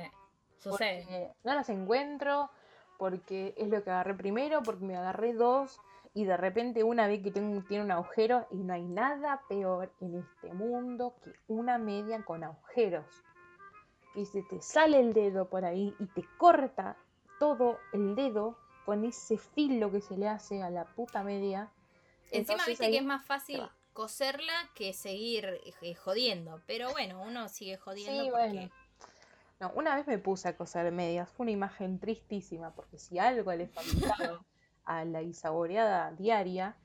sucede. 0.60 1.34
no 1.44 1.54
las 1.54 1.70
encuentro, 1.70 2.50
porque 2.98 3.54
es 3.58 3.68
lo 3.68 3.84
que 3.84 3.92
agarré 3.92 4.14
primero, 4.14 4.64
porque 4.64 4.86
me 4.86 4.98
agarré 4.98 5.34
dos 5.34 5.80
y 6.14 6.26
de 6.26 6.38
repente 6.38 6.84
una 6.84 7.08
vez 7.08 7.24
que 7.24 7.32
tiene 7.32 7.84
un 7.84 7.92
agujero 7.92 8.48
y 8.52 8.58
no 8.58 8.74
hay 8.74 8.84
nada 8.84 9.42
peor 9.50 9.92
en 10.00 10.20
este 10.20 10.54
mundo 10.54 11.16
que 11.24 11.34
una 11.48 11.78
media 11.78 12.24
con 12.24 12.44
agujeros. 12.44 13.24
Y 14.16 14.26
se 14.26 14.44
te 14.44 14.62
sale 14.62 15.00
el 15.00 15.14
dedo 15.14 15.50
por 15.50 15.66
ahí 15.66 15.96
y 16.00 16.06
te 16.06 16.24
corta 16.38 16.98
todo 17.40 17.80
el 17.94 18.16
dedo 18.16 18.58
con 18.86 19.06
ese 19.06 19.38
filo 19.38 19.92
que 19.92 20.02
se 20.02 20.18
le 20.18 20.28
hace 20.28 20.62
a 20.62 20.70
la 20.70 20.86
puta 20.86 21.24
media. 21.24 21.72
Encima 22.32 22.66
viste 22.66 22.90
que 22.90 22.98
es 22.98 23.04
más 23.06 23.26
fácil 23.26 23.62
coserla 23.94 24.54
que 24.76 24.94
seguir 24.94 25.62
eh, 25.82 25.96
jodiendo. 25.96 26.62
Pero 26.66 26.92
bueno, 26.92 27.22
uno 27.22 27.48
sigue 27.50 27.78
jodiendo 27.78 28.32
porque 28.32 28.70
una 29.76 29.96
vez 29.96 30.08
me 30.08 30.18
puse 30.18 30.50
a 30.50 30.58
coser 30.58 30.92
medias, 30.92 31.30
fue 31.30 31.46
una 31.46 31.52
imagen 31.52 32.00
tristísima, 32.00 32.74
porque 32.74 32.98
si 32.98 33.18
algo 33.20 33.54
le 33.54 33.68
faltaba 33.68 34.44
a 34.86 35.06
la 35.06 35.22
isaboreada 35.22 36.12
diaria, 36.12 36.76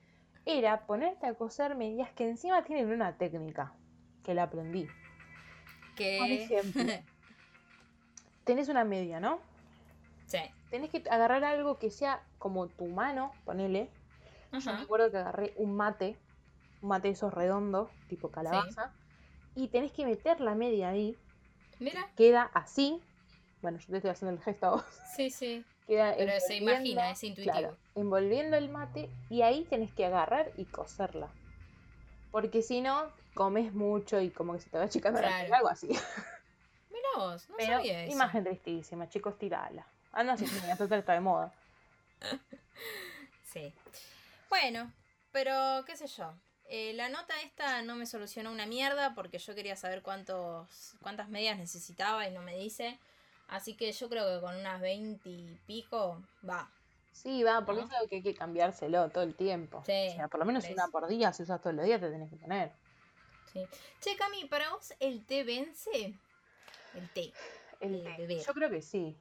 era 0.44 0.86
ponerte 0.86 1.26
a 1.26 1.34
coser 1.34 1.74
medias 1.74 2.10
que 2.12 2.28
encima 2.28 2.62
tienen 2.64 2.90
una 2.90 3.16
técnica, 3.16 3.74
que 4.22 4.34
la 4.34 4.44
aprendí. 4.44 4.86
Que... 5.96 6.18
Por 6.18 6.30
ejemplo, 6.30 6.82
tenés 8.44 8.68
una 8.68 8.84
media, 8.84 9.18
¿no? 9.20 9.40
Sí. 10.28 10.38
Tenés 10.70 10.90
que 10.90 11.02
agarrar 11.10 11.42
algo 11.42 11.78
que 11.78 11.90
sea 11.90 12.22
como 12.38 12.68
tu 12.68 12.86
mano, 12.86 13.32
ponele. 13.44 13.90
Yo 14.52 14.72
me 14.72 14.82
acuerdo 14.82 15.10
que 15.10 15.18
agarré 15.18 15.52
un 15.56 15.76
mate, 15.76 16.16
un 16.80 16.90
mate 16.90 17.08
esos 17.08 17.34
redondos, 17.34 17.90
tipo 18.08 18.30
calabaza, 18.30 18.94
y 19.54 19.68
tenés 19.68 19.92
que 19.92 20.06
meter 20.06 20.40
la 20.40 20.54
media 20.54 20.90
ahí 20.90 21.16
Mira. 21.78 22.10
Queda 22.16 22.50
así. 22.54 23.00
Bueno, 23.62 23.78
yo 23.78 23.86
te 23.88 23.96
estoy 23.96 24.10
haciendo 24.10 24.36
el 24.36 24.42
gesto 24.42 24.66
a 24.66 24.70
vos. 24.70 24.84
Sí, 25.14 25.30
sí. 25.30 25.64
Queda 25.86 26.14
Pero 26.16 26.38
se 26.40 26.56
imagina, 26.56 27.10
es 27.10 27.24
intuitivo. 27.24 27.76
envolviendo 27.94 28.56
el 28.56 28.68
mate 28.68 29.08
y 29.30 29.42
ahí 29.42 29.64
tenés 29.64 29.92
que 29.92 30.04
agarrar 30.04 30.52
y 30.56 30.66
coserla. 30.66 31.30
Porque 32.30 32.62
si 32.62 32.82
no, 32.82 33.10
comes 33.34 33.72
mucho 33.72 34.20
y 34.20 34.30
como 34.30 34.52
que 34.52 34.60
se 34.60 34.68
te 34.68 34.76
va 34.78 34.84
achicando 34.84 35.20
la 35.20 35.38
algo 35.38 35.68
así. 35.68 35.88
Mira 35.88 37.08
vos, 37.16 37.48
no 37.48 37.56
sabía 37.58 38.04
eso. 38.04 38.12
Imagen 38.12 38.44
tristísima, 38.44 39.08
chicos, 39.08 39.38
tirala. 39.38 39.86
Anda 40.12 40.36
si 40.36 40.44
esto 40.44 40.84
está 40.84 41.12
de 41.12 41.20
moda. 41.20 41.52
Sí. 43.52 43.72
Bueno, 44.48 44.92
pero 45.32 45.84
qué 45.86 45.96
sé 45.96 46.06
yo. 46.06 46.32
Eh, 46.70 46.92
la 46.94 47.08
nota 47.08 47.40
esta 47.40 47.80
no 47.82 47.94
me 47.94 48.04
solucionó 48.04 48.52
una 48.52 48.66
mierda 48.66 49.14
porque 49.14 49.38
yo 49.38 49.54
quería 49.54 49.74
saber 49.74 50.02
cuántos, 50.02 50.94
cuántas 51.02 51.28
medias 51.28 51.56
necesitaba 51.56 52.28
y 52.28 52.32
no 52.32 52.42
me 52.42 52.56
dice. 52.56 52.98
Así 53.48 53.74
que 53.74 53.90
yo 53.92 54.08
creo 54.10 54.34
que 54.34 54.44
con 54.44 54.54
unas 54.54 54.80
20 54.80 55.28
y 55.28 55.58
pico 55.66 56.22
va. 56.48 56.70
Sí, 57.12 57.42
va, 57.42 57.64
porque 57.64 57.82
es 57.82 57.90
algo 57.90 58.06
que 58.08 58.16
hay 58.16 58.22
que 58.22 58.34
cambiárselo 58.34 59.08
todo 59.08 59.24
el 59.24 59.34
tiempo. 59.34 59.82
Sí, 59.86 60.08
o 60.10 60.14
sea, 60.14 60.28
por 60.28 60.38
lo 60.40 60.46
menos 60.46 60.68
una 60.68 60.88
por 60.88 61.08
día, 61.08 61.32
si 61.32 61.42
usas 61.42 61.60
todos 61.60 61.74
los 61.74 61.84
días 61.84 62.00
te 62.00 62.10
tenés 62.10 62.30
que 62.30 62.36
poner. 62.36 62.70
Sí. 63.52 63.66
Che, 64.00 64.16
Cami, 64.16 64.44
¿para 64.44 64.70
vos 64.70 64.92
el 65.00 65.24
té 65.24 65.42
vence? 65.42 66.14
El 66.94 67.08
té. 67.14 67.32
El 67.80 68.02
té. 68.02 68.42
Yo 68.46 68.52
creo 68.52 68.70
que 68.70 68.82
sí. 68.82 69.16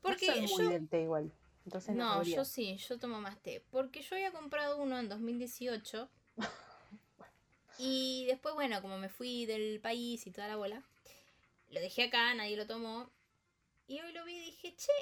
Porque 0.00 0.26
no 0.26 0.48
soy 0.48 0.64
muy 0.64 0.72
del 0.74 0.88
té 0.88 1.02
igual. 1.02 1.32
Entonces 1.64 1.94
No, 1.94 2.22
yo 2.22 2.44
sí, 2.44 2.76
yo 2.76 2.98
tomo 2.98 3.20
más 3.20 3.38
té. 3.42 3.62
Porque 3.70 4.02
yo 4.02 4.14
había 4.16 4.32
comprado 4.32 4.78
uno 4.78 4.98
en 4.98 5.08
2018. 5.08 6.08
y 7.78 8.24
después, 8.26 8.54
bueno, 8.54 8.80
como 8.80 8.98
me 8.98 9.08
fui 9.08 9.44
del 9.46 9.80
país 9.80 10.26
y 10.26 10.30
toda 10.30 10.48
la 10.48 10.56
bola, 10.56 10.82
lo 11.70 11.80
dejé 11.80 12.04
acá, 12.04 12.32
nadie 12.34 12.56
lo 12.56 12.66
tomó. 12.66 13.10
Y 13.86 14.00
hoy 14.00 14.12
lo 14.12 14.24
vi 14.24 14.34
y 14.36 14.44
dije, 14.46 14.74
che, 14.76 14.92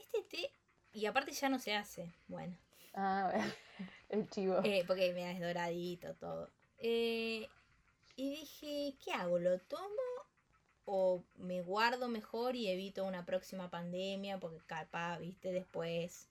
este 0.00 0.22
té. 0.22 0.52
Y 0.92 1.06
aparte 1.06 1.32
ya 1.32 1.48
no 1.48 1.58
se 1.58 1.74
hace. 1.74 2.14
Bueno, 2.26 2.56
Ah, 2.94 3.30
bueno, 3.32 3.52
el 4.08 4.28
chivo. 4.30 4.60
eh, 4.64 4.82
porque 4.86 5.12
mira, 5.12 5.30
es 5.30 5.40
doradito 5.40 6.14
todo. 6.16 6.50
Eh, 6.78 7.48
y 8.16 8.30
dije, 8.30 8.96
¿qué 9.04 9.12
hago? 9.12 9.38
¿Lo 9.38 9.58
tomo? 9.60 9.84
¿O 10.90 11.22
me 11.36 11.60
guardo 11.60 12.08
mejor 12.08 12.56
y 12.56 12.66
evito 12.68 13.04
una 13.04 13.26
próxima 13.26 13.68
pandemia? 13.68 14.38
Porque 14.40 14.58
capaz, 14.66 15.18
viste, 15.18 15.52
después 15.52 16.26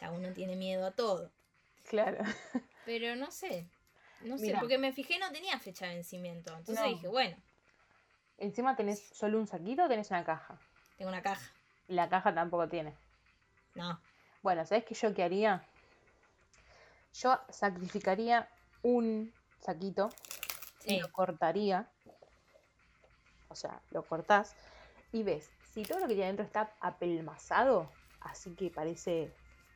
ya 0.00 0.10
uno 0.10 0.32
tiene 0.32 0.56
miedo 0.56 0.86
a 0.86 0.92
todo. 0.92 1.30
Claro. 1.84 2.16
Pero 2.86 3.16
no 3.16 3.30
sé. 3.30 3.66
No 4.22 4.38
sé, 4.38 4.56
porque 4.58 4.78
me 4.78 4.92
fijé 4.94 5.18
no 5.18 5.30
tenía 5.30 5.58
fecha 5.58 5.86
de 5.86 5.96
vencimiento. 5.96 6.56
Entonces 6.56 6.82
No. 6.82 6.90
dije, 6.90 7.06
bueno, 7.08 7.36
Encima 8.38 8.76
tenés 8.76 9.00
solo 9.12 9.38
un 9.38 9.46
saquito 9.46 9.84
o 9.84 9.88
tenés 9.88 10.08
una 10.10 10.24
caja. 10.24 10.58
tengo 10.96 11.10
una 11.10 11.20
caja. 11.20 11.52
La 11.88 12.08
caja 12.08 12.34
tampoco 12.34 12.66
tiene. 12.66 12.94
No. 13.74 14.00
Bueno, 14.42 14.64
¿sabes 14.64 14.84
qué 14.86 14.94
yo 14.94 15.12
qué 15.12 15.22
haría? 15.24 15.62
Yo 17.12 17.38
sacrificaría 17.50 18.48
un 18.82 19.34
saquito 19.60 20.08
y 20.84 20.92
Sí. 20.94 20.98
lo 21.00 21.12
cortaría. 21.12 21.90
O 23.48 23.54
sea, 23.54 23.80
lo 23.90 24.02
cortás 24.04 24.54
y 25.12 25.22
ves, 25.22 25.50
si 25.72 25.82
todo 25.84 25.98
lo 26.00 26.06
que 26.06 26.14
tiene 26.14 26.24
adentro 26.24 26.44
está 26.44 26.74
apelmazado, 26.80 27.90
así 28.20 28.54
que 28.54 28.70
parece 28.70 29.32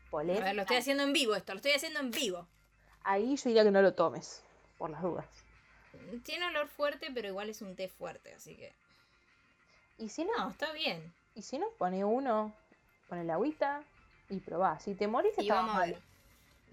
A 0.06 0.10
polé, 0.10 0.40
ver, 0.40 0.54
lo 0.54 0.62
estoy 0.62 0.76
haciendo 0.76 1.02
en 1.04 1.12
vivo 1.12 1.34
esto, 1.34 1.52
lo 1.52 1.56
estoy 1.56 1.72
haciendo 1.72 2.00
en 2.00 2.10
vivo. 2.10 2.46
ahí 3.04 3.36
yo 3.36 3.44
diría 3.48 3.64
que 3.64 3.70
no 3.70 3.80
lo 3.82 3.94
tomes, 3.94 4.42
por 4.78 4.90
las 4.90 5.02
dudas. 5.02 5.26
Tiene 6.24 6.46
olor 6.46 6.68
fuerte, 6.68 7.10
pero 7.14 7.28
igual 7.28 7.48
es 7.50 7.62
un 7.62 7.76
té 7.76 7.88
fuerte, 7.88 8.34
así 8.34 8.56
que. 8.56 8.74
Y 9.98 10.08
si 10.08 10.24
no, 10.24 10.32
No, 10.36 10.50
está 10.50 10.72
bien. 10.72 11.14
y 11.34 11.42
si 11.42 11.58
no, 11.58 11.66
pone 11.78 12.04
uno, 12.04 12.54
pone 13.08 13.24
la 13.24 13.34
agüita 13.34 13.82
y 14.28 14.40
probá. 14.40 14.78
Si 14.80 14.94
te 14.94 15.06
morís, 15.06 15.36
está 15.38 15.54
vamos 15.54 15.74
a 15.74 15.78
mal. 15.78 16.02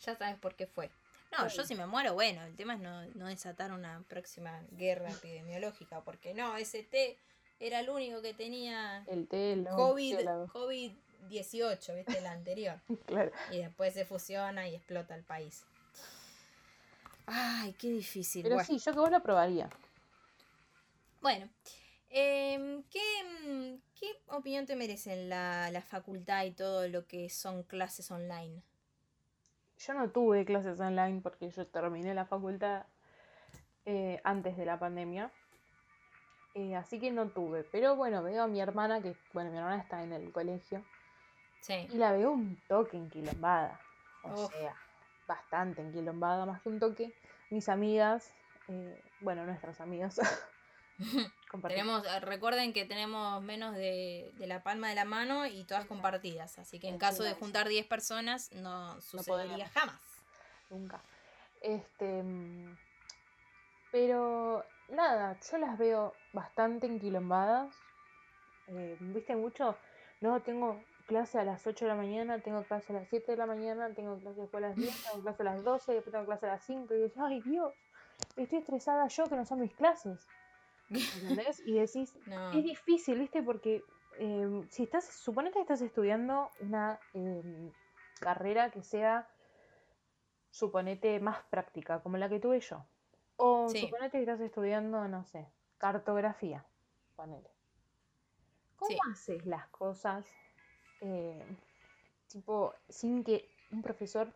ya 0.00 0.16
sabes 0.16 0.36
por 0.38 0.54
qué 0.54 0.66
fue. 0.66 0.90
No, 1.32 1.48
yo 1.48 1.64
si 1.64 1.74
me 1.74 1.86
muero, 1.86 2.14
bueno, 2.14 2.42
el 2.44 2.54
tema 2.56 2.74
es 2.74 2.80
no, 2.80 3.04
no 3.14 3.26
desatar 3.26 3.72
una 3.72 4.02
próxima 4.08 4.62
guerra 4.70 5.10
epidemiológica, 5.10 6.02
porque 6.02 6.34
no, 6.34 6.56
ese 6.56 6.82
té 6.82 7.18
era 7.58 7.80
el 7.80 7.88
único 7.88 8.22
que 8.22 8.34
tenía 8.34 9.04
El 9.06 9.26
té, 9.26 9.64
COVID, 9.74 10.12
murciélago. 10.12 10.46
COVID-18, 10.48 11.94
¿viste? 11.96 12.18
El 12.18 12.26
anterior. 12.26 12.80
Claro. 13.06 13.32
Y 13.50 13.58
después 13.58 13.94
se 13.94 14.04
fusiona 14.04 14.68
y 14.68 14.74
explota 14.74 15.14
el 15.14 15.24
país. 15.24 15.64
Ay, 17.26 17.72
qué 17.74 17.90
difícil. 17.90 18.42
Pero 18.42 18.56
bueno. 18.56 18.66
sí, 18.66 18.78
yo 18.78 18.92
que 18.92 18.98
vos 18.98 19.10
lo 19.10 19.20
probaría. 19.20 19.68
Bueno, 21.20 21.48
em, 22.10 22.84
¿qué, 22.84 23.78
¿qué 23.98 24.12
opinión 24.28 24.64
te 24.64 24.76
merecen 24.76 25.28
la, 25.28 25.70
la 25.72 25.82
facultad 25.82 26.44
y 26.44 26.52
todo 26.52 26.86
lo 26.88 27.06
que 27.06 27.28
son 27.30 27.64
clases 27.64 28.10
online? 28.10 28.62
Yo 29.78 29.94
no 29.94 30.10
tuve 30.10 30.44
clases 30.44 30.80
online 30.80 31.20
porque 31.22 31.50
yo 31.50 31.66
terminé 31.66 32.14
la 32.14 32.24
facultad 32.24 32.86
eh, 33.84 34.20
antes 34.24 34.56
de 34.56 34.64
la 34.64 34.78
pandemia. 34.78 35.30
Eh, 36.54 36.74
así 36.74 36.98
que 36.98 37.10
no 37.10 37.28
tuve. 37.28 37.64
Pero 37.64 37.96
bueno, 37.96 38.22
veo 38.22 38.44
a 38.44 38.46
mi 38.46 38.60
hermana, 38.60 39.02
que 39.02 39.14
bueno, 39.34 39.50
mi 39.50 39.58
hermana 39.58 39.82
está 39.82 40.02
en 40.02 40.12
el 40.12 40.32
colegio, 40.32 40.82
Sí. 41.60 41.86
y 41.92 41.96
la 41.98 42.12
veo 42.12 42.32
un 42.32 42.56
toque 42.68 42.96
enquilombada. 42.96 43.78
O 44.22 44.48
sea, 44.48 44.74
bastante 45.28 45.82
enquilombada, 45.82 46.46
más 46.46 46.62
que 46.62 46.68
un 46.70 46.80
toque. 46.80 47.14
Mis 47.50 47.68
amigas, 47.68 48.34
eh, 48.68 49.00
bueno, 49.20 49.44
nuestros 49.44 49.80
amigos. 49.80 50.18
compartimos. 51.56 52.02
Tenemos, 52.02 52.22
eh, 52.22 52.24
recuerden 52.24 52.72
que 52.72 52.84
tenemos 52.84 53.42
menos 53.42 53.74
de, 53.74 54.32
de 54.38 54.46
la 54.46 54.62
palma 54.62 54.88
de 54.88 54.94
la 54.94 55.04
mano 55.04 55.46
y 55.46 55.64
todas 55.64 55.86
compartidas. 55.86 56.58
Así 56.58 56.78
que 56.78 56.88
en 56.88 56.98
caso 56.98 57.22
de 57.22 57.34
juntar 57.34 57.68
10 57.68 57.86
personas, 57.86 58.52
no 58.52 59.00
sucedería 59.00 59.68
jamás. 59.68 60.00
Nunca. 60.70 61.00
Este. 61.60 62.22
Pero 63.92 64.64
nada, 64.88 65.38
yo 65.50 65.58
las 65.58 65.78
veo 65.78 66.14
bastante 66.32 66.86
enquilombadas. 66.86 67.74
Eh, 68.68 68.96
¿Viste 69.00 69.36
mucho? 69.36 69.76
No, 70.20 70.40
tengo 70.42 70.82
clase 71.06 71.38
a 71.38 71.44
las 71.44 71.66
8 71.66 71.84
de 71.84 71.88
la 71.88 71.96
mañana, 71.96 72.40
tengo 72.40 72.62
clase 72.64 72.92
a 72.92 72.96
las 72.96 73.08
7 73.08 73.32
de 73.32 73.38
la 73.38 73.46
mañana, 73.46 73.90
tengo 73.94 74.18
clase 74.18 74.40
después 74.40 74.62
a 74.64 74.68
las 74.68 74.76
10, 74.76 75.04
tengo 75.04 75.22
clase 75.22 75.42
a 75.42 75.44
las 75.44 75.64
12, 75.64 75.92
después 75.92 76.12
tengo 76.12 76.26
clase 76.26 76.46
a 76.46 76.50
las 76.50 76.64
5. 76.64 76.94
Y 76.94 77.02
dices, 77.02 77.18
ay 77.18 77.40
Dios, 77.42 77.72
estoy 78.36 78.58
estresada 78.58 79.06
yo 79.08 79.26
que 79.26 79.36
no 79.36 79.44
son 79.44 79.60
mis 79.60 79.74
clases. 79.74 80.26
¿Entendés? 80.90 81.60
Y 81.64 81.78
decís, 81.78 82.14
No. 82.26 82.52
es 82.52 82.64
difícil, 82.64 83.18
¿viste? 83.18 83.42
Porque 83.42 83.84
eh, 84.18 84.64
si 84.70 84.84
estás, 84.84 85.04
supone 85.04 85.50
que 85.50 85.60
estás 85.60 85.80
estudiando 85.82 86.50
una 86.58 87.00
eh, 87.14 87.42
carrera 88.20 88.70
que 88.70 88.82
sea, 88.82 89.28
suponete, 90.50 91.20
más 91.20 91.42
práctica, 91.44 92.02
como 92.02 92.16
la 92.16 92.28
que 92.28 92.40
tuve 92.40 92.60
yo. 92.60 92.84
O 93.36 93.68
Sí. 93.68 93.80
suponete 93.80 94.12
que 94.18 94.22
estás 94.22 94.40
estudiando, 94.40 95.06
no 95.08 95.24
sé, 95.24 95.46
cartografía, 95.78 96.64
ponele. 97.14 97.50
¿Cómo 98.76 98.90
Sí. 98.90 98.98
haces 99.10 99.44
las 99.46 99.68
cosas, 99.68 100.34
eh, 101.00 101.46
tipo, 102.28 102.74
sin 102.88 103.24
que 103.24 103.50
un 103.70 103.82
profesor 103.82 104.32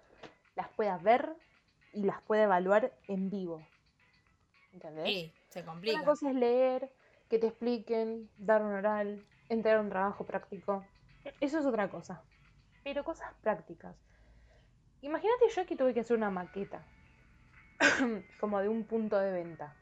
las 0.56 0.68
pueda 0.70 0.98
ver 0.98 1.34
y 1.92 2.04
las 2.04 2.20
pueda 2.22 2.42
evaluar 2.44 2.92
en 3.06 3.30
vivo? 3.30 3.70
¿Entendés? 4.72 5.32
Se 5.50 5.60
Una 5.60 5.72
complica. 5.72 6.04
cosa 6.04 6.30
es 6.30 6.34
leer, 6.36 6.90
que 7.28 7.38
te 7.38 7.48
expliquen, 7.48 8.30
dar 8.38 8.62
un 8.62 8.72
oral, 8.72 9.24
entregar 9.48 9.80
un 9.80 9.88
trabajo 9.90 10.24
práctico. 10.24 10.84
Eso 11.40 11.58
es 11.58 11.66
otra 11.66 11.88
cosa. 11.90 12.22
Pero 12.82 13.04
cosas 13.04 13.32
prácticas. 13.42 13.94
Imagínate 15.02 15.48
yo 15.54 15.66
que 15.66 15.76
tuve 15.76 15.92
que 15.94 16.00
hacer 16.00 16.16
una 16.16 16.30
maqueta. 16.30 16.84
como 18.40 18.60
de 18.60 18.68
un 18.68 18.84
punto 18.84 19.18
de 19.18 19.32
venta. 19.32 19.74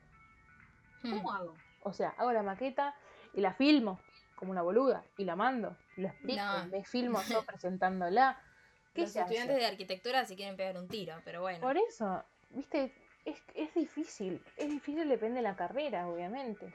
¿Cómo 1.03 1.31
Hmm. 1.31 1.35
hago? 1.37 1.55
O 1.83 1.93
sea, 1.93 2.11
hago 2.19 2.33
la 2.33 2.43
maqueta 2.43 2.95
y 3.35 3.41
la 3.41 3.53
filmo 3.55 4.01
como 4.35 4.53
una 4.53 4.62
boluda 4.62 5.05
y 5.16 5.25
la 5.25 5.37
mando. 5.37 5.77
Lo 5.97 6.09
explico, 6.09 6.43
No. 6.43 6.66
me 6.66 6.85
filmo 6.85 7.21
yo 7.29 7.45
presentándola. 7.47 8.41
¿Qué 8.95 9.03
Los 9.03 9.11
se 9.12 9.21
hace? 9.21 9.35
estudiantes 9.35 9.57
de 9.59 9.66
arquitectura 9.66 10.25
si 10.25 10.35
quieren 10.37 10.57
pegar 10.57 10.77
un 10.77 10.89
tiro, 10.89 11.14
pero 11.25 11.41
bueno. 11.41 11.61
Por 11.61 11.77
eso, 11.77 12.25
viste, 12.51 12.95
es, 13.31 13.43
es 13.55 13.74
difícil. 13.74 14.43
Es 14.57 14.68
difícil, 14.70 15.09
depende 15.09 15.37
de 15.37 15.43
la 15.43 15.57
carrera, 15.57 16.09
obviamente. 16.09 16.72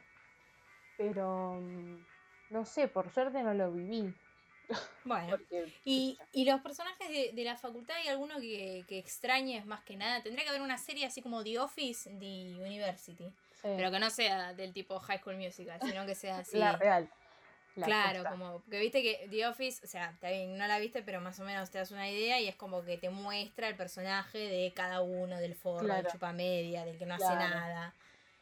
Pero, 0.98 1.56
mm, 1.62 2.06
no 2.52 2.66
sé, 2.66 2.88
por 2.88 3.10
suerte 3.12 3.42
no 3.44 3.54
lo 3.54 3.72
viví. 3.72 4.14
Bueno. 5.04 5.32
Porque, 5.32 5.74
Y, 5.84 6.18
y 6.32 6.46
los 6.46 6.62
personajes 6.62 7.10
de, 7.10 7.32
de 7.34 7.44
la 7.44 7.58
facultad, 7.58 7.98
¿hay 7.98 8.08
alguno 8.08 8.40
que, 8.40 8.86
que 8.88 8.98
extrañes 8.98 9.66
más 9.66 9.84
que 9.84 9.98
nada? 9.98 10.24
Tendría 10.24 10.44
que 10.46 10.50
haber 10.50 10.62
una 10.62 10.78
serie 10.78 11.06
así 11.06 11.22
como 11.22 11.44
The 11.44 11.60
Office, 11.60 12.10
The 12.10 12.56
University. 12.56 13.30
sí, 13.52 13.68
Pero 13.76 13.92
que 13.92 14.00
no 14.00 14.10
sea 14.10 14.54
del 14.54 14.72
tipo 14.74 15.00
High 15.00 15.20
School 15.20 15.36
Musical, 15.38 15.80
sino 15.82 16.06
que 16.06 16.16
sea 16.16 16.38
así. 16.40 16.58
la 16.58 16.78
real. 16.78 17.10
La 17.76 17.86
claro, 17.86 18.24
como 18.30 18.64
que 18.70 18.80
viste 18.80 19.02
que 19.02 19.28
The 19.30 19.48
Office, 19.48 19.84
o 19.84 19.88
sea, 19.88 20.12
está 20.12 20.30
bien, 20.30 20.58
no 20.58 20.68
la 20.68 20.78
viste, 20.80 21.02
pero 21.02 21.22
más 21.22 21.40
o 21.40 21.44
menos 21.44 21.72
te 21.72 21.80
das 21.80 21.92
una 21.92 22.10
idea 22.10 22.40
y 22.40 22.48
es 22.48 22.56
como 22.56 22.84
que 22.84 22.98
te 22.98 23.10
muestra 23.10 23.68
el 23.68 23.76
personaje 23.76 24.38
de 24.38 24.72
cada 24.76 25.02
uno, 25.02 25.38
del 25.38 25.56
forro, 25.56 25.80
del 25.88 25.88
Claro. 25.88 26.10
chupamedia, 26.12 26.86
del 26.86 26.98
que 26.98 27.06
no 27.06 27.16
hace 27.16 27.26
nada. 27.26 27.94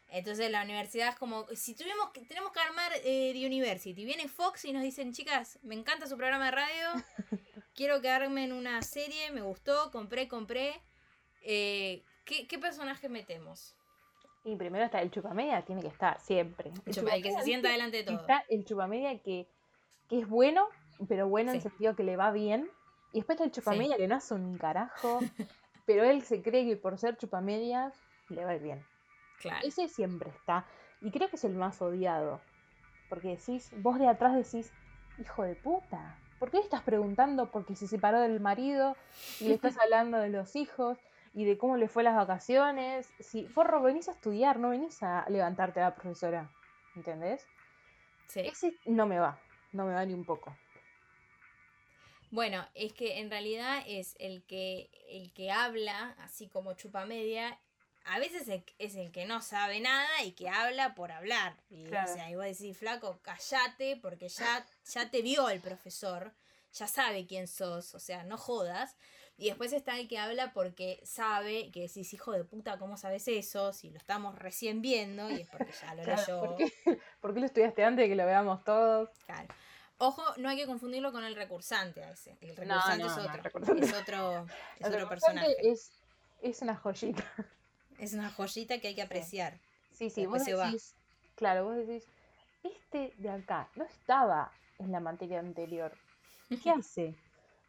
Entonces 0.10 0.52
la 0.52 0.64
universidad 0.64 1.08
es 1.10 1.16
como, 1.16 1.48
si 1.56 1.74
tuvimos 1.74 2.10
que, 2.12 2.22
tenemos 2.26 2.52
que 2.52 2.60
armar 2.60 2.92
eh, 3.06 3.32
The 3.34 3.46
University, 3.46 4.04
viene 4.04 4.28
Fox 4.28 4.66
y 4.66 4.74
nos 4.74 4.84
dicen, 4.84 5.14
chicas, 5.14 5.58
me 5.62 5.74
encanta 5.76 6.06
su 6.08 6.18
programa 6.18 6.46
de 6.46 6.52
radio, 6.52 6.88
quiero 7.76 8.02
que 8.02 8.10
armen 8.10 8.52
una 8.52 8.82
serie, 8.82 9.32
me 9.32 9.42
gustó, 9.42 9.90
compré, 9.92 10.28
compré. 10.28 10.82
Eh, 11.44 12.04
¿qué, 12.26 12.46
¿Qué 12.46 12.60
personaje 12.60 13.08
metemos? 13.08 13.76
Y 14.44 14.56
primero 14.56 14.84
está 14.86 15.02
el 15.02 15.12
chupamedia, 15.12 15.62
tiene 15.64 15.82
que 15.82 15.88
estar 15.88 16.20
siempre. 16.20 16.70
El, 16.70 16.76
el 16.76 16.84
que 16.84 16.94
se 16.94 17.00
chupamedia, 17.02 17.42
sienta 17.44 17.70
delante 17.70 17.98
de 17.98 18.04
todo. 18.04 18.20
Está 18.20 18.44
el 18.50 18.66
chupamedia 18.66 19.20
que, 19.20 19.48
que 20.10 20.20
es 20.20 20.28
bueno, 20.28 20.68
pero 21.08 21.28
bueno 21.28 21.52
en 21.52 21.62
Sí. 21.62 21.70
sentido 21.70 21.96
que 21.96 22.04
le 22.04 22.18
va 22.18 22.32
bien. 22.32 22.70
Y 23.14 23.18
después 23.20 23.36
está 23.36 23.44
el 23.46 23.52
chupamedia 23.52 23.98
que 23.98 24.08
no 24.08 24.16
hace 24.16 24.34
un 24.34 24.58
carajo, 24.58 25.20
pero 25.86 26.04
él 26.04 26.24
se 26.24 26.42
cree 26.42 26.66
que 26.66 26.76
por 26.78 26.98
ser 26.98 27.18
chupamedias 27.18 27.94
le 28.30 28.44
va 28.46 28.52
a 28.52 28.56
ir 28.56 28.62
bien. 28.64 28.86
Claro. 29.40 29.66
Ese 29.68 29.88
siempre 29.90 30.30
está. 30.32 30.66
Y 31.02 31.12
creo 31.12 31.30
que 31.30 31.36
es 31.36 31.44
el 31.44 31.54
más 31.56 31.82
odiado. 31.82 32.42
Porque 33.10 33.30
decís, 33.30 33.72
vos 33.78 34.00
de 34.00 34.08
atrás 34.08 34.34
decís, 34.36 34.72
hijo 35.20 35.44
de 35.44 35.56
puta, 35.56 36.18
¿por 36.40 36.50
qué 36.50 36.58
le 36.58 36.64
estás 36.64 36.82
preguntando 36.82 37.52
porque 37.52 37.76
se 37.76 37.88
separó 37.88 38.22
del 38.22 38.40
marido 38.40 38.96
y 39.40 39.50
le 39.50 39.56
estás 39.56 39.78
hablando 39.82 40.18
de 40.18 40.30
los 40.30 40.56
hijos 40.56 40.98
y 41.34 41.46
de 41.46 41.58
cómo 41.58 41.78
le 41.78 41.88
fue 41.88 42.04
las 42.04 42.16
vacaciones? 42.16 43.10
Si, 43.20 43.48
forro, 43.48 43.82
venís 43.82 44.08
a 44.08 44.12
estudiar, 44.12 44.60
no 44.60 44.70
venís 44.70 45.02
a 45.04 45.26
levantarte 45.30 45.80
a 45.80 45.90
la 45.90 45.96
profesora. 45.96 46.50
¿Entendés? 46.96 47.46
Sí. 48.28 48.42
Ese 48.42 48.74
no 48.86 49.06
me 49.06 49.20
va, 49.20 49.40
no 49.72 49.86
me 49.86 49.94
va 49.94 50.06
ni 50.06 50.14
un 50.14 50.26
poco. 50.26 50.56
Bueno, 52.32 52.66
es 52.76 52.94
que 52.94 53.20
en 53.20 53.30
realidad 53.30 53.84
es 53.88 54.16
el 54.20 54.44
que, 54.44 54.90
el 55.10 55.34
que 55.34 55.52
habla, 55.52 56.16
así 56.20 56.48
como 56.48 56.74
chupa 56.74 57.06
media, 57.06 57.60
a 58.06 58.20
veces 58.20 58.48
es- 58.78 58.96
el 58.96 59.12
que 59.12 59.26
no 59.26 59.42
sabe 59.42 59.80
nada 59.82 60.24
y 60.24 60.32
que 60.32 60.50
habla 60.50 60.96
por 60.96 61.12
hablar. 61.12 61.58
Y, 61.70 61.86
Claro. 61.86 62.10
O 62.10 62.14
sea, 62.14 62.30
y 62.30 62.36
vos 62.36 62.46
decís, 62.46 62.78
flaco, 62.78 63.20
callate 63.22 63.98
porque 64.02 64.30
ya, 64.30 64.66
ya 64.86 65.10
te 65.12 65.22
vio 65.22 65.50
el 65.50 65.60
profesor, 65.60 66.34
ya 66.74 66.88
sabe 66.88 67.28
quién 67.28 67.48
sos, 67.48 67.94
o 67.94 68.00
sea, 68.00 68.24
no 68.24 68.38
jodas. 68.38 68.96
Y 69.38 69.48
después 69.48 69.74
está 69.74 69.98
el 69.98 70.08
que 70.08 70.20
habla 70.20 70.54
porque 70.54 71.00
sabe, 71.04 71.72
que 71.72 71.82
decís, 71.82 72.14
hijo 72.14 72.32
de 72.32 72.44
puta, 72.44 72.78
¿cómo 72.78 72.96
sabes 72.98 73.28
eso? 73.28 73.74
Si 73.74 73.90
lo 73.90 73.98
estamos 73.98 74.38
recién 74.38 74.82
viendo 74.82 75.30
y 75.32 75.42
es 75.42 75.50
porque 75.50 75.72
ya 75.82 75.96
lo 75.96 76.04
Claro, 76.04 76.22
leyó. 76.22 76.40
¿por, 76.42 76.56
qué, 76.58 76.72
¿Por 77.22 77.34
qué 77.34 77.40
lo 77.40 77.46
estudiaste 77.48 77.84
antes 77.84 78.04
de 78.04 78.10
que 78.10 78.16
lo 78.16 78.26
veamos 78.26 78.64
todos? 78.64 79.10
Claro. 79.26 79.48
Ojo, 79.98 80.24
no 80.38 80.50
hay 80.50 80.58
que 80.58 80.66
confundirlo 80.66 81.12
con 81.12 81.24
el 81.24 81.36
recursante 81.36 82.04
a 82.04 82.12
ese. 82.12 82.36
El 82.42 82.56
recursante 82.56 83.04
no, 83.04 83.10
es 83.10 83.18
no, 83.18 83.24
otro. 83.24 83.36
el 83.36 83.44
recursante- 83.44 83.86
Es 83.86 83.94
otro, 83.94 84.46
es 84.80 84.86
El 84.88 84.94
otro 84.94 85.10
personaje. 85.10 85.56
Es, 85.62 85.92
es 86.42 86.62
una 86.62 86.76
joyita. 86.76 87.24
Es 88.00 88.14
una 88.14 88.30
joyita 88.32 88.80
que 88.80 88.90
hay 88.90 88.96
que 88.96 89.02
apreciar. 89.04 89.60
Sí, 89.94 90.10
sí, 90.10 90.22
Después 90.22 90.44
vos 90.46 90.60
va. 90.60 90.66
decís, 90.68 90.96
claro, 91.36 91.66
vos 91.66 91.76
decís, 91.76 92.04
este 92.64 93.14
de 93.18 93.30
acá 93.30 93.70
no 93.76 93.86
estaba 93.86 94.52
en 94.80 94.92
la 94.92 95.00
materia 95.00 95.40
anterior. 95.40 95.96
¿Qué 96.64 96.70
hace? 96.72 97.16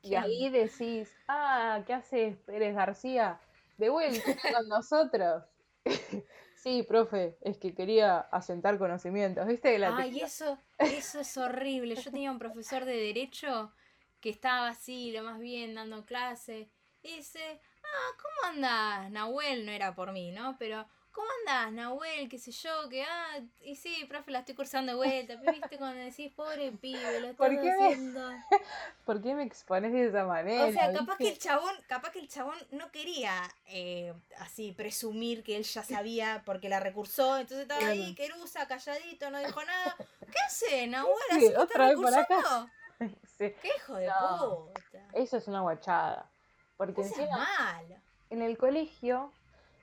Y 0.02 0.10
¿Qué 0.10 0.16
ahí 0.18 0.50
decís, 0.50 1.16
ah, 1.28 1.82
¿qué 1.86 1.94
hace 1.94 2.36
Pérez 2.44 2.74
García? 2.74 3.40
De 3.78 3.88
vuelta 3.88 4.36
con 4.52 4.68
nosotros. 4.68 5.44
sí, 6.56 6.82
profe, 6.82 7.36
es 7.40 7.56
que 7.58 7.74
quería 7.74 8.18
asentar 8.18 8.78
conocimientos, 8.78 9.46
¿viste? 9.46 9.78
La 9.78 9.96
Ay, 9.96 10.20
eso, 10.20 10.58
eso 10.78 11.20
es 11.20 11.36
horrible. 11.36 11.94
Yo 11.94 12.10
tenía 12.10 12.32
un 12.32 12.38
profesor 12.38 12.84
de 12.84 12.96
derecho 12.96 13.72
que 14.20 14.30
estaba 14.30 14.68
así, 14.68 15.12
lo 15.12 15.22
más 15.22 15.38
bien, 15.38 15.74
dando 15.74 16.04
clase. 16.04 16.68
Y 17.02 17.16
dice, 17.16 17.60
ah, 17.84 18.16
¿cómo 18.20 18.54
andás, 18.54 19.10
Nahuel? 19.10 19.64
No 19.64 19.72
era 19.72 19.94
por 19.94 20.12
mí, 20.12 20.32
¿no? 20.32 20.56
Pero, 20.58 20.86
¿cómo 21.12 21.26
andás, 21.40 21.72
Nahuel? 21.72 22.28
¿Qué 22.28 22.38
sé 22.38 22.50
yo? 22.50 22.88
Que, 22.88 23.02
ah, 23.04 23.38
y 23.60 23.76
sí, 23.76 24.04
profe, 24.08 24.30
la 24.30 24.40
estoy 24.40 24.54
cursando 24.54 24.92
de 24.92 24.96
vuelta. 24.96 25.36
Viste, 25.36 25.78
cuando 25.78 26.00
decís, 26.02 26.32
pobre 26.34 26.72
pibe, 26.72 27.20
lo 27.20 27.34
¿Por 27.34 27.52
estás 27.52 27.64
me- 27.64 27.84
haciendo. 27.86 28.30
¿Por 29.04 29.22
qué 29.22 29.34
me 29.34 29.42
expones 29.44 29.92
de 29.92 30.08
esa 30.08 30.24
manera? 30.24 30.64
O 30.66 30.72
sea, 30.72 30.92
capaz 30.92 31.16
que 31.18 31.28
el 31.28 31.38
chabón, 31.38 31.74
capaz 31.86 32.10
que 32.12 32.20
el 32.20 32.28
chabón 32.28 32.56
no 32.70 32.90
quería 32.90 33.32
eh, 33.66 34.14
así 34.38 34.72
presumir 34.72 35.42
que 35.42 35.56
él 35.56 35.64
ya 35.64 35.82
sabía 35.82 36.42
porque 36.46 36.68
la 36.68 36.80
recursó, 36.80 37.36
entonces 37.38 37.62
estaba 37.62 37.86
ahí, 37.86 38.14
querusa, 38.14 38.66
calladito, 38.66 39.30
no 39.30 39.38
dijo 39.38 39.62
nada. 39.64 39.96
¿Qué 40.20 40.38
hace, 40.46 40.86
Nahuel? 40.86 41.14
Sí, 41.30 41.36
¿Así 41.36 41.46
está 41.46 41.62
otra 41.62 41.86
vez 41.88 41.96
por 41.96 42.14
acá. 42.14 42.36
recursando? 42.36 42.70
Sí, 43.38 43.52
¡Qué 43.60 43.70
hijo 43.76 43.96
de 43.96 44.06
No. 44.06 44.66
puta! 44.66 45.08
eso 45.14 45.36
es 45.36 45.48
una 45.48 45.62
guachada. 45.62 46.30
Porque 46.76 47.00
No 47.00 47.06
encima, 47.08 47.36
malo. 47.36 47.96
en 48.30 48.42
el 48.42 48.56
colegio, 48.56 49.32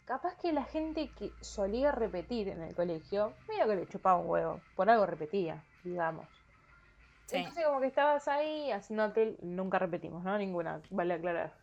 capaz 0.10 0.36
que 0.38 0.52
la 0.52 0.64
gente 0.64 1.12
que 1.12 1.32
solía 1.40 1.92
repetir 1.92 2.50
en 2.50 2.64
el 2.64 2.74
colegio, 2.74 3.32
medio 3.48 3.68
que 3.68 3.76
le 3.76 3.88
chupaba 3.88 4.18
un 4.18 4.28
huevo, 4.28 4.60
por 4.76 4.90
algo 4.90 5.06
repetía, 5.06 5.64
digamos. 5.84 6.28
Sí. 7.28 7.38
Entonces 7.38 7.64
como 7.64 7.80
que 7.80 7.86
estabas 7.86 8.28
ahí 8.28 8.72
haciéndote, 8.72 9.38
nunca 9.44 9.78
repetimos, 9.78 10.24
¿no? 10.24 10.36
Ninguna, 10.36 10.82
vale 10.90 11.14
aclarar. 11.14 11.54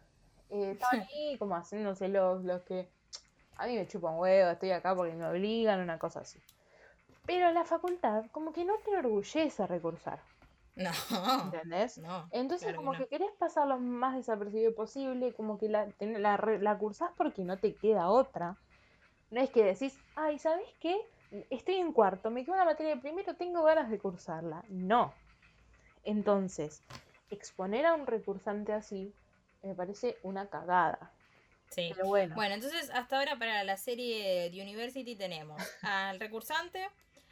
Eh, 0.51 0.71
estaban 0.75 1.01
ahí 1.13 1.37
como 1.39 1.57
haciéndose 1.57 2.07
los, 2.07 2.45
los 2.45 2.63
que, 2.63 2.89
a 3.57 3.67
mí 3.67 3.75
me 3.75 3.89
chupan 3.89 4.17
huevo, 4.17 4.53
estoy 4.53 4.71
acá 4.71 4.95
porque 4.95 5.15
me 5.15 5.27
obligan, 5.27 5.81
una 5.81 5.99
cosa 5.99 6.21
así. 6.21 6.39
Pero 7.27 7.51
la 7.51 7.65
facultad, 7.65 8.27
como 8.31 8.53
que 8.53 8.65
no 8.65 8.77
te 8.85 8.93
enorgullece 8.93 9.67
recursar, 9.67 10.21
No, 10.77 10.91
¿entendés? 11.45 11.99
no. 11.99 12.29
Entonces, 12.33 12.67
claro 12.67 12.75
que 12.75 12.85
como 12.85 12.93
no. 12.93 12.99
que 12.99 13.09
querés 13.09 13.31
pasar 13.39 13.67
lo 13.67 13.79
más 13.79 14.15
desapercibido 14.15 14.75
posible, 14.75 15.33
como 15.33 15.59
que 15.59 15.69
la, 15.69 15.87
ten- 15.93 16.23
la, 16.23 16.37
la 16.61 16.79
cursás 16.79 17.11
porque 17.17 17.43
no 17.43 17.59
te 17.59 17.75
queda 17.75 18.09
otra. 18.11 18.57
No 19.31 19.41
es 19.41 19.51
que 19.51 19.65
decís, 19.65 19.99
ay, 20.15 20.39
¿sabes 20.39 20.69
qué? 20.81 20.97
Estoy 21.51 21.77
en 21.77 21.93
cuarto, 21.93 22.31
me 22.31 22.45
queda 22.45 22.55
una 22.57 22.65
materia 22.67 22.95
de 22.95 23.01
primero, 23.01 23.35
tengo 23.35 23.63
ganas 23.65 23.91
de 23.91 23.99
cursarla. 23.99 24.63
No. 24.69 25.13
Entonces, 26.05 26.83
exponer 27.31 27.87
a 27.87 27.95
un 27.95 28.07
recursante 28.07 28.73
así 28.73 29.13
me 29.63 29.75
parece 29.75 30.17
una 30.23 30.47
cagada. 30.49 31.11
Sí. 31.71 31.91
Pero 31.97 32.07
bueno, 32.07 32.35
Bueno, 32.37 32.55
entonces 32.55 32.91
hasta 32.95 33.19
ahora 33.19 33.37
para 33.39 33.65
la 33.65 33.77
serie 33.77 34.51
de 34.51 34.63
University 34.63 35.17
tenemos 35.17 35.61
al 35.83 36.21
recursante, 36.21 36.87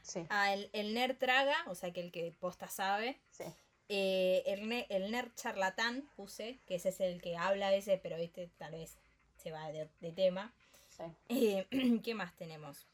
sí, 0.05 0.29
al 0.29 0.71
el 0.73 0.95
nerd 0.95 1.17
traga, 1.19 1.57
o 1.69 1.75
sea 1.75 1.93
que 1.93 2.01
el 2.01 2.13
que 2.13 2.33
posta 2.41 2.69
sabe, 2.69 3.19
sí. 3.31 3.45
Eh, 3.89 4.43
el, 4.47 4.87
el 4.91 5.11
nerd 5.13 5.35
charlatán 5.37 6.09
puse, 6.17 6.59
que 6.67 6.77
ese 6.77 6.91
es 6.91 7.01
el 7.01 7.21
que 7.23 7.37
habla 7.39 7.69
a 7.69 7.73
veces, 7.73 8.01
pero 8.03 8.17
viste, 8.19 8.51
tal 8.59 8.73
vez 8.73 8.99
se 9.37 9.53
va 9.53 9.71
de, 9.73 9.89
de 10.01 10.13
tema. 10.13 10.53
sí. 10.89 11.05
Eh, 11.29 11.67
¿Qué 12.05 12.15
más 12.15 12.35
tenemos? 12.37 12.87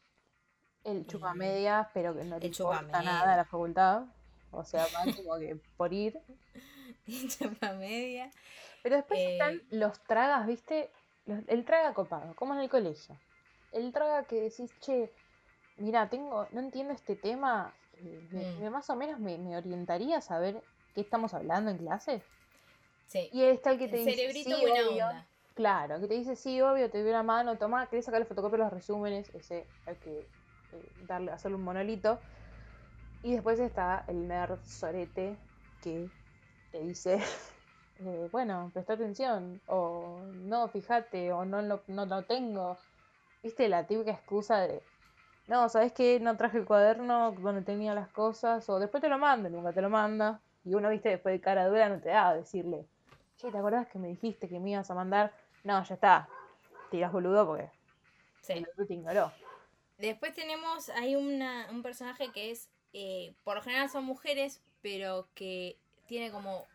El 0.83 1.07
chupamedias, 1.07 1.87
pero 1.91 2.13
que 2.15 2.23
no 2.23 2.39
te 2.39 2.45
El 2.45 2.51
importa 2.51 3.01
chupamedia. 3.01 3.01
nada 3.01 3.35
la 3.35 3.45
facultad. 3.45 4.03
O 4.51 4.63
sea, 4.63 4.85
va 4.87 5.09
como 5.15 5.39
que 5.39 5.55
por 5.75 5.91
ir. 5.93 6.21
Chapa 7.29 7.73
media. 7.73 8.31
Pero 8.83 8.95
después 8.97 9.19
Eh, 9.19 9.31
están 9.31 9.63
los 9.69 9.99
tragas, 10.03 10.45
¿viste? 10.47 10.91
Los- 11.25 11.43
el 11.47 11.65
traga 11.65 11.93
copado, 11.93 12.35
como 12.35 12.53
en 12.53 12.59
el 12.61 12.69
colegio. 12.69 13.17
El 13.71 13.91
traga 13.91 14.25
que 14.25 14.41
decís, 14.41 14.71
che, 14.79 15.11
mira, 15.81 16.09
tengo, 16.09 16.47
no 16.51 16.59
entiendo 16.59 16.93
este 16.93 17.15
tema, 17.15 17.73
eh, 17.93 18.21
me- 18.31 18.45
Mm. 18.57 18.61
me 18.61 18.69
más 18.69 18.89
o 18.89 18.95
menos 18.95 19.19
me, 19.19 19.37
me 19.37 19.57
orientaría 19.57 20.17
a 20.17 20.21
saber 20.21 20.63
qué 20.93 21.01
estamos 21.01 21.33
hablando 21.33 21.71
en 21.71 21.77
clase. 21.77 22.23
Sí. 23.07 23.29
Y 23.33 23.43
está 23.43 23.71
el 23.71 23.77
que 23.77 23.85
El 23.85 23.91
te 23.91 23.97
dice, 23.97 24.15
cerebrito 24.15 24.49
sí, 24.49 24.61
buena 24.61 24.89
obvio. 24.89 25.05
onda. 25.05 25.27
Claro, 25.53 25.99
que 25.99 26.07
te 26.07 26.13
dice, 26.13 26.35
sí, 26.35 26.61
obvio, 26.61 26.89
te 26.89 27.01
doy 27.01 27.09
una 27.09 27.23
mano, 27.23 27.57
toma, 27.57 27.87
querés 27.87 28.05
sacar 28.05 28.21
la 28.21 28.25
fotocopia 28.25 28.57
de 28.57 28.63
los 28.63 28.73
resúmenes, 28.73 29.29
ese 29.35 29.67
hay 29.85 29.95
que 29.97 30.29
eh, 30.71 30.91
darle, 30.95 31.31
hacerle 31.31 31.57
un 31.57 31.63
monolito. 31.63 32.21
Y 33.21 33.33
después 33.33 33.59
está 33.59 34.03
el 34.07 34.27
nerd 34.27 34.59
sorete 34.63 35.37
que 35.81 36.09
te 36.71 36.79
dice, 36.79 37.19
eh, 37.99 38.27
bueno, 38.31 38.71
presta 38.73 38.93
atención, 38.93 39.61
o 39.67 40.23
no, 40.33 40.69
fíjate, 40.69 41.31
o 41.33 41.45
no 41.45 41.61
lo, 41.61 41.83
no 41.87 42.05
lo 42.05 42.23
tengo. 42.25 42.77
¿Viste 43.43 43.67
la 43.69 43.85
típica 43.87 44.11
excusa 44.11 44.61
de, 44.67 44.83
no, 45.51 45.67
¿sabes 45.67 45.91
qué? 45.91 46.17
No 46.21 46.37
traje 46.37 46.57
el 46.59 46.65
cuaderno 46.65 47.33
donde 47.33 47.61
tenía 47.61 47.93
las 47.93 48.07
cosas, 48.07 48.67
o 48.69 48.79
después 48.79 49.01
te 49.01 49.09
lo 49.09 49.19
mando, 49.19 49.49
y 49.49 49.51
nunca 49.51 49.73
te 49.73 49.81
lo 49.81 49.89
manda. 49.89 50.39
Y 50.63 50.73
uno, 50.75 50.89
viste, 50.89 51.09
después 51.09 51.33
de 51.33 51.41
cara 51.41 51.67
dura 51.67 51.89
no 51.89 51.99
te 51.99 52.07
da 52.07 52.29
a 52.29 52.35
decirle, 52.35 52.87
che, 53.37 53.51
¿te 53.51 53.57
acordás 53.57 53.87
que 53.87 53.99
me 53.99 54.07
dijiste 54.07 54.47
que 54.47 54.61
me 54.61 54.71
ibas 54.71 54.89
a 54.89 54.95
mandar? 54.95 55.33
No, 55.65 55.83
ya 55.83 55.95
está, 55.95 56.29
tiras 56.89 57.11
boludo 57.11 57.45
porque 57.45 57.69
Sí. 58.41 58.65
otro 58.71 58.87
te 58.87 58.93
ignoró. 58.93 59.29
Después 59.97 60.33
tenemos, 60.33 60.87
hay 60.89 61.15
una, 61.15 61.67
un 61.69 61.83
personaje 61.83 62.31
que 62.31 62.51
es, 62.51 62.69
eh, 62.93 63.33
por 63.43 63.57
lo 63.57 63.61
general 63.61 63.89
son 63.89 64.05
mujeres, 64.05 64.61
pero 64.81 65.27
que 65.35 65.77
tiene 66.07 66.31
como 66.31 66.65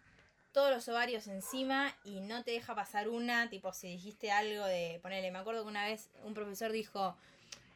todos 0.53 0.71
los 0.71 0.87
ovarios 0.89 1.27
encima 1.29 1.95
y 2.05 2.21
no 2.21 2.45
te 2.45 2.51
deja 2.51 2.75
pasar 2.75 3.09
una, 3.09 3.49
tipo 3.49 3.73
si 3.73 3.89
dijiste 3.89 4.31
algo 4.31 4.67
de, 4.67 5.01
ponele, 5.03 5.31
me 5.31 5.39
acuerdo 5.39 5.63
que 5.63 5.71
una 5.71 5.87
vez 5.87 6.11
un 6.25 6.35
profesor 6.35 6.73
dijo, 6.73 7.17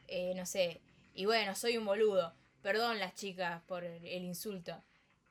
eh, 0.07 0.33
no 0.35 0.45
sé, 0.45 0.79
y 1.13 1.25
bueno, 1.25 1.55
soy 1.55 1.77
un 1.77 1.85
boludo, 1.85 2.33
perdón 2.61 2.99
las 2.99 3.15
chicas 3.15 3.61
por 3.67 3.83
el, 3.83 4.05
insulto. 4.05 4.81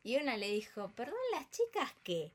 Y 0.02 0.16
una 0.16 0.36
le 0.36 0.48
dijo, 0.48 0.90
perdón 0.94 1.18
las 1.32 1.50
chicas 1.50 1.92
qué? 2.02 2.32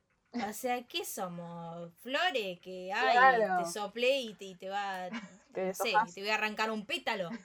O 0.48 0.54
sea, 0.54 0.84
¿qué 0.84 1.06
somos? 1.06 1.91
Flores 2.02 2.60
que 2.60 2.91
ay, 2.93 3.18
Claro. 3.18 3.64
te 3.64 3.72
soplé 3.72 4.20
y 4.20 4.34
te, 4.34 4.46
y 4.46 4.56
te 4.56 4.70
va, 4.70 5.10
Te 5.54 5.68
no 5.68 5.74
sé, 5.74 5.93
te 6.14 6.22
voy 6.22 6.30
a 6.30 6.36
arrancar 6.36 6.72
un 6.72 6.86
pétalo. 6.86 7.30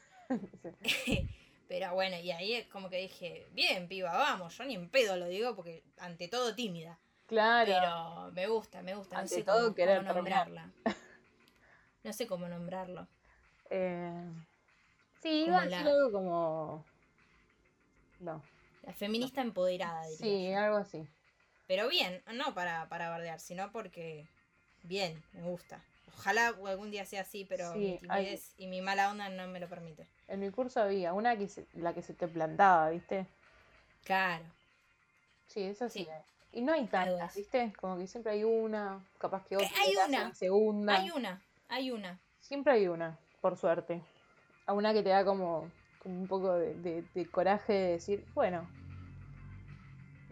Sí. 0.85 1.29
Pero 1.71 1.95
bueno, 1.95 2.17
y 2.19 2.33
ahí 2.33 2.55
es 2.55 2.67
como 2.67 2.91
que 2.91 2.97
dije, 2.97 3.47
bien, 3.53 3.87
piba, 3.87 4.11
vamos, 4.11 4.59
yo 4.59 4.65
ni 4.65 4.75
en 4.75 4.89
pedo 4.89 5.17
lo 5.17 5.27
digo 5.27 5.55
porque 5.55 5.85
ante 5.99 6.27
todo 6.27 6.53
tímida. 6.55 6.99
Claro. 7.27 7.73
Pero 7.73 8.33
me 8.33 8.49
gusta, 8.49 8.83
me 8.83 8.97
gusta, 8.97 9.15
no 9.15 9.23
Ante 9.23 9.37
sé 9.37 9.43
todo, 9.45 9.63
cómo, 9.63 9.75
querer 9.77 9.99
cómo 9.99 10.15
nombrarla. 10.15 10.73
No 12.03 12.13
sé 12.13 12.27
cómo 12.27 12.49
nombrarlo. 12.49 13.07
Eh, 13.71 14.25
sí, 15.23 15.45
iba 15.47 15.59
a 15.61 15.65
decir 15.65 15.85
la- 15.85 15.91
algo 15.91 16.13
como... 16.13 16.85
No. 18.21 18.43
La 18.83 18.93
feminista 18.93 19.41
empoderada, 19.41 20.07
diría 20.09 20.19
Sí, 20.19 20.51
yo. 20.51 20.59
algo 20.59 20.77
así. 20.79 21.07
Pero 21.67 21.89
bien, 21.89 22.23
no 22.35 22.55
para, 22.55 22.89
para 22.89 23.09
bardear, 23.11 23.41
sino 23.41 23.71
porque 23.73 24.27
bien, 24.83 25.23
me 25.33 25.43
gusta. 25.43 25.83
Ojalá 26.19 26.49
algún 26.49 26.91
día 26.91 27.05
sea 27.07 27.23
así, 27.23 27.45
pero 27.45 27.73
Sí, 27.73 27.79
mi 27.79 27.91
hay- 28.09 28.25
timidez 28.25 28.55
y 28.59 28.67
mi 28.67 28.81
mala 28.83 29.11
onda 29.11 29.29
no 29.29 29.47
me 29.47 29.61
lo 29.61 29.69
permite. 29.69 30.07
En 30.29 30.41
mi 30.41 30.51
curso 30.51 30.81
había 30.81 31.13
una 31.15 31.37
que 31.37 31.49
se- 31.49 31.67
la 31.75 31.95
que 31.95 32.03
se 32.03 32.13
te 32.15 32.27
plantaba, 32.29 32.91
¿viste? 32.91 33.27
Claro. 34.05 34.45
Sí, 35.47 35.63
eso 35.63 35.89
sí. 35.89 36.07
Y 36.53 36.63
no 36.63 36.73
hay 36.73 36.87
tantas, 36.87 37.35
¿viste? 37.37 37.73
Como 37.81 37.97
que 37.97 38.07
siempre 38.09 38.33
hay 38.33 38.45
una, 38.45 39.05
capaz 39.19 39.45
que 39.47 39.55
Eh, 39.55 39.59
otra. 39.59 39.69
hay 39.81 39.95
una. 40.09 40.35
segunda. 40.35 40.97
Hay 40.97 41.11
una, 41.11 41.41
hay 41.69 41.91
una. 41.93 42.19
Siempre 42.41 42.73
hay 42.73 42.89
una, 42.89 43.17
por 43.41 43.57
suerte. 43.57 44.03
A 44.71 44.73
una 44.73 44.93
que 44.93 45.03
te 45.03 45.09
da 45.09 45.25
como, 45.25 45.69
como 46.01 46.21
un 46.21 46.29
poco 46.29 46.53
de, 46.55 46.75
de- 46.75 47.03
de 47.13 47.27
coraje 47.27 47.73
de 47.73 47.91
decir, 47.95 48.25
bueno, 48.35 48.71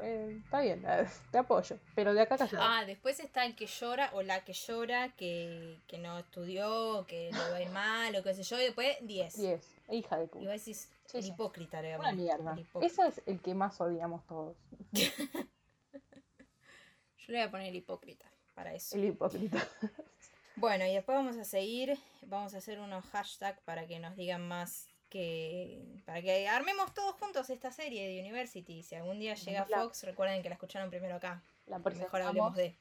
eh, 0.01 0.39
está 0.45 0.61
bien, 0.61 0.85
te 1.33 1.39
apoyo. 1.39 1.77
Pero 1.97 2.15
de 2.15 2.21
acá 2.21 2.39
callado. 2.39 2.63
Ah, 2.65 2.85
después 2.85 3.19
está 3.19 3.45
el 3.45 3.57
que 3.57 3.67
llora 3.67 4.11
o 4.15 4.23
la 4.23 4.45
que 4.45 4.53
llora, 4.53 5.09
que, 5.17 5.81
que 5.89 5.99
no 5.99 6.21
estudió, 6.21 7.05
que 7.09 7.33
le 7.33 7.39
va 7.51 7.57
a 7.57 7.63
ir 7.63 7.69
mal 7.71 8.15
o 8.15 8.23
qué 8.23 8.33
sé 8.33 8.45
yo, 8.45 8.61
y 8.61 8.65
después 8.67 8.97
10. 9.03 9.37
10. 9.39 9.75
Hija 9.91 10.19
de 10.19 10.25
Y 10.25 10.29
puta. 10.29 10.45
vos 10.53 10.65
decís, 10.65 10.89
Sí, 11.07 11.17
el 11.17 11.23
sí. 11.25 11.31
hipócrita, 11.31 11.83
le 11.83 11.99
Una 11.99 12.13
mierda. 12.13 12.55
el. 12.57 12.65
Eso 12.85 13.03
es 13.07 13.21
el 13.27 13.41
que 13.41 13.55
más 13.55 13.81
odiamos 13.81 14.25
todos. 14.29 14.57
Yo 14.93 15.11
le 17.33 17.39
voy 17.39 17.41
a 17.41 17.51
poner 17.51 17.75
hipócrita 17.75 18.27
para 18.55 18.73
eso. 18.73 18.95
El 18.97 19.07
hipócrita. 19.07 19.59
Bueno, 20.59 20.85
y 20.87 20.95
después 20.95 21.17
vamos 21.17 21.37
a 21.37 21.45
seguir, 21.45 21.99
vamos 22.23 22.55
a 22.55 22.59
hacer 22.59 22.81
unos 22.81 23.05
hashtags 23.07 23.61
para 23.61 23.87
que 23.87 23.99
nos 23.99 24.17
digan 24.17 24.47
más 24.47 24.89
que... 25.09 25.81
Para 26.05 26.21
que 26.21 26.49
armemos 26.49 26.93
todos 26.95 27.15
juntos 27.17 27.49
esta 27.51 27.71
serie 27.71 28.09
de 28.09 28.21
University. 28.21 28.83
Si 28.83 28.95
algún 28.95 29.21
día 29.21 29.35
llega 29.35 29.67
La- 29.69 29.83
Fox, 29.83 30.03
recuerden 30.05 30.43
que 30.43 30.49
la 30.49 30.55
escucharon 30.57 30.91
primero 30.91 31.17
acá. 31.17 31.43
La 31.67 31.79
Mejor 31.79 32.23
hablemos 32.23 32.55
de... 32.57 32.75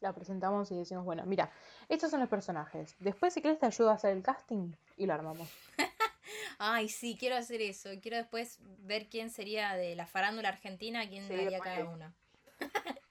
la 0.00 0.12
presentamos 0.12 0.70
y 0.72 0.76
decimos, 0.76 1.04
bueno, 1.04 1.24
mira, 1.24 1.50
estos 1.88 2.10
son 2.10 2.20
los 2.20 2.28
personajes. 2.28 2.96
Después, 2.98 3.32
si 3.32 3.40
querés, 3.42 3.58
te 3.60 3.66
ayudo 3.66 3.90
a 3.90 3.94
hacer 3.94 4.10
el 4.16 4.22
casting 4.22 4.72
y 4.96 5.06
lo 5.06 5.14
armamos. 5.14 5.48
Ay, 6.58 6.88
sí, 6.88 7.16
quiero 7.18 7.36
hacer 7.36 7.60
eso. 7.60 7.90
Quiero 8.00 8.16
después 8.16 8.58
ver 8.78 9.06
quién 9.08 9.30
sería 9.30 9.74
de 9.74 9.94
la 9.94 10.06
farándula 10.06 10.48
argentina, 10.48 11.08
quién 11.08 11.24
Sí, 11.28 11.30
daría 11.30 11.50
después 11.50 11.74
cada 11.74 11.84
uno. 11.88 12.12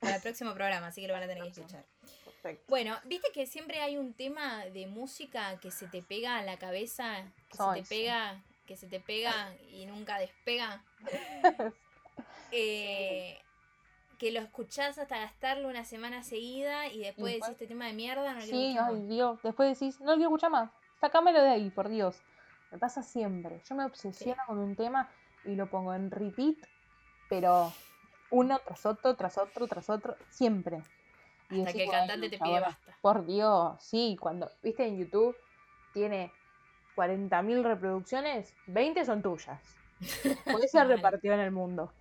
Para 0.00 0.16
el 0.16 0.22
próximo 0.22 0.54
programa, 0.54 0.86
así 0.88 1.00
que 1.02 1.08
lo 1.08 1.12
van 1.14 1.24
a 1.24 1.26
tener 1.26 1.42
que 1.44 1.50
escuchar. 1.50 1.84
Perfecto. 2.42 2.64
Bueno, 2.68 2.96
viste 3.04 3.28
que 3.34 3.46
siempre 3.46 3.80
hay 3.80 3.96
un 3.98 4.14
tema 4.14 4.64
de 4.66 4.86
música 4.86 5.58
que 5.60 5.70
se 5.70 5.86
te 5.88 6.02
pega 6.02 6.38
a 6.38 6.42
la 6.42 6.58
cabeza, 6.58 7.24
que 7.50 7.56
se 7.56 7.64
te 7.80 7.84
sí. 7.84 7.94
pega, 7.94 8.42
que 8.66 8.76
se 8.76 8.86
te 8.86 9.00
pega 9.00 9.54
y 9.72 9.86
nunca 9.86 10.18
despega. 10.18 10.82
Eh, 12.52 13.38
que 14.18 14.32
lo 14.32 14.40
escuchás 14.40 14.98
hasta 14.98 15.18
gastarlo 15.18 15.68
una 15.68 15.84
semana 15.84 16.24
seguida 16.24 16.88
y 16.88 16.98
después 16.98 17.32
después- 17.34 17.34
decís 17.34 17.48
este 17.52 17.66
tema 17.68 17.86
de 17.86 17.92
mierda, 17.92 18.32
no 18.34 18.40
lo 18.40 18.44
Sí, 18.44 18.70
escuchar 18.70 18.88
ay 18.90 18.96
más". 18.96 19.08
Dios. 19.08 19.42
Después 19.44 19.78
decís, 19.78 20.00
no 20.00 20.06
lo 20.06 20.14
quiero 20.14 20.30
escuchar 20.30 20.50
más. 20.50 20.70
Sacámelo 21.00 21.40
de 21.42 21.48
ahí, 21.48 21.70
por 21.70 21.88
Dios. 21.88 22.20
Me 22.72 22.78
pasa 22.78 23.02
siempre. 23.04 23.60
Yo 23.68 23.76
me 23.76 23.84
obsesiono 23.84 24.42
con 24.46 24.58
un 24.58 24.74
tema 24.74 25.08
y 25.44 25.54
lo 25.54 25.70
pongo 25.70 25.94
en 25.94 26.10
repeat, 26.10 26.56
pero 27.28 27.72
uno 28.30 28.58
tras 28.66 28.84
otro, 28.84 29.14
tras 29.14 29.38
otro, 29.38 29.68
tras 29.68 29.88
otro, 29.88 30.16
siempre. 30.28 30.82
Y 31.50 31.60
Hasta 31.60 31.72
que 31.72 31.82
el 31.82 31.86
"Bueno, 31.86 32.00
cantante 32.00 32.30
te 32.30 32.38
pide 32.38 32.60
basta. 32.60 32.96
Por 33.00 33.26
Dios, 33.26 33.82
sí, 33.82 34.16
cuando, 34.20 34.50
viste 34.62 34.86
en 34.86 34.98
YouTube, 34.98 35.36
tiene 35.92 36.32
40.000 36.94 37.62
reproducciones, 37.62 38.54
20 38.66 39.04
son 39.04 39.22
tuyas. 39.22 39.60
Puede 40.44 40.68
ser 40.68 40.86
repartido 40.86 41.34
en 41.34 41.40
el 41.40 41.50
mundo. 41.50 41.92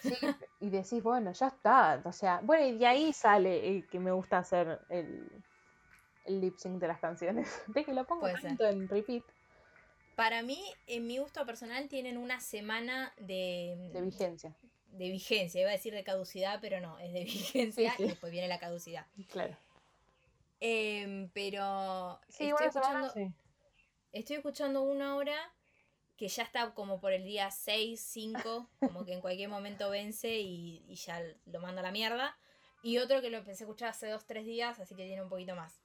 Sí, 0.00 0.14
y 0.60 0.70
decís, 0.70 1.02
bueno, 1.02 1.32
ya 1.32 1.48
está. 1.48 2.00
O 2.04 2.12
sea, 2.12 2.40
bueno, 2.42 2.66
y 2.66 2.78
de 2.78 2.86
ahí 2.86 3.12
sale 3.12 3.68
el 3.68 3.86
que 3.88 3.98
me 3.98 4.12
gusta 4.12 4.38
hacer 4.38 4.80
el, 4.88 5.28
el 6.24 6.40
lip 6.40 6.56
sync 6.56 6.78
de 6.80 6.88
las 6.88 7.00
canciones. 7.00 7.62
De 7.68 7.84
que 7.84 7.92
lo 7.92 8.04
pongo 8.06 8.28
tanto 8.40 8.64
en 8.66 8.88
repeat 8.88 9.24
Para 10.14 10.42
mí, 10.42 10.62
en 10.86 11.06
mi 11.06 11.18
gusto 11.18 11.44
personal, 11.44 11.88
tienen 11.88 12.16
una 12.16 12.40
semana 12.40 13.12
de, 13.18 13.90
de 13.92 14.00
vigencia. 14.02 14.54
De 14.96 15.10
vigencia. 15.10 15.60
Iba 15.60 15.70
a 15.70 15.74
decir 15.74 15.92
de 15.94 16.04
caducidad, 16.04 16.58
pero 16.60 16.80
no, 16.80 16.98
es 16.98 17.12
de 17.12 17.24
vigencia 17.24 17.90
Sí, 17.92 17.96
sí. 17.98 18.02
y 18.04 18.08
después 18.08 18.32
viene 18.32 18.48
la 18.48 18.58
caducidad. 18.58 19.06
Claro. 19.30 19.56
Em, 20.60 21.28
pero 21.30 22.20
Sí, 22.28 22.48
estoy, 22.48 22.70
semana, 22.70 23.06
escuchando, 23.06 23.10
sí. 23.10 23.32
estoy 24.12 24.36
escuchando 24.36 24.82
una 24.82 25.12
ahora 25.12 25.36
que 26.16 26.28
ya 26.28 26.44
está 26.44 26.72
como 26.74 27.00
por 27.00 27.12
el 27.12 27.24
día 27.24 27.50
6, 27.50 28.00
5, 28.00 28.70
como 28.78 29.04
que 29.04 29.12
en 29.12 29.20
cualquier 29.20 29.48
momento 29.48 29.90
vence 29.90 30.38
y, 30.38 30.84
y 30.88 30.94
ya 30.94 31.20
lo 31.46 31.60
manda 31.60 31.80
a 31.80 31.84
la 31.84 31.90
mierda. 31.90 32.38
Y 32.82 32.98
otro 32.98 33.20
que 33.20 33.30
lo 33.30 33.38
empecé 33.38 33.64
a 33.64 33.66
escuchar 33.66 33.88
hace 33.88 34.08
2, 34.08 34.24
3 34.26 34.44
días, 34.46 34.78
así 34.78 34.94
que 34.94 35.04
tiene 35.06 35.22
un 35.22 35.28
poquito 35.28 35.56
más. 35.56 35.80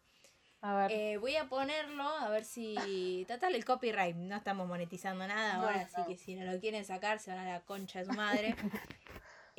A 0.61 0.75
ver. 0.75 0.91
Eh, 0.91 1.17
voy 1.17 1.35
a 1.37 1.47
ponerlo 1.47 2.03
a 2.03 2.29
ver 2.29 2.43
si. 2.43 3.25
Total, 3.27 3.55
el 3.55 3.63
copyright. 3.63 4.15
No 4.15 4.35
estamos 4.35 4.67
monetizando 4.67 5.25
nada 5.27 5.55
ahora, 5.55 5.81
así 5.81 6.01
que 6.07 6.17
si 6.17 6.35
no 6.35 6.51
lo 6.51 6.59
quieren 6.59 6.83
sacar, 6.83 7.19
se 7.19 7.31
van 7.31 7.39
a 7.39 7.53
la 7.53 7.61
concha 7.61 7.99
de 7.99 8.05
su 8.05 8.13
madre. 8.13 8.55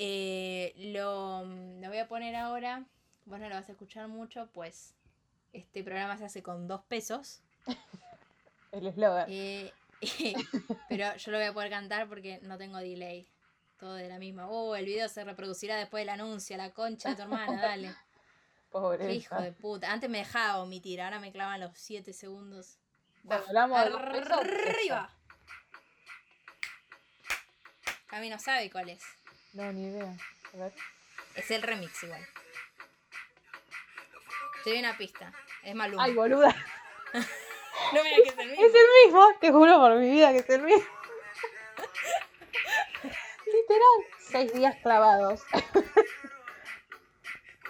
Eh, 0.02 0.72
lo, 0.94 1.44
lo 1.44 1.88
voy 1.88 1.98
a 1.98 2.08
poner 2.08 2.34
ahora. 2.34 2.86
Vos 3.26 3.38
no 3.38 3.50
lo 3.50 3.54
vas 3.54 3.68
a 3.68 3.72
escuchar 3.72 4.08
mucho, 4.08 4.48
pues 4.54 4.94
este 5.52 5.84
programa 5.84 6.16
se 6.16 6.24
hace 6.24 6.42
con 6.42 6.66
dos 6.68 6.80
pesos. 6.84 7.42
el 8.72 8.86
eslogan. 8.86 9.26
Eh, 9.28 9.70
pero 10.88 11.14
yo 11.16 11.32
lo 11.32 11.38
voy 11.38 11.46
a 11.48 11.52
poder 11.52 11.68
cantar 11.68 12.08
porque 12.08 12.40
no 12.42 12.56
tengo 12.56 12.78
delay. 12.78 13.28
Todo 13.78 13.94
de 13.94 14.08
la 14.08 14.18
misma. 14.18 14.48
Oh, 14.48 14.74
el 14.74 14.86
video 14.86 15.08
se 15.08 15.22
reproducirá 15.24 15.76
después 15.76 16.02
del 16.02 16.10
anuncio. 16.10 16.56
La 16.56 16.70
concha 16.70 17.10
de 17.10 17.16
tu 17.16 17.22
hermana, 17.22 17.60
dale. 17.60 17.94
Pobre. 18.70 19.06
Qué 19.06 19.14
hijo 19.14 19.34
de 19.40 19.52
puta. 19.52 19.90
Antes 19.90 20.08
me 20.08 20.18
dejaba 20.18 20.58
omitir, 20.58 21.00
ahora 21.00 21.18
me 21.18 21.32
clavan 21.32 21.60
los 21.60 21.72
7 21.74 22.12
segundos. 22.12 22.78
Bueno, 23.22 23.42
hablamos 23.48 23.78
Arriba. 23.78 25.10
Cami 28.06 28.30
no 28.30 28.38
sabe 28.38 28.70
cuál 28.70 28.90
es. 28.90 29.02
No, 29.52 29.72
ni 29.72 29.84
idea. 29.84 30.16
A 30.54 30.56
ver. 30.56 30.72
Es 31.36 31.50
el 31.50 31.62
remix 31.62 32.02
igual. 32.02 32.26
Te 34.64 34.70
doy 34.70 34.78
una 34.78 34.96
pista. 34.96 35.32
Es 35.62 35.74
Maluma. 35.74 36.04
Ay, 36.04 36.14
boluda. 36.14 36.54
no 37.12 38.02
digas 38.02 38.20
que 38.22 38.28
es 38.28 38.38
el 38.38 38.50
mismo. 38.50 38.64
Es 38.64 38.74
el 38.74 38.86
mismo, 39.04 39.28
te 39.40 39.52
juro 39.52 39.78
por 39.78 39.96
mi 39.96 40.10
vida 40.10 40.32
que 40.32 40.38
es 40.38 40.50
el 40.50 40.62
mismo. 40.62 40.84
Literal, 43.46 44.06
seis 44.18 44.52
días 44.52 44.76
clavados. 44.82 45.42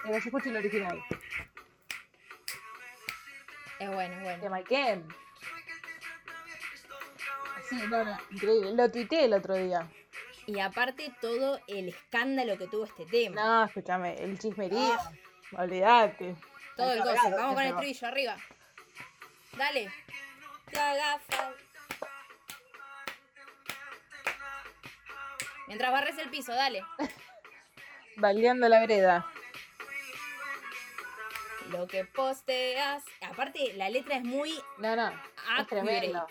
Pero 0.03 0.18
yo 0.18 0.18
escucho 0.18 0.48
el 0.51 0.57
original. 0.57 1.03
Es 3.78 3.90
bueno, 3.94 4.14
es 4.14 4.40
De 4.40 4.48
bueno. 4.48 4.57
Mike 4.57 4.90
M. 4.90 5.05
Sí, 7.68 7.76
no, 7.88 8.05
no, 8.05 8.18
increíble. 8.30 8.74
Lo 8.74 8.90
tuiteé 8.90 9.24
el 9.24 9.34
otro 9.34 9.55
día. 9.55 9.88
Y 10.46 10.59
aparte 10.59 11.12
todo 11.20 11.61
el 11.68 11.88
escándalo 11.88 12.59
que 12.59 12.66
tuvo 12.66 12.84
este 12.84 13.07
tema. 13.07 13.40
No, 13.40 13.64
escúchame, 13.64 14.14
el 14.22 14.38
chismerío. 14.38 14.98
Olvídate. 15.57 16.34
todo 16.76 16.92
el 16.92 16.98
gozo. 17.01 17.30
Vamos 17.30 17.55
con 17.55 17.64
el 17.64 17.76
trillo 17.76 18.09
arriba. 18.09 18.36
Dale. 19.57 19.90
Mientras 25.66 25.92
barres 25.92 26.18
el 26.18 26.30
piso, 26.30 26.53
dale. 26.53 26.84
Baleando 28.16 28.68
la 28.68 28.80
vereda. 28.80 29.26
Lo 31.71 31.87
que 31.87 32.05
posteas. 32.05 33.05
Aparte, 33.23 33.73
la 33.75 33.89
letra 33.91 34.16
es 34.16 34.25
muy 34.25 34.53
No, 34.79 34.97
no. 34.97 35.09
Es 35.09 35.14
accurate. 35.49 35.64
tremendo. 35.66 36.27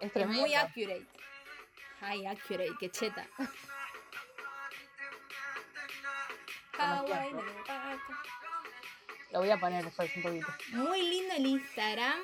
Es 0.00 0.06
Es 0.06 0.12
tremendo. 0.12 0.40
muy 0.42 0.54
accurate. 0.54 1.06
Ay, 2.00 2.26
accurate, 2.26 2.70
qué 2.80 2.90
cheta. 2.90 3.26
Lo 9.30 9.38
voy 9.40 9.50
a 9.50 9.56
poner 9.58 9.84
después 9.84 10.14
un 10.16 10.22
poquito. 10.22 10.46
Muy 10.72 11.02
lindo 11.02 11.34
el 11.34 11.46
Instagram. 11.46 12.20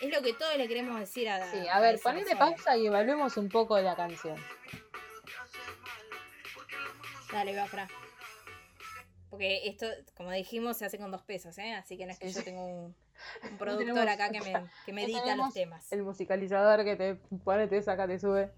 Es 0.00 0.14
lo 0.14 0.22
que 0.22 0.32
todos 0.34 0.56
le 0.56 0.68
queremos 0.68 0.98
decir 0.98 1.28
a 1.28 1.50
Sí, 1.50 1.66
a 1.68 1.80
ver, 1.80 1.98
persona. 2.00 2.38
pausa 2.38 2.76
y 2.76 2.86
evaluemos 2.86 3.36
un 3.36 3.48
poco 3.48 3.78
la 3.80 3.96
canción. 3.96 4.36
Dale, 7.32 7.56
va, 7.56 7.66
Fra. 7.66 7.88
Porque 9.30 9.66
esto, 9.68 9.86
como 10.16 10.30
dijimos, 10.30 10.76
se 10.76 10.86
hace 10.86 10.98
con 10.98 11.10
dos 11.10 11.22
pesos, 11.22 11.56
¿eh? 11.58 11.74
Así 11.74 11.96
que 11.98 12.06
no 12.06 12.12
es 12.12 12.18
que 12.18 12.28
Sí, 12.28 12.34
yo 12.34 12.40
sí. 12.40 12.44
tengo 12.46 12.64
un, 12.66 12.94
un 13.50 13.58
productor 13.58 13.86
tenemos- 13.86 14.08
acá 14.12 14.30
que 14.30 14.40
me, 14.40 14.54
que 14.86 14.92
me 14.92 15.04
edita 15.04 15.36
los 15.36 15.52
temas. 15.52 15.90
El 15.92 16.02
musicalizador 16.04 16.84
que 16.84 16.96
te 16.96 17.14
pone, 17.44 17.66
te 17.66 17.82
saca, 17.82 18.06
te 18.06 18.18
sube. 18.18 18.50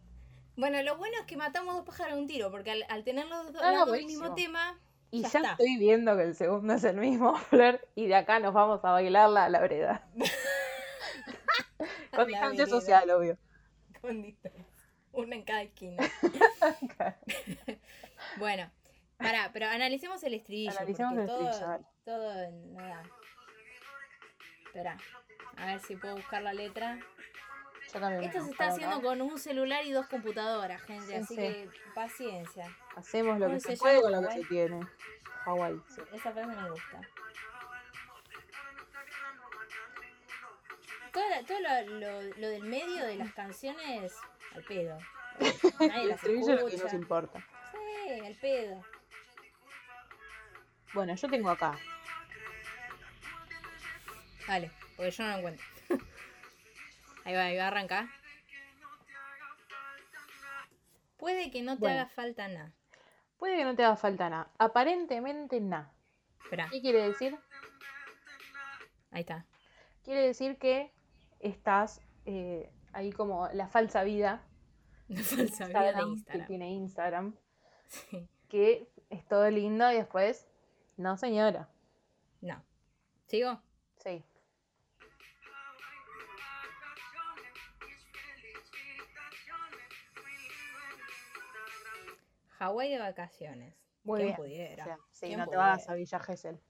Bueno, 0.57 0.83
lo 0.83 0.97
bueno 0.97 1.17
es 1.21 1.27
que 1.27 1.37
matamos 1.37 1.75
dos 1.77 1.85
pájaros 1.87 2.17
de 2.17 2.21
un 2.23 2.27
tiro, 2.29 2.51
porque 2.51 2.73
al, 2.73 2.85
al 2.89 3.05
tener 3.05 3.27
los 3.27 3.53
dos 3.53 3.63
Ah, 3.65 3.85
el 3.95 4.05
mismo 4.07 4.35
tema, 4.35 4.79
Y 5.11 5.23
Ya 5.23 5.41
estoy 5.53 5.79
viendo 5.79 6.17
que 6.17 6.25
el 6.25 6.35
segundo 6.35 6.75
es 6.75 6.85
el 6.85 6.97
mismo, 6.97 7.37
Flor, 7.51 7.81
y 7.95 8.07
de 8.09 8.17
acá 8.17 8.41
nos 8.41 8.53
vamos 8.53 8.85
a 8.85 8.91
bailarla 8.91 9.45
a 9.45 9.49
la 9.49 9.61
vereda. 9.61 10.07
Con 12.11 12.19
La 12.19 12.25
distancia 12.27 12.67
social, 12.67 13.09
obvio. 13.11 13.39
con 14.01 14.23
distancia. 14.23 14.65
Una 15.13 15.37
en 15.37 15.43
cada 15.45 15.63
esquina. 15.63 16.03
bueno, 18.39 18.71
pará, 19.19 19.51
pero 19.53 19.67
analicemos 19.67 20.23
el 20.23 20.35
estribillo. 20.35 20.71
Analicemos 20.79 21.19
el 21.19 21.27
todo, 21.27 21.49
estribillo, 21.51 21.85
todo 22.05 22.43
en- 22.43 22.75
nada. 22.75 23.03
Espera, 24.67 24.97
a 25.57 25.67
ver 25.67 25.81
si 25.81 25.97
puedo 25.97 26.17
buscar 26.17 26.43
la 26.43 26.53
letra. 26.55 26.99
Yo 27.93 28.01
también. 28.01 28.25
Esto 28.25 28.45
se 28.45 28.51
está 28.51 28.69
haciendo 28.69 29.01
con 29.03 29.21
un 29.23 29.39
celular 29.39 29.85
y 29.85 29.93
dos 29.93 30.07
computadoras, 30.09 30.83
gente, 30.83 31.07
Sí, 31.07 31.15
así 31.15 31.35
sí. 31.35 31.37
que 31.37 31.71
paciencia. 31.95 32.67
Hacemos 32.97 33.39
lo 33.39 33.47
¿Cómo 33.47 33.57
que 33.57 33.61
se 33.61 33.73
se 33.73 33.79
puede 33.79 34.01
con 34.03 34.13
lo 34.13 34.21
que 34.29 34.35
se 34.35 34.45
tiene. 34.45 34.81
Hawái, 35.45 35.81
sí. 35.89 36.03
Esa 36.13 36.33
frase 36.33 36.47
me 36.55 36.71
gusta. 36.71 37.01
Todo, 41.13 41.29
la- 41.31 41.43
todo 41.45 41.59
lo, 41.61 41.99
lo- 41.99 42.23
lo 42.37 42.49
del 42.49 42.63
medio 42.65 43.05
de 43.07 43.17
las 43.17 43.33
canciones, 43.33 44.13
al 44.55 44.63
pedo. 44.65 44.99
Nadie 45.81 46.03
El 46.03 46.09
las 46.09 46.17
estribillo 46.17 46.53
es 46.55 46.61
lo 46.61 46.67
que 46.69 46.75
escucha. 46.77 46.85
nos 46.85 46.93
importa. 46.93 47.47
Sí, 47.73 48.21
al 48.27 48.35
pedo. 48.37 48.85
Bueno, 50.95 51.15
yo 51.15 51.29
tengo 51.29 51.51
acá. 51.51 51.79
Vale, 54.47 54.71
porque 54.97 55.11
yo 55.11 55.25
no 55.25 55.31
lo 55.33 55.39
encuentro. 55.39 55.67
ahí 57.25 57.35
va, 57.35 57.43
ahí 57.45 57.57
va 57.57 57.65
a 57.65 57.69
arrancar. 57.69 58.07
Puede 61.19 61.51
que 61.51 61.63
no 61.63 61.75
te 61.75 61.81
Bueno. 61.81 62.01
haga 62.01 62.09
falta 62.11 62.49
nada. 62.49 62.73
Puede 63.39 63.57
que 63.57 63.65
no 63.65 63.75
te 63.77 63.85
haga 63.85 63.97
falta 63.97 64.31
nada. 64.31 64.51
Aparentemente 64.59 65.61
nada. 65.61 65.93
¿Qué 66.71 66.81
quiere 66.81 67.03
decir? 67.09 67.37
ahí 69.11 69.21
está. 69.21 69.47
Quiere 70.05 70.23
decir 70.23 70.59
que 70.59 70.93
estás 71.41 72.01
eh, 72.25 72.71
ahí 72.93 73.13
como 73.13 73.49
la 73.53 73.69
falsa 73.69 74.03
vida 74.05 74.43
La 75.09 75.23
falsa 75.23 75.67
vida 75.69 75.93
de 75.93 76.03
Instagram, 76.03 76.25
que 76.25 76.39
tiene 76.47 76.71
Instagram, 76.71 77.37
Sí. 77.89 78.29
que 78.49 78.89
es 79.11 79.27
todo 79.29 79.51
lindo 79.51 79.91
y 79.93 79.97
después, 79.97 80.48
no 80.99 81.17
señora. 81.17 81.69
No. 82.41 82.63
¿Sigo? 83.27 83.61
Sí. 83.97 84.25
Hawái 92.59 92.91
de 92.91 92.99
vacaciones. 92.99 93.75
Muy 94.05 94.19
¿Quién 94.21 94.27
bien. 94.29 94.37
pudiera? 94.37 94.83
O 94.83 94.87
sea, 94.87 94.99
sí, 95.13 95.27
¿Quién 95.27 95.39
no 95.39 95.45
te 95.45 95.49
pudiera? 95.51 95.67
vas 95.73 95.89
a 95.89 95.95
Villa 95.95 96.19
Gesell. 96.19 96.61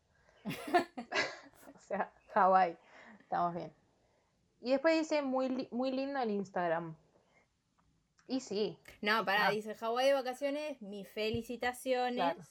o 1.74 1.80
sea, 1.80 2.12
Hawái. 2.34 2.76
Estamos 3.20 3.54
bien. 3.54 3.72
Y 4.60 4.72
después 4.72 4.98
dice 4.98 5.22
muy, 5.22 5.68
muy 5.70 5.90
lindo 5.92 6.18
el 6.20 6.30
Instagram. 6.30 6.96
Y 8.26 8.40
sí, 8.40 8.78
No, 9.00 9.24
pará, 9.24 9.46
Ah. 9.46 9.50
dice 9.50 9.74
Hawái 9.74 10.06
de 10.08 10.12
vacaciones, 10.12 10.82
mis 10.82 11.08
felicitaciones. 11.08 12.16
Claro. 12.16 12.42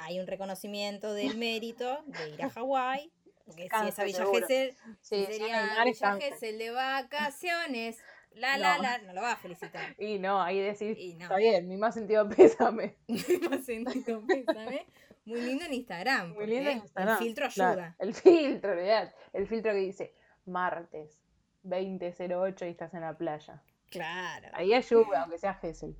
Hay 0.00 0.20
un 0.20 0.26
reconocimiento 0.26 1.12
del 1.14 1.36
mérito 1.36 2.02
de 2.06 2.30
ir 2.30 2.42
a 2.42 2.50
Hawái. 2.50 3.12
Porque 3.44 3.62
si 3.64 3.68
Cáncer, 3.68 4.06
esa 4.08 4.24
Villa. 4.24 4.40
Gesell 4.40 4.76
sí, 5.00 5.26
sería 5.26 5.82
es 5.84 6.00
Villa. 6.00 6.18
Gesell 6.20 6.58
de 6.58 6.70
vacaciones. 6.70 7.98
La, 8.32 8.56
la, 8.58 8.76
No. 8.76 8.82
la, 8.82 8.98
no 8.98 9.12
lo 9.12 9.22
va 9.22 9.32
a 9.32 9.36
felicitar. 9.36 9.94
Y 9.98 10.20
no, 10.20 10.40
ahí 10.40 10.60
decís, 10.60 10.96
no. 11.16 11.24
está 11.24 11.36
bien, 11.36 11.66
mi 11.66 11.76
más 11.76 11.94
sentido 11.94 12.28
pésame. 12.36 12.96
Más 13.50 13.64
sentido, 13.64 14.22
pésame. 14.26 14.86
Muy 15.24 15.40
lindo 15.42 15.64
en 15.64 15.74
Instagram. 15.74 16.32
Muy 16.34 16.46
lindo 16.46 16.70
en 16.70 16.78
Instagram. 16.78 17.16
El 17.18 17.24
filtro 17.24 17.48
claro. 17.52 17.72
ayuda. 17.82 17.96
El 17.98 18.14
filtro, 18.14 18.76
¿verdad? 18.76 19.14
El 19.32 19.48
filtro 19.48 19.72
que 19.72 19.78
dice 19.78 20.14
martes 20.46 21.20
2008 21.62 22.66
y 22.66 22.68
estás 22.68 22.94
en 22.94 23.00
la 23.00 23.16
playa. 23.18 23.62
Claro. 23.90 24.48
Ahí 24.52 24.72
ayuda, 24.74 25.22
aunque 25.22 25.38
sea 25.38 25.54
Gessel. 25.54 25.96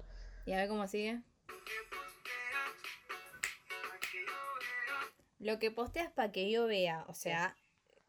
Y 0.47 0.53
a 0.53 0.57
ver 0.59 0.69
cómo 0.69 0.87
sigue. 0.87 1.21
Lo 5.41 5.59
que 5.59 5.71
posteas 5.71 6.13
para 6.13 6.31
que 6.33 6.51
yo 6.51 6.67
vea, 6.67 7.05
o 7.09 7.15
sea, 7.15 7.57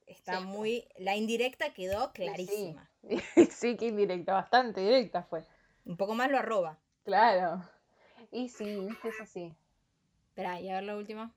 está 0.05 0.39
Sí. 0.39 0.45
muy. 0.45 0.87
La 0.99 1.15
indirecta 1.15 1.73
quedó 1.73 2.11
clarísima. 2.13 2.89
sí, 3.49 3.77
que 3.77 3.87
indirecta, 3.87 4.33
bastante 4.33 4.81
directa 4.81 5.23
fue. 5.23 5.43
Un 5.85 5.97
poco 5.97 6.13
más 6.13 6.29
lo 6.29 6.37
arroba. 6.37 6.77
Claro. 7.03 7.67
Y 8.31 8.49
sí, 8.49 8.87
es 9.03 9.19
así. 9.21 9.55
Espera, 10.29 10.59
y 10.61 10.69
a 10.69 10.75
ver 10.75 10.83
la 10.83 10.95
última. 10.97 11.33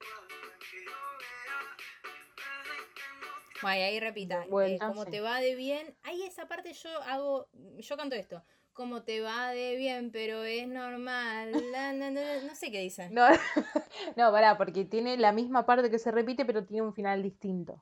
Vaya, 3.63 3.87
ahí 3.87 3.99
repita. 4.01 4.45
eh, 4.45 4.49
Vuelta, 4.51 4.89
como 4.89 5.05
sí. 5.05 5.11
te 5.11 5.21
va 5.21 5.41
de 5.41 5.55
bien. 5.55 5.97
Ahí 6.03 6.23
esa 6.25 6.47
parte 6.49 6.73
yo 6.75 6.91
hago. 7.03 7.49
Yo 7.79 7.97
canto 7.97 8.15
esto. 8.15 8.43
Como 8.75 9.03
te 9.05 9.21
va 9.21 9.51
de 9.53 9.77
bien, 9.77 10.11
pero 10.13 10.43
es 10.45 10.67
normal. 10.67 11.53
la, 11.73 11.93
na, 11.93 12.11
na, 12.11 12.21
na, 12.21 12.43
no 12.47 12.55
sé 12.57 12.71
qué 12.73 12.81
dice. 12.81 13.09
No, 13.11 13.25
no, 14.17 14.33
pará, 14.33 14.57
porque 14.59 14.85
tiene 14.85 15.17
la 15.17 15.33
misma 15.33 15.65
parte 15.65 15.91
que 15.91 15.99
se 15.99 16.11
repite, 16.11 16.45
pero 16.45 16.65
tiene 16.65 16.83
un 16.83 16.93
final 16.93 17.23
distinto. 17.23 17.81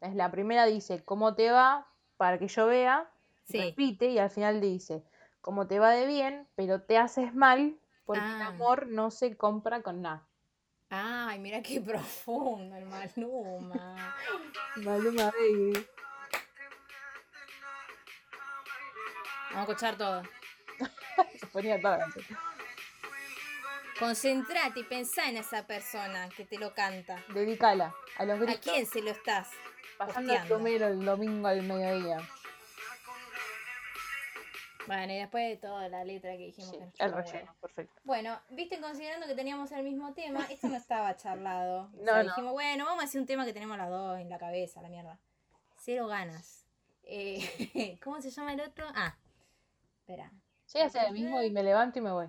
Es 0.00 0.14
la 0.14 0.30
primera 0.30 0.64
dice, 0.66 1.04
¿cómo 1.04 1.34
te 1.34 1.50
va? 1.50 1.86
Para 2.16 2.38
que 2.38 2.48
yo 2.48 2.66
vea. 2.66 3.10
Sí. 3.44 3.58
Repite 3.60 4.06
y 4.08 4.18
al 4.18 4.30
final 4.30 4.60
dice, 4.62 5.04
¿cómo 5.42 5.66
te 5.66 5.78
va 5.78 5.90
de 5.90 6.06
bien? 6.06 6.46
Pero 6.56 6.80
te 6.82 6.96
haces 6.96 7.34
mal 7.34 7.76
porque 8.06 8.24
el 8.24 8.42
Ah. 8.42 8.46
amor 8.48 8.86
no 8.86 9.10
se 9.10 9.36
compra 9.36 9.82
con 9.82 10.00
nada. 10.02 10.26
Ay, 10.88 11.38
mira 11.38 11.60
qué 11.62 11.80
profundo 11.82 12.76
el 12.76 12.86
Maluma. 12.86 14.14
Maluma 14.76 15.30
Baby. 15.32 15.86
Vamos 19.54 19.68
a 19.68 19.72
escuchar 19.72 19.96
todo. 19.96 20.22
Se 21.38 21.46
ponía 21.46 21.80
canción. 21.80 22.24
Concentrate 23.98 24.80
y 24.80 24.84
pensá 24.84 25.28
en 25.28 25.36
esa 25.36 25.66
persona 25.66 26.28
que 26.36 26.44
te 26.44 26.58
lo 26.58 26.74
canta. 26.74 27.22
Dedícala 27.28 27.94
a 28.18 28.24
los 28.24 28.48
¿A 28.48 28.56
quién 28.60 28.86
se 28.86 29.00
lo 29.00 29.10
estás? 29.10 29.48
Pasando 29.96 30.32
posteando? 30.32 30.56
primero 30.56 30.88
el 30.88 31.04
domingo 31.04 31.46
al 31.46 31.62
mediodía. 31.62 32.18
Bueno, 34.88 35.12
y 35.14 35.16
después 35.18 35.48
de 35.48 35.56
toda 35.56 35.88
la 35.88 36.04
letra 36.04 36.32
que 36.32 36.46
dijimos 36.46 36.70
Sí, 36.72 36.76
que 36.98 37.04
el 37.04 37.12
relleno, 37.12 37.38
huevo. 37.38 37.54
perfecto. 37.60 38.00
Bueno, 38.04 38.38
viste, 38.50 38.80
considerando 38.80 39.26
que 39.26 39.34
teníamos 39.34 39.70
el 39.72 39.82
mismo 39.82 40.12
tema, 40.12 40.44
esto 40.50 40.68
no 40.68 40.76
estaba 40.76 41.16
charlado. 41.16 41.84
O 41.94 42.04
No, 42.04 42.04
sea, 42.12 42.22
no. 42.22 42.28
dijimos, 42.30 42.52
bueno, 42.52 42.84
vamos 42.84 43.02
a 43.02 43.06
hacer 43.06 43.20
un 43.20 43.26
tema 43.26 43.46
que 43.46 43.52
tenemos 43.54 43.78
las 43.78 43.88
dos 43.88 44.18
en 44.18 44.28
la 44.28 44.36
cabeza, 44.38 44.82
la 44.82 44.88
mierda. 44.90 45.18
Cero 45.78 46.06
ganas. 46.08 46.66
Eh, 47.04 47.98
¿Cómo 48.04 48.20
se 48.20 48.30
llama 48.30 48.52
el 48.52 48.60
otro? 48.60 48.86
Ah, 48.94 49.16
espera. 50.04 50.30
Yo 50.72 50.80
ya 50.80 50.90
sé 50.90 51.06
el 51.06 51.12
mismo 51.12 51.42
y 51.42 51.50
me 51.50 51.62
levanto 51.62 51.98
y 51.98 52.02
me 52.02 52.12
voy. 52.12 52.28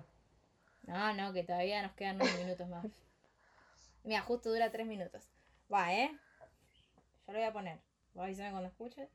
No, 0.84 1.12
no, 1.12 1.32
que 1.32 1.44
todavía 1.44 1.82
nos 1.82 1.92
quedan 1.92 2.16
unos 2.16 2.34
minutos 2.38 2.68
más. 2.68 2.86
Mira, 4.04 4.22
justo 4.22 4.50
dura 4.50 4.70
tres 4.70 4.86
minutos. 4.86 5.28
Va, 5.72 5.92
¿eh? 5.92 6.10
Yo 7.26 7.32
lo 7.32 7.38
voy 7.38 7.48
a 7.48 7.52
poner. 7.52 7.78
Vos 8.14 8.24
avísame 8.24 8.50
cuando 8.50 8.68
escuches. 8.68 9.10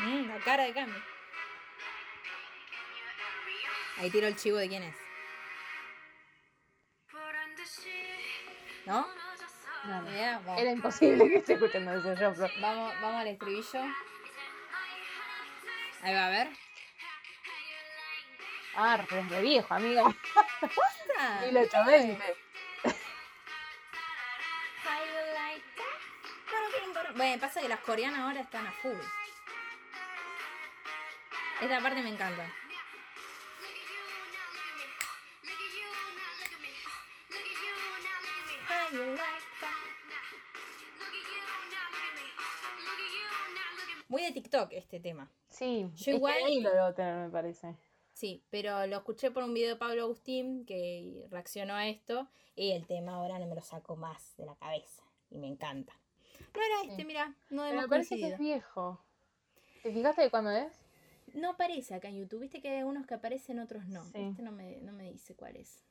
Mm, 0.00 0.28
la 0.28 0.38
cara 0.40 0.64
de 0.64 0.74
cambio. 0.74 1.02
Ahí 3.98 4.10
tiro 4.10 4.26
el 4.26 4.36
chivo 4.36 4.58
de 4.58 4.68
quién 4.68 4.82
es. 4.82 4.96
¿No? 8.84 9.21
Era 9.84 10.70
imposible 10.70 11.28
que 11.28 11.36
esté 11.38 11.54
escuchando 11.54 11.92
eso 11.92 12.14
yo, 12.14 12.32
pero... 12.34 12.48
Vamos, 12.60 12.94
vamos 13.00 13.20
al 13.20 13.28
estribillo. 13.28 13.80
Ahí 16.02 16.14
va 16.14 16.26
a 16.26 16.30
ver. 16.30 16.48
Ah, 18.76 19.04
pero 19.08 19.20
es 19.20 19.30
de 19.30 19.42
viejo, 19.42 19.74
amiga. 19.74 20.04
Ah, 21.18 21.40
1820. 21.42 22.22
How 22.84 22.94
you 25.04 25.20
like 25.34 25.64
that? 25.76 27.16
Bueno, 27.16 27.40
pasa 27.40 27.60
que 27.60 27.68
las 27.68 27.80
coreanas 27.80 28.20
ahora 28.20 28.40
están 28.40 28.66
a 28.66 28.72
full. 28.72 28.96
Esta 31.60 31.80
parte 31.80 32.02
me 32.02 32.10
encanta. 32.10 32.46
How 38.68 38.90
you 38.92 39.04
like 39.14 39.41
Muy 44.12 44.22
de 44.24 44.32
TikTok 44.32 44.70
este 44.74 45.00
tema. 45.00 45.32
Sí, 45.48 45.88
Yo 45.94 46.12
igual- 46.12 46.34
ahí 46.44 46.60
lo 46.60 46.70
debo 46.70 46.92
tener, 46.92 47.14
me 47.16 47.30
parece. 47.30 47.74
Sí, 48.12 48.44
pero 48.50 48.86
lo 48.86 48.98
escuché 48.98 49.30
por 49.30 49.42
un 49.42 49.54
video 49.54 49.70
de 49.70 49.76
Pablo 49.76 50.02
Agustín 50.02 50.66
que 50.66 51.26
reaccionó 51.30 51.72
a 51.74 51.88
esto 51.88 52.28
y 52.54 52.72
el 52.72 52.86
tema 52.86 53.14
ahora 53.14 53.38
no 53.38 53.46
me 53.46 53.54
lo 53.54 53.62
saco 53.62 53.96
más 53.96 54.36
de 54.36 54.44
la 54.44 54.54
cabeza 54.56 55.02
y 55.30 55.38
me 55.38 55.46
encanta. 55.46 55.94
No 56.54 56.60
era 56.60 56.82
este, 56.90 56.96
Sí. 56.96 57.04
mira, 57.06 57.34
no 57.48 57.64
hemos 57.64 57.84
me 57.84 57.88
parece 57.88 58.16
que 58.18 58.28
es 58.28 58.38
viejo. 58.38 59.02
¿Te 59.82 59.90
fijaste 59.94 60.20
de 60.20 60.30
cuándo 60.30 60.50
es? 60.50 60.74
No 61.32 61.52
aparece 61.52 61.94
acá 61.94 62.08
en 62.08 62.18
YouTube, 62.18 62.40
viste 62.40 62.60
que 62.60 62.68
hay 62.68 62.78
algunos 62.80 63.06
que 63.06 63.14
aparecen, 63.14 63.60
otros 63.60 63.86
no. 63.86 64.04
Sí. 64.04 64.18
Este 64.18 64.42
no 64.42 64.52
me, 64.52 64.76
no 64.82 64.92
me 64.92 65.10
dice 65.10 65.34
cuál 65.34 65.56
es. 65.56 65.82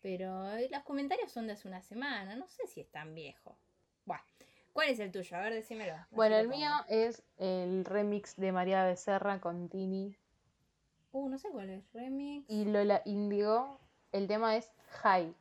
Pero 0.00 0.50
eh, 0.56 0.70
los 0.72 0.82
comentarios 0.82 1.30
son 1.30 1.46
de 1.46 1.52
hace 1.52 1.68
una 1.68 1.82
semana, 1.82 2.36
no 2.36 2.48
sé 2.48 2.66
si 2.66 2.80
es 2.80 2.90
tan 2.90 3.14
viejo. 3.14 3.58
Bueno, 4.06 4.22
¿cuál 4.74 4.90
es 4.90 4.98
el 5.00 5.10
tuyo? 5.10 5.36
A 5.38 5.40
ver, 5.40 5.54
decímelo. 5.54 5.94
Bueno, 6.10 6.36
el 6.36 6.48
mío 6.48 6.68
es 6.88 7.22
el 7.38 7.86
remix 7.86 8.36
de 8.36 8.52
María 8.52 8.84
Becerra 8.84 9.40
con 9.40 9.70
Tini 9.70 10.14
Uh, 11.12 11.28
no 11.28 11.38
sé 11.38 11.48
cuál 11.50 11.70
es. 11.70 11.84
Remix. 11.92 12.44
y 12.50 12.64
Lola 12.66 13.00
Indigo. 13.04 13.80
El 14.12 14.26
tema 14.26 14.56
es 14.56 14.70
High. 15.02 15.32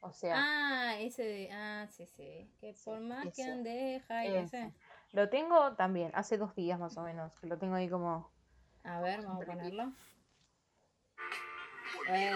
O 0.00 0.12
sea, 0.12 0.34
Ah, 0.38 0.96
ese 1.00 1.24
de. 1.24 1.50
Ah, 1.52 1.86
sí, 1.90 2.06
sí. 2.06 2.48
Que 2.60 2.72
Sí, 2.72 2.84
por 2.84 3.00
más 3.00 3.26
que 3.34 3.42
ande, 3.42 4.00
Jai, 4.06 4.28
Ese. 4.28 4.38
ese. 4.62 4.72
lo 5.12 5.28
tengo 5.28 5.74
también, 5.74 6.10
hace 6.14 6.38
dos 6.38 6.54
días 6.54 6.78
más 6.78 6.96
o 6.96 7.02
menos, 7.02 7.32
que 7.40 7.48
lo 7.48 7.58
tengo 7.58 7.74
ahí 7.74 7.88
como... 7.88 8.30
A 8.84 9.00
ver, 9.00 9.22
vamos 9.22 9.42
a 9.42 9.46
ponerlo. 9.46 9.92
Eh, 12.08 12.32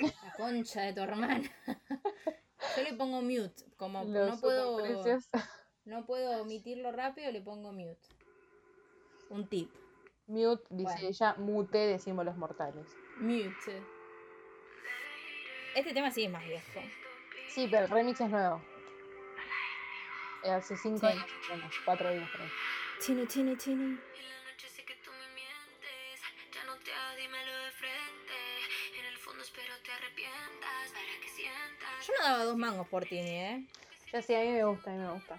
la 0.00 0.32
concha 0.36 0.82
de 0.82 0.92
tu 0.94 1.00
hermana. 1.00 1.50
Yo 2.76 2.82
le 2.82 2.94
pongo 2.94 3.22
mute. 3.22 3.64
Como 3.76 4.04
los 4.04 4.34
no 4.34 4.40
puedo. 4.40 4.78
No 5.86 6.04
puedo 6.04 6.42
omitirlo 6.42 6.92
rápido, 6.92 7.32
le 7.32 7.40
pongo 7.40 7.72
mute. 7.72 8.06
Un 9.30 9.48
tip. 9.48 9.70
Mute, 10.26 10.62
dice 10.70 10.92
Bueno. 10.92 11.08
ella, 11.08 11.34
mute 11.38 11.78
de 11.78 11.98
símbolos 11.98 12.36
mortales. 12.36 12.86
Mute. 13.16 13.82
Este 15.74 15.92
tema 15.94 16.10
sí 16.10 16.24
es 16.24 16.30
más 16.30 16.44
viejo. 16.44 16.80
Sí, 17.48 17.66
pero 17.70 17.86
el 17.86 17.90
remix 17.90 18.20
es 18.20 18.28
nuevo. 18.30 18.62
Hace 20.44 20.76
cinco 20.76 21.00
Sí. 21.00 21.06
años, 21.06 21.26
bueno, 21.48 21.70
cuatro 21.84 22.08
años 22.08 22.30
por 22.30 22.40
ahí. 22.42 22.48
Tini, 23.04 23.26
tini, 23.26 23.56
tini. 23.56 23.84
En 23.84 23.96
la 23.96 24.50
noche 24.52 24.68
sé 24.68 24.84
que 24.84 24.94
tú 24.96 25.10
me 25.10 25.34
mientes. 25.34 26.20
Ya 26.54 26.64
no 26.64 26.76
te 26.76 26.92
hagas, 26.92 27.16
dímelo 27.16 27.52
de 27.64 27.70
frente. 27.72 28.98
En 28.98 29.04
el 29.06 29.18
fondo 29.18 29.42
espero 29.42 29.74
te 29.84 29.90
arrepientas. 29.92 30.69
Yo 32.10 32.16
no 32.18 32.24
daba 32.24 32.44
dos 32.44 32.56
mangos 32.56 32.88
por 32.88 33.04
Tini, 33.04 33.30
¿eh? 33.30 33.64
Ya 34.12 34.22
sí, 34.22 34.34
a 34.34 34.40
mí 34.40 34.48
me 34.48 34.64
gusta, 34.64 34.90
a 34.90 34.94
mí 34.94 35.00
me 35.00 35.12
gusta. 35.12 35.38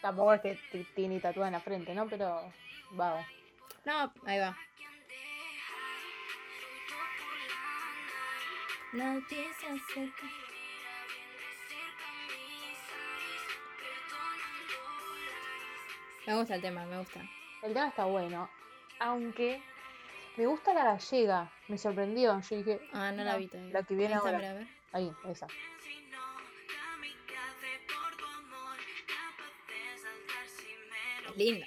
Tampoco 0.00 0.34
es 0.34 0.40
que 0.40 0.84
Tini 0.94 1.20
tatúa 1.20 1.46
en 1.46 1.52
la 1.52 1.60
frente, 1.60 1.94
¿no? 1.94 2.06
Pero 2.06 2.52
vago. 2.90 3.24
No, 3.84 4.12
ahí 4.26 4.38
va. 4.38 4.56
Me 16.26 16.36
gusta 16.36 16.54
el 16.56 16.60
tema, 16.62 16.84
me 16.84 16.98
gusta. 16.98 17.20
El 17.62 17.72
tema 17.72 17.88
está 17.88 18.04
bueno. 18.04 18.50
Aunque 19.00 19.62
me 20.36 20.46
gusta 20.46 20.74
la 20.74 20.84
gallega. 20.84 21.50
Me 21.68 21.78
sorprendió. 21.78 22.40
Yo 22.40 22.56
dije, 22.56 22.80
Ah, 22.92 23.12
no 23.12 23.24
la 23.24 23.36
vi 23.36 23.48
todavía. 23.48 23.72
La 23.72 23.82
que 23.82 23.94
viene 23.94 24.14
ahora. 24.14 24.38
a 24.38 24.54
ver. 24.54 24.81
Ahí, 24.92 25.10
esa. 25.28 25.46
Es 31.28 31.36
linda. 31.36 31.66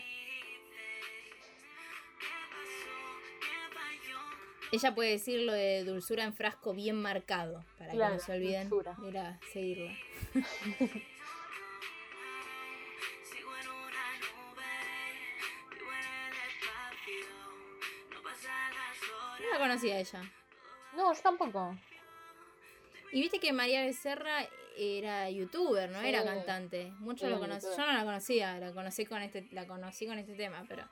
Ella 4.72 4.94
puede 4.94 5.12
decir 5.12 5.42
lo 5.42 5.54
de 5.54 5.84
dulzura 5.84 6.24
en 6.24 6.34
frasco 6.34 6.74
bien 6.74 7.02
marcado, 7.02 7.64
para 7.78 7.92
que 7.92 7.98
no 7.98 8.20
se 8.20 8.34
olviden 8.34 8.70
dulzura. 8.70 8.98
de 9.02 9.08
ir 9.10 9.18
a 9.18 9.40
seguirla. 9.54 9.92
No 19.40 19.52
la 19.52 19.60
conocía 19.60 20.00
ella. 20.00 20.22
No, 20.96 21.14
yo 21.14 21.22
tampoco. 21.22 21.78
Y 23.12 23.22
viste 23.22 23.40
que 23.40 23.54
María 23.54 23.82
Becerra 23.84 24.48
era 24.78 25.30
youtuber, 25.30 25.90
no 25.90 26.02
Sí. 26.02 26.08
era 26.10 26.24
cantante. 26.24 26.92
Muchos 27.00 27.30
lo 27.30 27.40
conocen. 27.40 27.72
Yo 27.78 27.86
no 27.86 27.94
la 27.94 28.04
conocía, 28.04 28.60
la 28.60 28.74
conocí 28.74 29.06
con 29.06 29.22
este, 29.22 29.48
la 29.52 29.66
conocí 29.66 30.06
con 30.06 30.18
este 30.18 30.34
tema, 30.36 30.66
pero. 30.68 30.84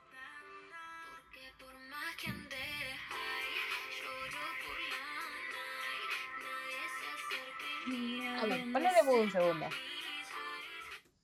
A 8.40 8.46
ver, 8.46 8.72
ponele 8.72 9.02
mudo 9.04 9.22
un 9.22 9.30
segundo. 9.30 9.66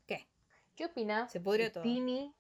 ¿Qué? 0.06 0.28
¿Qué 0.76 0.84
opinas 0.86 1.32
Se 1.32 1.40
pudrió 1.40 1.72
todo. 1.72 1.82
Tini, 1.82 2.34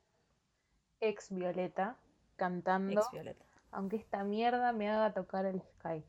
ex 1.00 1.30
Violeta, 1.30 1.96
cantando 2.36 3.00
Ex 3.00 3.10
Violeta. 3.12 3.44
Aunque 3.72 3.96
esta 3.96 4.24
mierda 4.24 4.72
me 4.72 4.88
haga 4.88 5.12
tocar 5.12 5.46
el 5.46 5.60
Sky? 5.62 6.04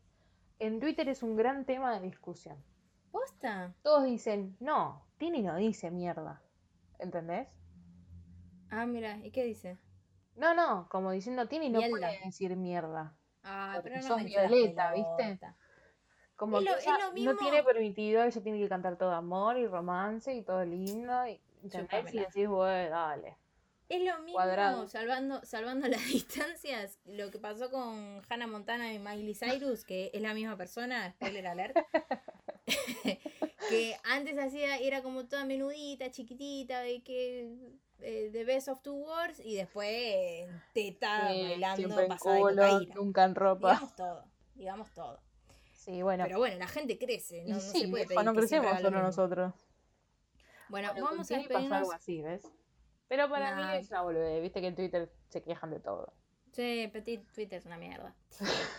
En 0.61 0.79
Twitter 0.79 1.09
es 1.09 1.23
un 1.23 1.35
gran 1.35 1.65
tema 1.65 1.91
de 1.95 2.01
discusión. 2.05 2.55
¿Posta? 3.11 3.73
Todos 3.81 4.03
dicen, 4.03 4.55
no, 4.59 5.01
Tini 5.17 5.41
no 5.41 5.55
dice 5.55 5.89
mierda. 5.89 6.39
¿Entendés? 6.99 7.47
Ah, 8.69 8.85
mira, 8.85 9.17
¿y 9.17 9.31
qué 9.31 9.43
dice? 9.43 9.79
No, 10.35 10.53
no, 10.53 10.87
como 10.87 11.09
diciendo 11.09 11.47
Tini 11.47 11.69
no 11.69 11.79
Mierda. 11.79 11.97
puede 11.97 12.19
decir 12.25 12.55
mierda. 12.55 13.17
Ah, 13.43 13.79
pero 13.81 13.95
no 13.95 14.01
sos 14.03 14.23
Violeta, 14.23 14.93
¿viste? 14.93 15.39
Como 16.35 16.59
Es 16.59 16.65
que 16.65 16.91
es 16.91 17.23
no 17.25 17.35
tiene 17.37 17.63
permitido, 17.63 18.23
ella 18.23 18.43
tiene 18.43 18.59
que 18.59 18.69
cantar 18.69 18.97
todo 18.97 19.13
amor 19.13 19.57
y 19.57 19.65
romance 19.65 20.31
y 20.31 20.43
todo 20.43 20.63
lindo. 20.63 21.25
Y, 21.25 21.41
¿entendés? 21.63 22.13
y 22.13 22.19
decís, 22.19 22.47
bueno, 22.47 22.91
dale. 22.91 23.35
Es 23.91 24.01
lo 24.03 24.17
mismo, 24.19 24.33
Cuadrado. 24.33 24.87
salvando, 24.87 25.43
salvando 25.43 25.87
las 25.89 26.05
distancias, 26.07 26.97
lo 27.05 27.29
que 27.29 27.39
pasó 27.39 27.69
con 27.69 28.21
Hannah 28.29 28.47
Montana 28.47 28.93
y 28.93 28.99
Miley 28.99 29.33
Cyrus, 29.35 29.83
que 29.83 30.09
es 30.13 30.21
la 30.21 30.33
misma 30.33 30.55
persona, 30.55 31.11
spoiler 31.11 31.47
alert. 31.47 31.75
que 33.69 33.97
antes 34.03 34.37
hacía, 34.37 34.77
era 34.77 35.01
como 35.03 35.25
toda 35.27 35.45
menudita, 35.45 36.09
chiquitita, 36.09 36.79
de 36.81 37.03
que 37.03 37.53
eh, 37.99 38.29
The 38.31 38.43
Best 38.45 38.69
of 38.69 38.81
Two 38.81 38.93
Worlds, 38.95 39.39
y 39.41 39.55
después 39.55 39.89
eh, 39.89 40.47
teta, 40.73 41.27
Sí, 41.29 41.41
bailando, 41.43 42.07
pasada 42.07 42.35
de 42.35 42.41
culo, 42.41 42.61
cocaína. 42.63 42.95
nunca 42.95 43.23
en 43.25 43.35
ropa. 43.35 43.69
Digamos 43.73 43.95
todo, 43.95 44.25
digamos 44.55 44.91
todo. 44.93 45.19
Sí, 45.73 46.01
bueno. 46.01 46.23
Pero 46.25 46.37
bueno, 46.37 46.57
la 46.57 46.67
gente 46.67 46.97
crece, 46.97 47.39
y 47.39 47.49
no, 47.49 47.55
no 47.55 47.59
sí, 47.59 47.81
se 47.81 47.87
puede 47.89 48.05
pedir 48.07 48.23
no 48.23 48.33
crecemos 48.35 48.79
solo 48.79 49.01
nosotros. 49.01 49.53
Bueno, 50.69 50.91
Bueno, 50.93 51.07
vamos 51.09 51.29
a 51.31 51.35
Tini 51.35 51.41
pasó 51.43 51.49
despedirnos. 51.49 51.77
algo 51.79 51.91
así, 51.91 52.21
¿ves? 52.21 52.41
Pero 53.11 53.27
para 53.29 53.53
Nah. 53.53 53.71
mí 53.73 53.77
es 53.77 53.89
una 53.89 54.03
boludez, 54.03 54.41
viste 54.41 54.61
que 54.61 54.67
en 54.67 54.75
Twitter 54.75 55.11
se 55.27 55.41
quejan 55.43 55.69
de 55.69 55.81
todo. 55.81 56.13
Sí, 56.53 56.89
Petit 56.93 57.29
Twitter 57.33 57.59
es 57.59 57.65
una 57.65 57.75
mierda. 57.77 58.15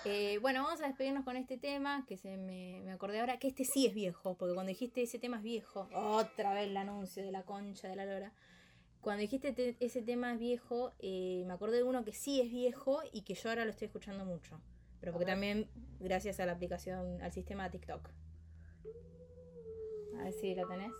Eh, 0.06 0.38
bueno, 0.40 0.62
vamos 0.62 0.80
a 0.80 0.86
despedirnos 0.86 1.22
con 1.22 1.36
este 1.36 1.58
tema 1.58 2.06
que 2.08 2.16
se 2.16 2.38
me, 2.38 2.80
me 2.82 2.92
acordé 2.92 3.20
ahora, 3.20 3.38
que 3.38 3.48
este 3.48 3.66
sí 3.66 3.86
es 3.86 3.92
viejo, 3.92 4.34
porque 4.38 4.54
cuando 4.54 4.70
dijiste 4.70 5.02
ese 5.02 5.18
tema 5.18 5.36
es 5.36 5.42
viejo, 5.42 5.86
otra 5.94 6.54
vez 6.54 6.64
el 6.68 6.76
anuncio 6.78 7.22
de 7.22 7.30
la 7.30 7.42
concha 7.42 7.88
de 7.88 7.96
la 7.96 8.06
lora. 8.06 8.32
Cuando 9.02 9.20
dijiste 9.20 9.52
te- 9.52 9.76
ese 9.80 10.00
tema 10.00 10.32
es 10.32 10.38
viejo, 10.38 10.92
eh, 10.98 11.44
me 11.46 11.52
acordé 11.52 11.76
de 11.76 11.82
uno 11.82 12.02
que 12.02 12.14
sí 12.14 12.40
es 12.40 12.50
viejo 12.50 13.02
y 13.12 13.24
que 13.24 13.34
yo 13.34 13.50
ahora 13.50 13.66
lo 13.66 13.70
estoy 13.72 13.86
escuchando 13.88 14.24
mucho. 14.24 14.58
Pero 15.00 15.12
porque 15.12 15.26
también 15.26 15.68
gracias 16.00 16.40
a 16.40 16.46
la 16.46 16.52
aplicación, 16.52 17.20
al 17.20 17.32
sistema 17.32 17.70
TikTok. 17.70 18.08
A 20.18 20.24
ver 20.24 20.32
si 20.32 20.54
lo 20.54 20.66
tenés. 20.68 20.92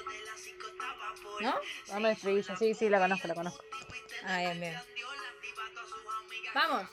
De 0.00 0.24
las 0.24 0.40
5 0.40 0.66
estaba 0.70 1.14
por 1.22 1.42
¿No? 1.42 1.54
Dame 1.88 2.12
estrella, 2.12 2.56
sí, 2.56 2.74
sí, 2.74 2.88
la 2.88 2.98
conozco, 2.98 3.28
la 3.28 3.34
conozco. 3.34 3.64
Ah, 4.24 4.38
bien, 4.40 4.60
bien. 4.60 4.74
Vamos, 6.54 6.88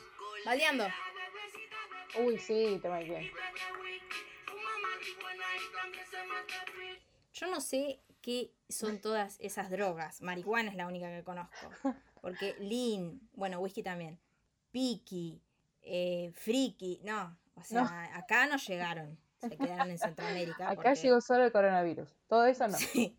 baldeando. 0.45 0.87
Uy, 2.15 2.39
sí, 2.39 2.79
te 2.81 2.87
va 2.87 2.99
bien. 2.99 3.31
Yo 7.33 7.47
no 7.47 7.61
sé 7.61 8.01
qué 8.21 8.51
son 8.69 8.99
todas 8.99 9.37
esas 9.39 9.69
drogas. 9.69 10.21
Marihuana 10.21 10.71
es 10.71 10.75
la 10.75 10.87
única 10.87 11.07
que 11.07 11.23
conozco. 11.23 11.71
Porque 12.21 12.55
lean, 12.59 13.19
bueno, 13.33 13.59
whisky 13.59 13.83
también. 13.83 14.19
Piki, 14.71 15.41
eh, 15.81 16.31
friki, 16.33 17.01
no. 17.03 17.37
O 17.55 17.63
sea, 17.63 18.09
acá 18.15 18.45
no 18.47 18.57
llegaron. 18.57 19.17
Se 19.39 19.57
quedaron 19.57 19.89
en 19.89 19.97
Centroamérica. 19.97 20.65
Acá 20.69 20.75
porque- 20.75 20.95
llegó 20.95 21.21
solo 21.21 21.45
el 21.45 21.51
coronavirus. 21.51 22.13
Todo 22.27 22.45
eso 22.45 22.67
no. 22.67 22.77
Sí. 22.77 23.17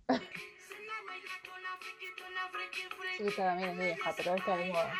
Sí, 3.18 3.26
esta 3.26 3.44
también 3.46 3.70
es 3.70 3.78
vieja, 3.78 4.14
pero 4.16 4.34
esta 4.34 4.60
es 4.60 4.66
nueva. 4.72 4.94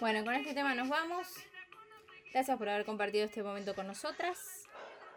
Bueno, 0.00 0.24
con 0.24 0.34
este 0.34 0.54
tema 0.54 0.74
nos 0.74 0.88
vamos. 0.88 1.28
Gracias 2.32 2.56
por 2.56 2.68
haber 2.68 2.86
compartido 2.86 3.24
este 3.24 3.42
momento 3.42 3.74
con 3.74 3.86
nosotras. 3.86 4.59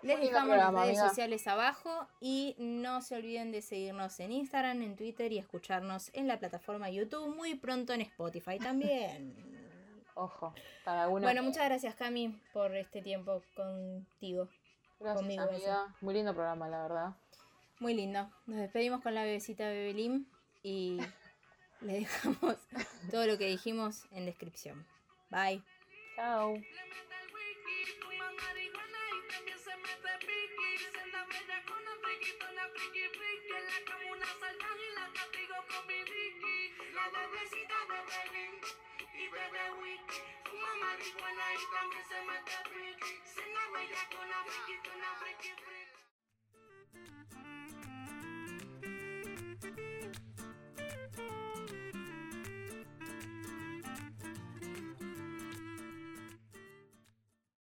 Les 0.04 0.18
Muy 0.18 0.28
dejamos 0.28 0.58
las 0.58 0.74
redes 0.74 0.88
amiga. 0.90 1.10
sociales 1.10 1.48
abajo 1.48 2.08
y 2.20 2.56
no 2.60 3.02
se 3.02 3.16
olviden 3.16 3.52
de 3.52 3.62
seguirnos 3.62 4.20
en 4.20 4.34
Instagram, 4.34 4.82
en 4.82 4.96
Twitter 4.98 5.32
y 5.32 5.38
escucharnos 5.40 6.12
en 6.14 6.28
la 6.28 6.40
plataforma 6.40 6.90
YouTube 6.90 7.34
muy 7.34 7.56
pronto 7.56 7.94
en 7.94 8.02
Spotify 8.02 8.60
también. 8.60 9.34
Ojo, 10.16 10.54
cada 10.84 11.08
uno. 11.08 11.22
bueno, 11.22 11.42
muchas 11.42 11.66
gracias 11.66 11.96
Cami 11.96 12.38
por 12.52 12.76
este 12.76 13.02
tiempo 13.02 13.42
contigo. 13.56 14.50
Gracias, 15.00 15.22
conmigo, 15.22 15.44
amiga. 15.44 15.96
Muy 16.02 16.14
lindo 16.14 16.34
programa, 16.34 16.68
la 16.68 16.82
verdad. 16.84 17.16
Muy 17.80 17.94
lindo. 17.94 18.30
Nos 18.46 18.58
despedimos 18.60 19.02
con 19.02 19.16
la 19.16 19.24
bebecita 19.24 19.68
Bebelín 19.68 20.28
y 20.62 21.00
le 21.82 22.02
dejamos 22.02 22.58
todo 23.10 23.26
lo 23.26 23.38
que 23.38 23.48
dijimos 23.48 24.06
en 24.12 24.26
descripción. 24.26 24.86
Bye. 25.30 25.64
Chao. 26.16 26.56
siempre 29.94 30.18
piqui. 30.26 30.72
Se 30.94 31.04
la 31.14 31.22
con 31.68 31.82
la 31.86 31.94
friki, 32.02 32.32
la 32.56 32.66
friki, 32.74 33.04
friki. 33.16 33.54
La 33.70 33.78
comuna 33.88 34.30
saltaje 34.40 34.86
y 34.90 34.94
la 34.96 35.06
castigo 35.14 35.58
con 35.70 35.82
mi 35.88 36.00
Ricky. 36.12 36.58
La 36.94 37.06
bebecita 37.14 37.80
de 37.90 38.00
Belín 38.10 38.56
y 39.14 39.24
bebé 39.34 39.66
wiki. 39.82 40.20
Fuma 40.46 40.72
marihuana 40.82 41.46
y 41.54 41.56
también 41.74 42.06
se 42.10 42.18
mete 42.28 42.58
piqui. 42.72 43.14
Se 43.34 43.44
la 43.54 43.64
con 44.12 44.26
la 44.30 44.40
friki, 44.48 44.76
con 44.86 45.00
friki, 45.20 45.52
friki. 49.62 49.93